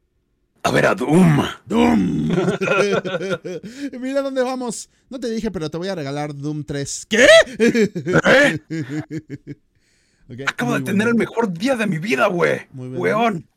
[0.63, 1.41] A ver a Doom.
[1.67, 2.29] Doom.
[4.01, 4.91] Mira dónde vamos.
[5.09, 7.07] No te dije, pero te voy a regalar Doom 3.
[7.09, 7.27] ¿Qué?
[7.59, 8.59] ¿Eh?
[10.47, 12.61] Acabo de tener el mejor día de mi vida, güey.
[12.73, 13.01] Muy bien.
[13.01, 13.49] Weón.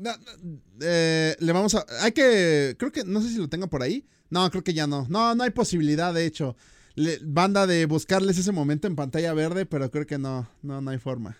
[0.00, 1.84] No, no, eh, le vamos a.
[2.02, 2.74] Hay que.
[2.78, 3.04] Creo que.
[3.04, 4.06] No sé si lo tengo por ahí.
[4.30, 5.06] No, creo que ya no.
[5.08, 6.56] No, no hay posibilidad, de hecho.
[6.94, 10.48] Le- banda de buscarles ese momento en pantalla verde, pero creo que no.
[10.62, 11.36] No, no hay forma.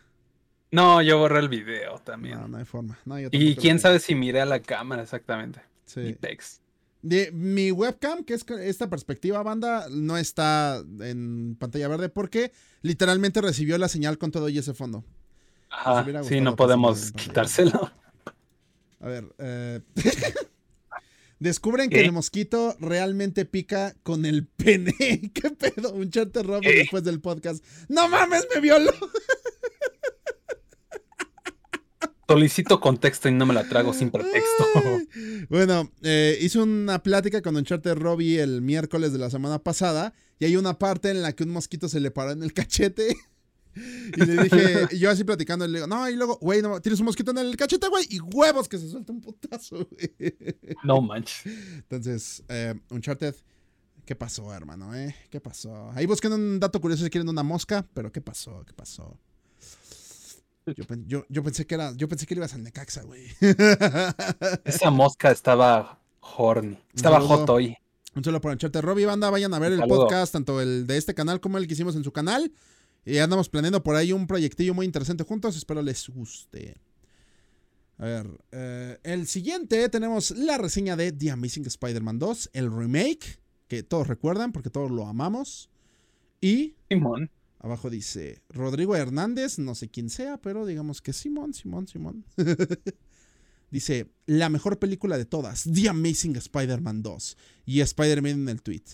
[0.76, 2.38] No, yo borré el video también.
[2.38, 2.98] No, no hay forma.
[3.06, 5.62] No, yo y quién sabe si miré a la cámara exactamente.
[5.86, 6.00] Sí.
[6.00, 6.60] Mi text.
[7.00, 13.40] De, mi webcam, que es esta perspectiva, banda, no está en pantalla verde porque literalmente
[13.40, 15.02] recibió la señal con todo y ese fondo.
[15.70, 17.90] Ajá, sí, no podemos quitárselo.
[19.00, 19.80] A ver, eh,
[21.38, 24.92] descubren que el mosquito realmente pica con el pene.
[25.32, 25.94] ¿Qué pedo?
[25.94, 26.74] Un chat ¿Qué?
[26.74, 27.64] después del podcast.
[27.88, 28.92] ¡No mames, me violó!
[32.28, 34.64] Solicito contexto y no me la trago sin pretexto.
[35.48, 40.12] Bueno, eh, hice una plática con Uncharted Robbie el miércoles de la semana pasada.
[40.40, 43.16] Y hay una parte en la que un mosquito se le paró en el cachete.
[44.16, 46.98] Y le dije, y yo así platicando, le digo, no, y luego, güey, no, tienes
[47.00, 50.34] un mosquito en el cachete, güey, y huevos que se suelta un putazo, güey.
[50.82, 51.44] No manches.
[51.74, 53.34] Entonces, eh, Uncharted,
[54.06, 55.14] ¿qué pasó, hermano, eh?
[55.28, 55.90] ¿Qué pasó?
[55.90, 58.64] Ahí busquen un dato curioso si quieren una mosca, pero ¿qué pasó?
[58.64, 59.20] ¿Qué pasó?
[60.66, 63.26] Yo, yo, yo pensé que era, yo pensé que ibas al Necaxa, güey.
[64.64, 66.78] Esa mosca estaba horny.
[66.94, 67.36] Estaba saludo.
[67.38, 67.76] hot hoy.
[68.16, 69.30] Un saludo para Uncharted Robbie, banda.
[69.30, 70.02] Vayan a ver el Saludo.
[70.02, 72.52] podcast, tanto el de este canal como el que hicimos en su canal.
[73.04, 75.56] Y andamos planeando por ahí un proyectillo muy interesante juntos.
[75.56, 76.76] Espero les guste.
[77.98, 83.38] A ver, eh, el siguiente tenemos la reseña de The Amazing Spider-Man 2, el remake,
[83.68, 85.70] que todos recuerdan porque todos lo amamos.
[86.40, 87.30] Y Simón.
[87.66, 92.24] Abajo dice Rodrigo Hernández, no sé quién sea, pero digamos que Simón, Simón, Simón.
[93.70, 97.36] dice, la mejor película de todas, The Amazing Spider-Man 2.
[97.66, 98.84] Y Spider-Man en el tweet.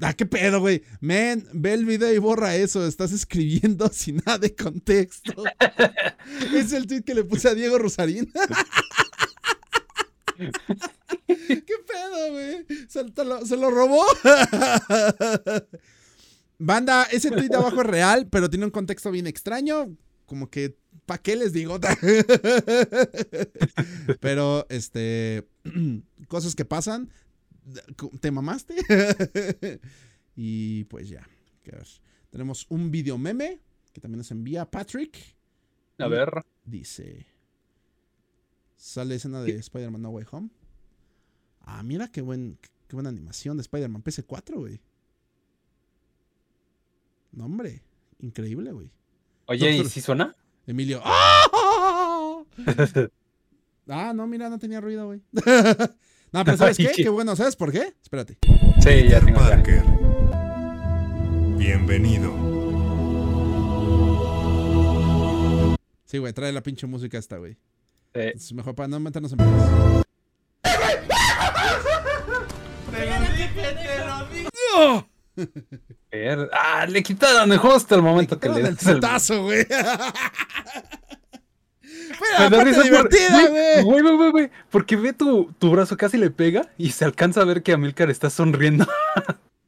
[0.00, 0.82] Ah, qué pedo, güey.
[1.00, 2.86] Men, ve el video y borra eso.
[2.86, 5.44] Estás escribiendo sin nada de contexto.
[6.54, 8.30] es el tweet que le puse a Diego Rosarín.
[11.26, 12.66] ¿Qué pedo, güey?
[12.88, 14.04] Se, lo, se lo robó.
[16.58, 19.96] Banda, ese tweet de abajo es real, pero tiene un contexto bien extraño.
[20.26, 20.76] Como que,
[21.06, 21.78] ¿pa' qué les digo?
[24.20, 25.48] pero, este,
[26.28, 27.10] cosas que pasan.
[28.20, 28.76] ¿Te mamaste?
[30.36, 31.28] y pues ya.
[32.30, 33.60] Tenemos un video meme
[33.92, 35.36] que también nos envía Patrick.
[35.98, 36.44] A ver.
[36.64, 37.26] Dice.
[38.76, 40.50] Sale escena de Spider-Man No Way Home.
[41.62, 44.80] Ah, mira qué, buen, qué buena animación de Spider-Man PS4, güey.
[47.32, 47.82] No, hombre.
[48.20, 48.90] Increíble, güey.
[49.46, 50.34] Oye, ¿y si suena?
[50.66, 51.00] Emilio.
[51.04, 52.42] ¡Ah!
[53.88, 55.20] Ah, no, mira, no tenía ruido, güey.
[55.32, 56.90] no, pero ¿sabes qué?
[56.94, 57.94] Qué- bueno, ¿sabes por qué?
[58.02, 58.38] Espérate.
[58.80, 59.34] Sí, ya Peter ya.
[59.34, 59.82] Parker.
[61.56, 62.32] Bienvenido.
[66.04, 67.54] Sí, güey, trae la pinche música esta, güey.
[68.14, 68.20] Sí.
[68.34, 70.04] Es mejor para no meternos en problemas.
[72.92, 73.08] Ver-
[76.52, 79.66] Ah, le quitaron el justo el momento que le Quitaron el das el- putazo, güey.
[82.20, 83.82] Me la parte divertida, güey.
[83.84, 87.40] Güey, güey, güey, güey, Porque ve tu, tu brazo casi le pega y se alcanza
[87.42, 88.86] a ver que Amilcar está sonriendo.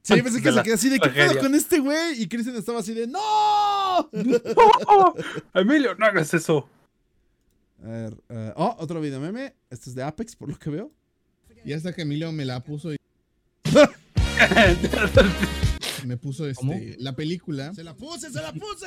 [0.02, 2.22] Sí, yo pensé que se quedó así de ¿qué pedo con este güey?
[2.22, 4.10] Y Kristen estaba así de ¡No!
[5.54, 6.66] Emilio, no hagas eso.
[7.84, 9.54] A ver, eh, oh, otro video meme.
[9.68, 10.90] Este es de Apex, por lo que veo.
[11.66, 12.96] Y hasta que Emilio me la puso y
[16.06, 16.74] me puso este, ¿Cómo?
[16.98, 17.74] la película.
[17.74, 18.86] ¡Se la puse, se la puse!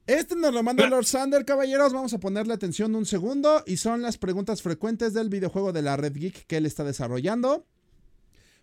[0.05, 1.93] Este nos lo manda Lord Sander, caballeros.
[1.93, 3.63] Vamos a ponerle atención un segundo.
[3.65, 7.65] Y son las preguntas frecuentes del videojuego de la Red Geek que él está desarrollando.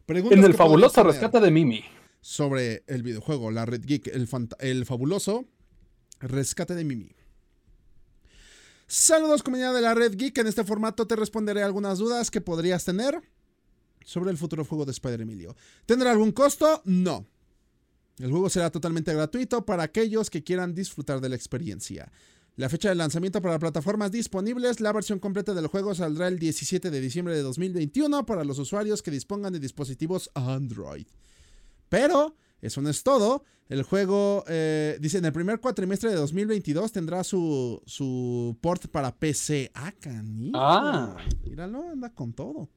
[0.04, 1.84] Preguntas En el fabuloso rescate de Mimi.
[2.20, 4.08] sobre el videojuego, la Red Geek,
[4.58, 5.46] el fabuloso
[6.20, 7.12] rescate de Mimi.
[8.86, 12.84] Saludos comunidad de la Red Geek, en este formato te responderé algunas dudas que podrías
[12.84, 13.22] tener
[14.04, 15.54] sobre el futuro juego de Spider Emilio.
[15.86, 16.82] ¿Tendrá algún costo?
[16.84, 17.24] No.
[18.20, 22.12] El juego será totalmente gratuito para aquellos que quieran disfrutar de la experiencia.
[22.56, 26.90] La fecha de lanzamiento para plataformas disponibles, la versión completa del juego saldrá el 17
[26.90, 31.06] de diciembre de 2021 para los usuarios que dispongan de dispositivos Android.
[31.88, 33.44] Pero eso no es todo.
[33.70, 39.16] El juego, eh, dice, en el primer cuatrimestre de 2022 tendrá su, su port para
[39.16, 39.70] PC.
[39.72, 40.58] Ah, canijo.
[40.58, 41.16] Ah.
[41.44, 42.68] Míralo, anda con todo.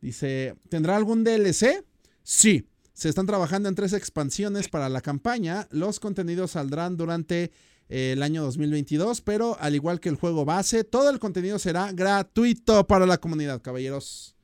[0.00, 1.84] Dice, ¿tendrá algún DLC?
[2.22, 2.66] Sí.
[2.96, 5.68] Se están trabajando en tres expansiones para la campaña.
[5.70, 7.52] Los contenidos saldrán durante
[7.90, 11.92] eh, el año 2022, pero al igual que el juego base, todo el contenido será
[11.92, 14.34] gratuito para la comunidad, caballeros.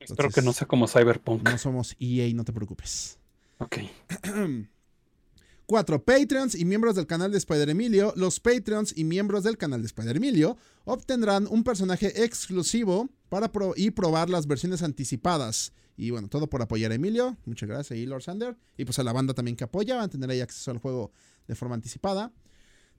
[0.00, 1.46] Espero que no sea como Cyberpunk.
[1.46, 3.18] No somos EA, no te preocupes.
[3.58, 3.76] Ok.
[5.66, 6.02] 4.
[6.02, 8.14] Patreons y miembros del canal de Spider Emilio.
[8.16, 13.74] Los Patreons y miembros del canal de Spider Emilio obtendrán un personaje exclusivo para pro-
[13.76, 15.72] y probar las versiones anticipadas.
[15.96, 17.36] Y bueno, todo por apoyar a Emilio.
[17.44, 18.56] Muchas gracias ahí, Lord Sander.
[18.76, 19.96] Y pues a la banda también que apoya.
[19.96, 21.12] Van a tener ahí acceso al juego
[21.46, 22.32] de forma anticipada.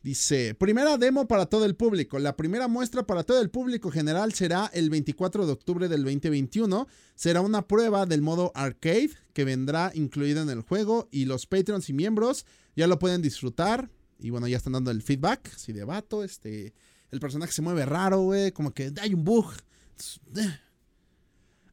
[0.03, 2.19] Dice, primera demo para todo el público.
[2.19, 6.87] La primera muestra para todo el público general será el 24 de octubre del 2021.
[7.15, 11.89] Será una prueba del modo arcade que vendrá incluido en el juego y los Patreons
[11.89, 12.45] y miembros
[12.75, 13.89] ya lo pueden disfrutar
[14.19, 16.73] Y bueno, ya están dando el feedback, así de vato, este...
[17.11, 19.53] El personaje se mueve raro, güey, como que hay un bug.
[19.91, 20.59] Entonces.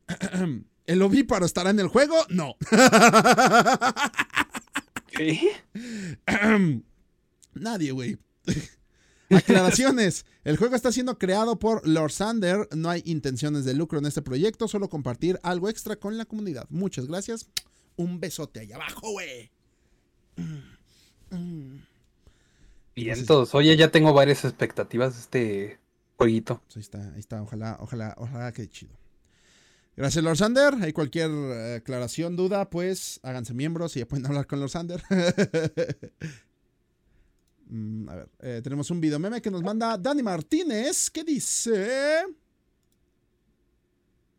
[0.90, 2.16] ¿El ovíparo estará en el juego?
[2.30, 2.56] No.
[5.06, 5.38] ¿Qué?
[7.54, 8.18] Nadie, güey.
[9.30, 10.26] Aclaraciones.
[10.42, 12.68] El juego está siendo creado por Lord Sander.
[12.74, 16.66] No hay intenciones de lucro en este proyecto, solo compartir algo extra con la comunidad.
[16.70, 17.48] Muchas gracias.
[17.94, 19.52] Un besote allá abajo, güey.
[22.96, 23.54] Bien, todos.
[23.54, 25.78] Oye, ya tengo varias expectativas de este
[26.16, 26.60] jueguito.
[26.64, 27.42] Pues ahí está, ahí está.
[27.42, 28.99] Ojalá, ojalá, ojalá que chido.
[30.00, 30.74] Gracias, Lord Sander.
[30.80, 35.02] Hay cualquier eh, aclaración, duda, pues háganse miembros y ya pueden hablar con Lord Sander.
[37.72, 41.08] Mm, a ver, eh, tenemos un video meme que nos manda Dani Martínez.
[41.08, 42.24] ¿Qué dice?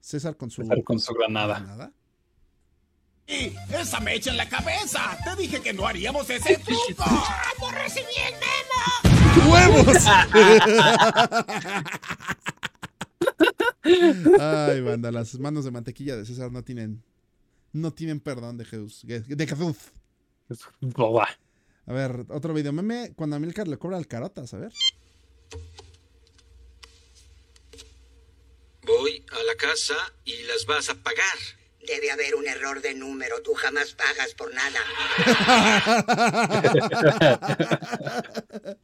[0.02, 1.60] César con su, César con su granada.
[1.60, 1.94] granada.
[3.28, 5.18] ¡Y esa mecha en la cabeza!
[5.24, 7.06] ¡Te dije que no haríamos ese truco!
[7.62, 9.50] ¡No recibí el memo!
[9.50, 10.04] ¡Huevos!
[13.84, 17.04] Ay, banda, las manos de mantequilla de César no tienen.
[17.74, 19.02] No tienen perdón de Jesús.
[19.06, 19.78] De Jesús.
[20.82, 21.30] Boba.
[21.86, 23.14] A ver, otro video meme.
[23.16, 24.72] Cuando Amilcar le cobra al carotas, a ver.
[28.86, 29.96] Voy a la casa
[30.26, 31.38] y las vas a pagar.
[31.88, 33.42] Debe haber un error de número.
[33.42, 34.80] Tú jamás pagas por nada.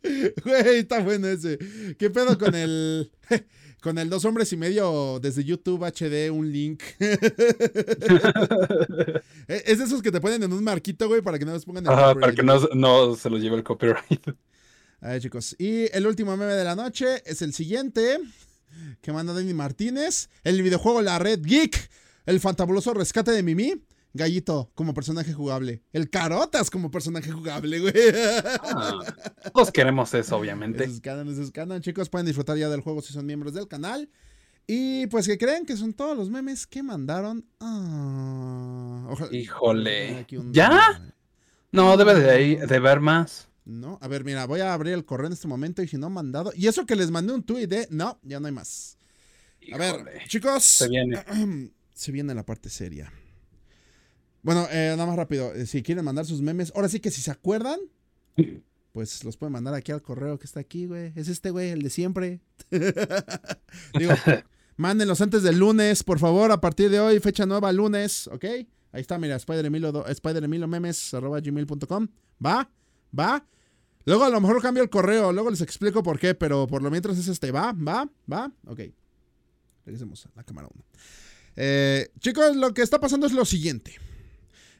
[0.43, 1.59] Güey, está bueno ese.
[1.99, 3.11] ¿Qué pedo con el.
[3.81, 6.81] Con el dos hombres y medio desde YouTube HD, un link.
[9.49, 11.63] Eh, es de esos que te ponen en un marquito, güey, para que no les
[11.63, 14.27] pongan el Ajá, para que no, no se lo lleve el copyright.
[14.99, 15.55] A ver, chicos.
[15.57, 18.19] Y el último meme de la noche es el siguiente.
[19.01, 20.29] Que manda Danny Martínez.
[20.43, 21.89] El videojuego La Red Geek.
[22.25, 23.81] El fantabuloso rescate de Mimi.
[24.17, 25.83] Gallito como personaje jugable.
[25.93, 27.93] El Carotas como personaje jugable, güey.
[28.63, 28.99] Ah,
[29.53, 30.83] todos queremos eso, obviamente.
[30.83, 31.81] Eso es canon, eso es canon.
[31.81, 34.09] Chicos, pueden disfrutar ya del juego si son miembros del canal.
[34.67, 37.45] Y pues que creen que son todos los memes que mandaron.
[37.61, 40.25] Ah, ojalá- Híjole.
[40.51, 41.01] ¿Ya?
[41.71, 43.47] No, debe de, de haber más.
[43.65, 46.07] No, a ver, mira, voy a abrir el correo en este momento y si no
[46.07, 46.51] han mandado.
[46.55, 47.87] Y eso que les mandé un tweet de.
[47.91, 48.97] No, ya no hay más.
[49.73, 50.63] A ver, chicos.
[50.63, 51.21] Se viene.
[51.93, 53.11] Se viene la parte seria.
[54.47, 55.53] Bueno, eh, nada más rápido.
[55.53, 57.79] eh, si quieren mandar sus memes, ahora sí que si se acuerdan,
[58.93, 61.11] pues los pueden mandar aquí al correo que está aquí, güey.
[61.17, 62.39] Es este, güey, el de siempre.
[63.99, 64.13] Digo,
[64.77, 68.45] mándenlos antes del lunes, por favor, a partir de hoy, fecha nueva, lunes, ¿ok?
[68.93, 72.07] Ahí está, mira, Spider-Emilio do- Spider-Emilio memes arroba gmail.com.
[72.43, 72.69] ¿Va?
[73.19, 73.45] ¿Va?
[74.05, 76.89] Luego a lo mejor cambio el correo, luego les explico por qué, pero por lo
[76.89, 77.73] mientras es este, ¿va?
[77.73, 78.09] ¿Va?
[78.31, 78.49] ¿Va?
[78.65, 78.79] Ok.
[79.85, 80.83] Regresemos a la cámara 1.
[81.57, 83.95] Eh, chicos, lo que está pasando es lo siguiente.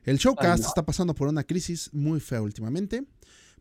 [0.08, 0.68] El showcast Ay, no.
[0.70, 3.04] está pasando por una crisis muy fea últimamente.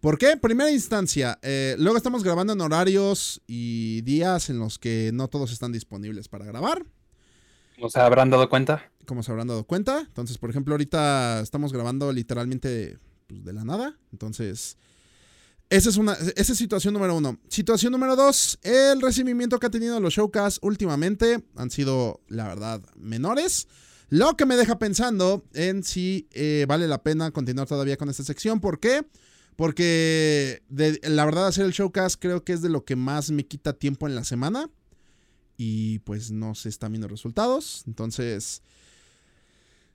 [0.01, 0.36] ¿Por qué?
[0.36, 5.51] Primera instancia, eh, luego estamos grabando en horarios y días en los que no todos
[5.51, 6.86] están disponibles para grabar,
[7.78, 8.90] ¿No se habrán dado cuenta?
[9.06, 10.01] como se habrán dado cuenta.
[10.01, 13.98] Entonces, por ejemplo, ahorita estamos grabando literalmente pues, de la nada.
[14.12, 14.77] Entonces,
[15.68, 17.39] esa es, una, esa es situación número uno.
[17.48, 22.82] Situación número dos, el recibimiento que ha tenido los showcasts últimamente han sido, la verdad,
[22.97, 23.66] menores.
[24.08, 28.22] Lo que me deja pensando en si eh, vale la pena continuar todavía con esta
[28.22, 28.60] sección.
[28.60, 29.04] ¿Por qué?
[29.56, 33.72] Porque la verdad hacer el showcast creo que es de lo que más me quita
[33.72, 34.70] tiempo en la semana.
[35.56, 37.82] Y pues no se están viendo resultados.
[37.86, 38.62] Entonces...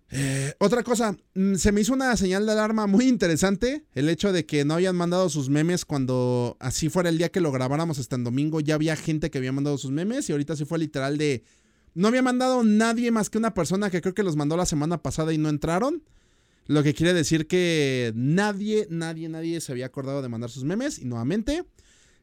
[0.10, 3.86] eh, otra cosa, mm, se me hizo una señal de alarma muy interesante.
[3.94, 7.40] El hecho de que no hayan mandado sus memes cuando así fuera el día que
[7.40, 8.60] lo grabáramos hasta en domingo.
[8.60, 11.44] Ya había gente que había mandado sus memes y ahorita sí fue literal de...
[11.94, 15.02] No había mandado nadie más que una persona que creo que los mandó la semana
[15.02, 16.04] pasada y no entraron.
[16.68, 21.00] Lo que quiere decir que nadie, nadie, nadie se había acordado de mandar sus memes.
[21.00, 21.66] Y nuevamente,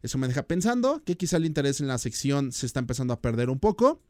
[0.03, 3.20] eso me deja pensando que quizá el interés en la sección se está empezando a
[3.20, 4.01] perder un poco.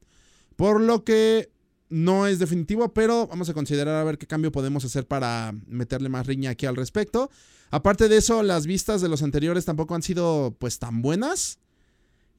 [0.55, 1.51] Por lo que
[1.89, 6.09] no es definitivo, pero vamos a considerar a ver qué cambio podemos hacer para meterle
[6.09, 7.31] más riña aquí al respecto.
[7.71, 11.59] Aparte de eso, las vistas de los anteriores tampoco han sido pues tan buenas.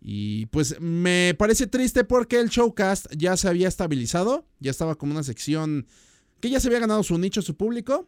[0.01, 5.11] Y pues me parece triste porque el showcast ya se había estabilizado, ya estaba como
[5.11, 5.87] una sección
[6.39, 8.07] que ya se había ganado su nicho, su público.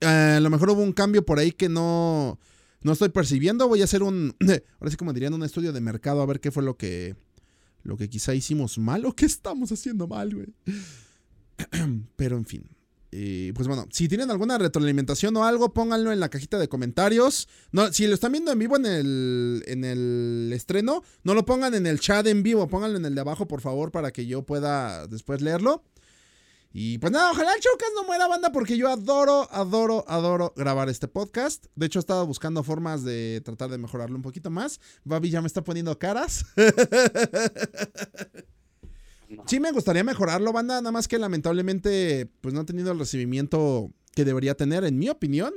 [0.00, 2.38] Eh, a lo mejor hubo un cambio por ahí que no,
[2.82, 3.66] no estoy percibiendo.
[3.68, 4.36] Voy a hacer un,
[4.80, 7.16] ahora sí como dirían, un estudio de mercado a ver qué fue lo que,
[7.82, 10.54] lo que quizá hicimos mal o qué estamos haciendo mal, güey.
[12.16, 12.64] Pero en fin.
[13.12, 17.48] Eh, pues bueno, si tienen alguna retroalimentación o algo, pónganlo en la cajita de comentarios.
[17.72, 21.74] No, si lo están viendo en vivo en el, en el estreno, no lo pongan
[21.74, 24.42] en el chat en vivo, pónganlo en el de abajo, por favor, para que yo
[24.42, 25.82] pueda después leerlo.
[26.72, 30.88] Y pues nada, ojalá el Showcast no muera banda porque yo adoro, adoro, adoro grabar
[30.88, 31.66] este podcast.
[31.74, 34.78] De hecho, he estado buscando formas de tratar de mejorarlo un poquito más.
[35.02, 36.44] Babi ya me está poniendo caras.
[39.46, 43.90] Sí me gustaría mejorarlo, banda, nada más que lamentablemente pues no ha tenido el recibimiento
[44.14, 45.52] que debería tener, en mi opinión.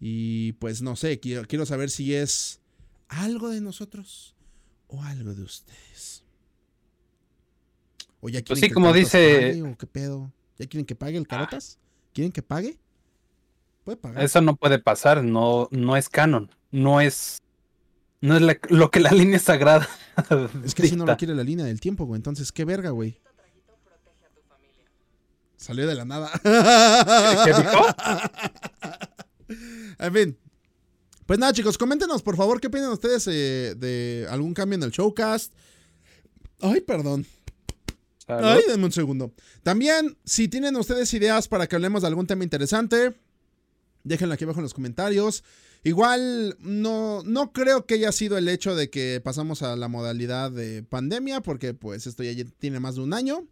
[0.00, 2.60] Y pues no sé, quiero, quiero saber si es
[3.08, 4.34] algo de nosotros
[4.88, 6.24] o algo de ustedes.
[8.20, 10.32] O ya quieren sí, que el como dice- pague, ¿O qué pedo?
[10.58, 11.78] ¿Ya quieren que pague el Carotas?
[12.12, 12.78] ¿Quieren que pague?
[13.84, 14.22] Puede pagar.
[14.22, 17.38] Eso no puede pasar, no, no es canon, no es,
[18.22, 19.86] no es la- lo que la línea sagrada.
[20.64, 22.16] Es que si no lo quiere la línea del tiempo, güey.
[22.18, 23.18] Entonces, qué verga, güey.
[25.56, 26.30] Salió de la nada.
[26.42, 27.86] ¿Qué dijo?
[29.98, 30.38] En fin.
[31.26, 34.90] Pues nada, chicos, coméntenos, por favor, qué opinan ustedes eh, de algún cambio en el
[34.90, 35.52] showcast.
[36.60, 37.26] Ay, perdón.
[38.26, 39.32] Ay, denme un segundo.
[39.62, 43.14] También, si tienen ustedes ideas para que hablemos de algún tema interesante,
[44.04, 45.44] déjenlo aquí abajo en los comentarios.
[45.84, 50.50] Igual, no, no creo que haya sido el hecho de que pasamos a la modalidad
[50.50, 53.46] de pandemia, porque pues esto ya tiene más de un año.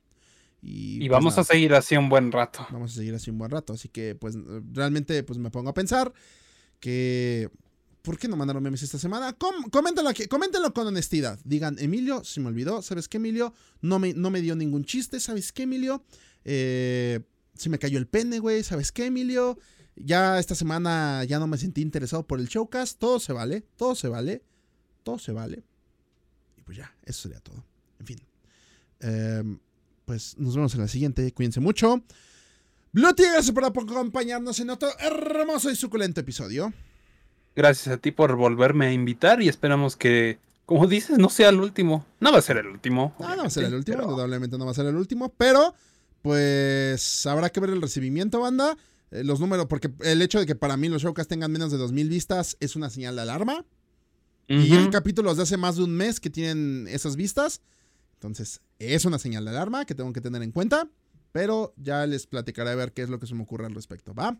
[0.63, 2.67] Y, Y pues, vamos nada, a seguir así un buen rato.
[2.71, 3.73] Vamos a seguir así un buen rato.
[3.73, 4.37] Así que, pues,
[4.73, 6.13] realmente, pues me pongo a pensar
[6.79, 7.51] que.
[8.03, 9.35] ¿Por qué no mandaron memes esta semana?
[9.35, 11.39] Com- coméntenlo, aquí, con honestidad.
[11.45, 12.81] Digan, Emilio, se me olvidó.
[12.81, 13.53] ¿Sabes qué, Emilio?
[13.83, 15.21] No me, no me dio ningún chiste.
[15.21, 16.03] ¿Sabes qué, Emilio?
[16.47, 17.21] Eh,
[17.55, 18.63] se me cayó el pene, güey.
[18.63, 19.59] ¿Sabes qué, Emilio?
[20.05, 22.99] Ya esta semana ya no me sentí interesado por el showcast.
[22.99, 23.65] Todo se vale.
[23.77, 24.43] Todo se vale.
[25.03, 25.63] Todo se vale.
[26.57, 27.65] Y pues ya, eso sería todo.
[27.99, 28.21] En fin.
[29.01, 29.59] Em,
[30.05, 31.33] pues nos vemos en la siguiente.
[31.33, 32.03] Cuídense mucho.
[32.93, 36.73] Blue Tigre, gracias por acompañarnos en otro hermoso y suculento episodio.
[37.55, 41.61] Gracias a ti por volverme a invitar y esperamos que, como dices, no sea el
[41.61, 42.05] último.
[42.21, 43.15] No va a ser el último.
[43.21, 45.33] No, no va a ser el último, pero- indudablemente no va a ser el último,
[45.37, 45.75] pero
[46.23, 48.77] pues habrá que ver el recibimiento, banda.
[49.11, 51.79] Eh, los números, porque el hecho de que para mí los showcasts tengan menos de
[51.79, 53.65] 2000 vistas es una señal de alarma.
[54.49, 57.61] Y hay capítulos de hace más de un mes que tienen esas vistas.
[58.15, 60.89] Entonces, es una señal de alarma que tengo que tener en cuenta.
[61.31, 64.13] Pero ya les platicaré a ver qué es lo que se me ocurre al respecto,
[64.13, 64.37] ¿va?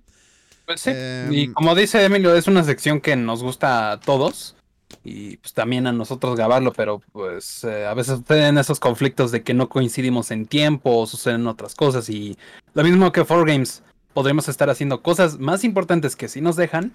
[0.67, 0.91] Pues sí.
[0.93, 4.57] Em, y como dice Emilio, es una sección que nos gusta a todos.
[5.05, 9.43] Y pues también a nosotros grabarlo, pero pues eh, a veces suceden esos conflictos de
[9.43, 12.09] que no coincidimos en tiempo o suceden otras cosas.
[12.11, 12.37] Y
[12.75, 13.83] lo mismo que 4Games,
[14.15, 16.93] podremos estar haciendo cosas más importantes que si nos dejan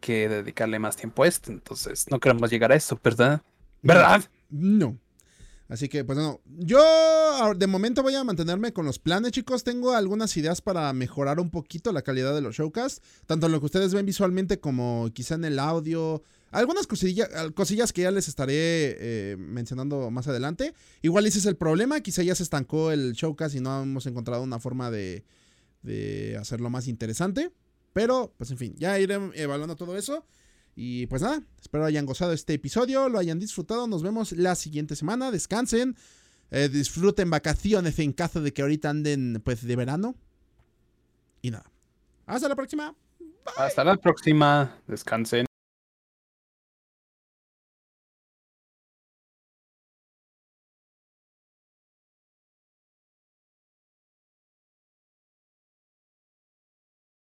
[0.00, 1.50] que dedicarle más tiempo a esto.
[1.52, 3.42] Entonces no queremos llegar a eso, ¿verdad?
[3.82, 4.24] ¿Verdad?
[4.50, 4.96] No.
[5.68, 6.40] Así que, pues no.
[6.58, 6.82] Yo
[7.54, 9.62] de momento voy a mantenerme con los planes, chicos.
[9.62, 13.02] Tengo algunas ideas para mejorar un poquito la calidad de los showcasts.
[13.26, 16.22] Tanto en lo que ustedes ven visualmente como quizá en el audio.
[16.50, 20.74] Algunas cosilla- cosillas que ya les estaré eh, mencionando más adelante.
[21.02, 22.00] Igual ese es el problema.
[22.00, 25.22] Quizá ya se estancó el showcast y no hemos encontrado una forma de,
[25.82, 27.52] de hacerlo más interesante.
[27.92, 30.24] Pero, pues en fin, ya iré evaluando todo eso.
[30.76, 33.86] Y pues nada, espero hayan gozado este episodio, lo hayan disfrutado.
[33.86, 35.30] Nos vemos la siguiente semana.
[35.30, 35.96] Descansen,
[36.50, 40.14] eh, disfruten vacaciones en caso de que ahorita anden pues de verano.
[41.42, 41.70] Y nada.
[42.26, 42.94] Hasta la próxima.
[43.56, 44.80] Hasta la próxima.
[44.86, 45.49] Descansen.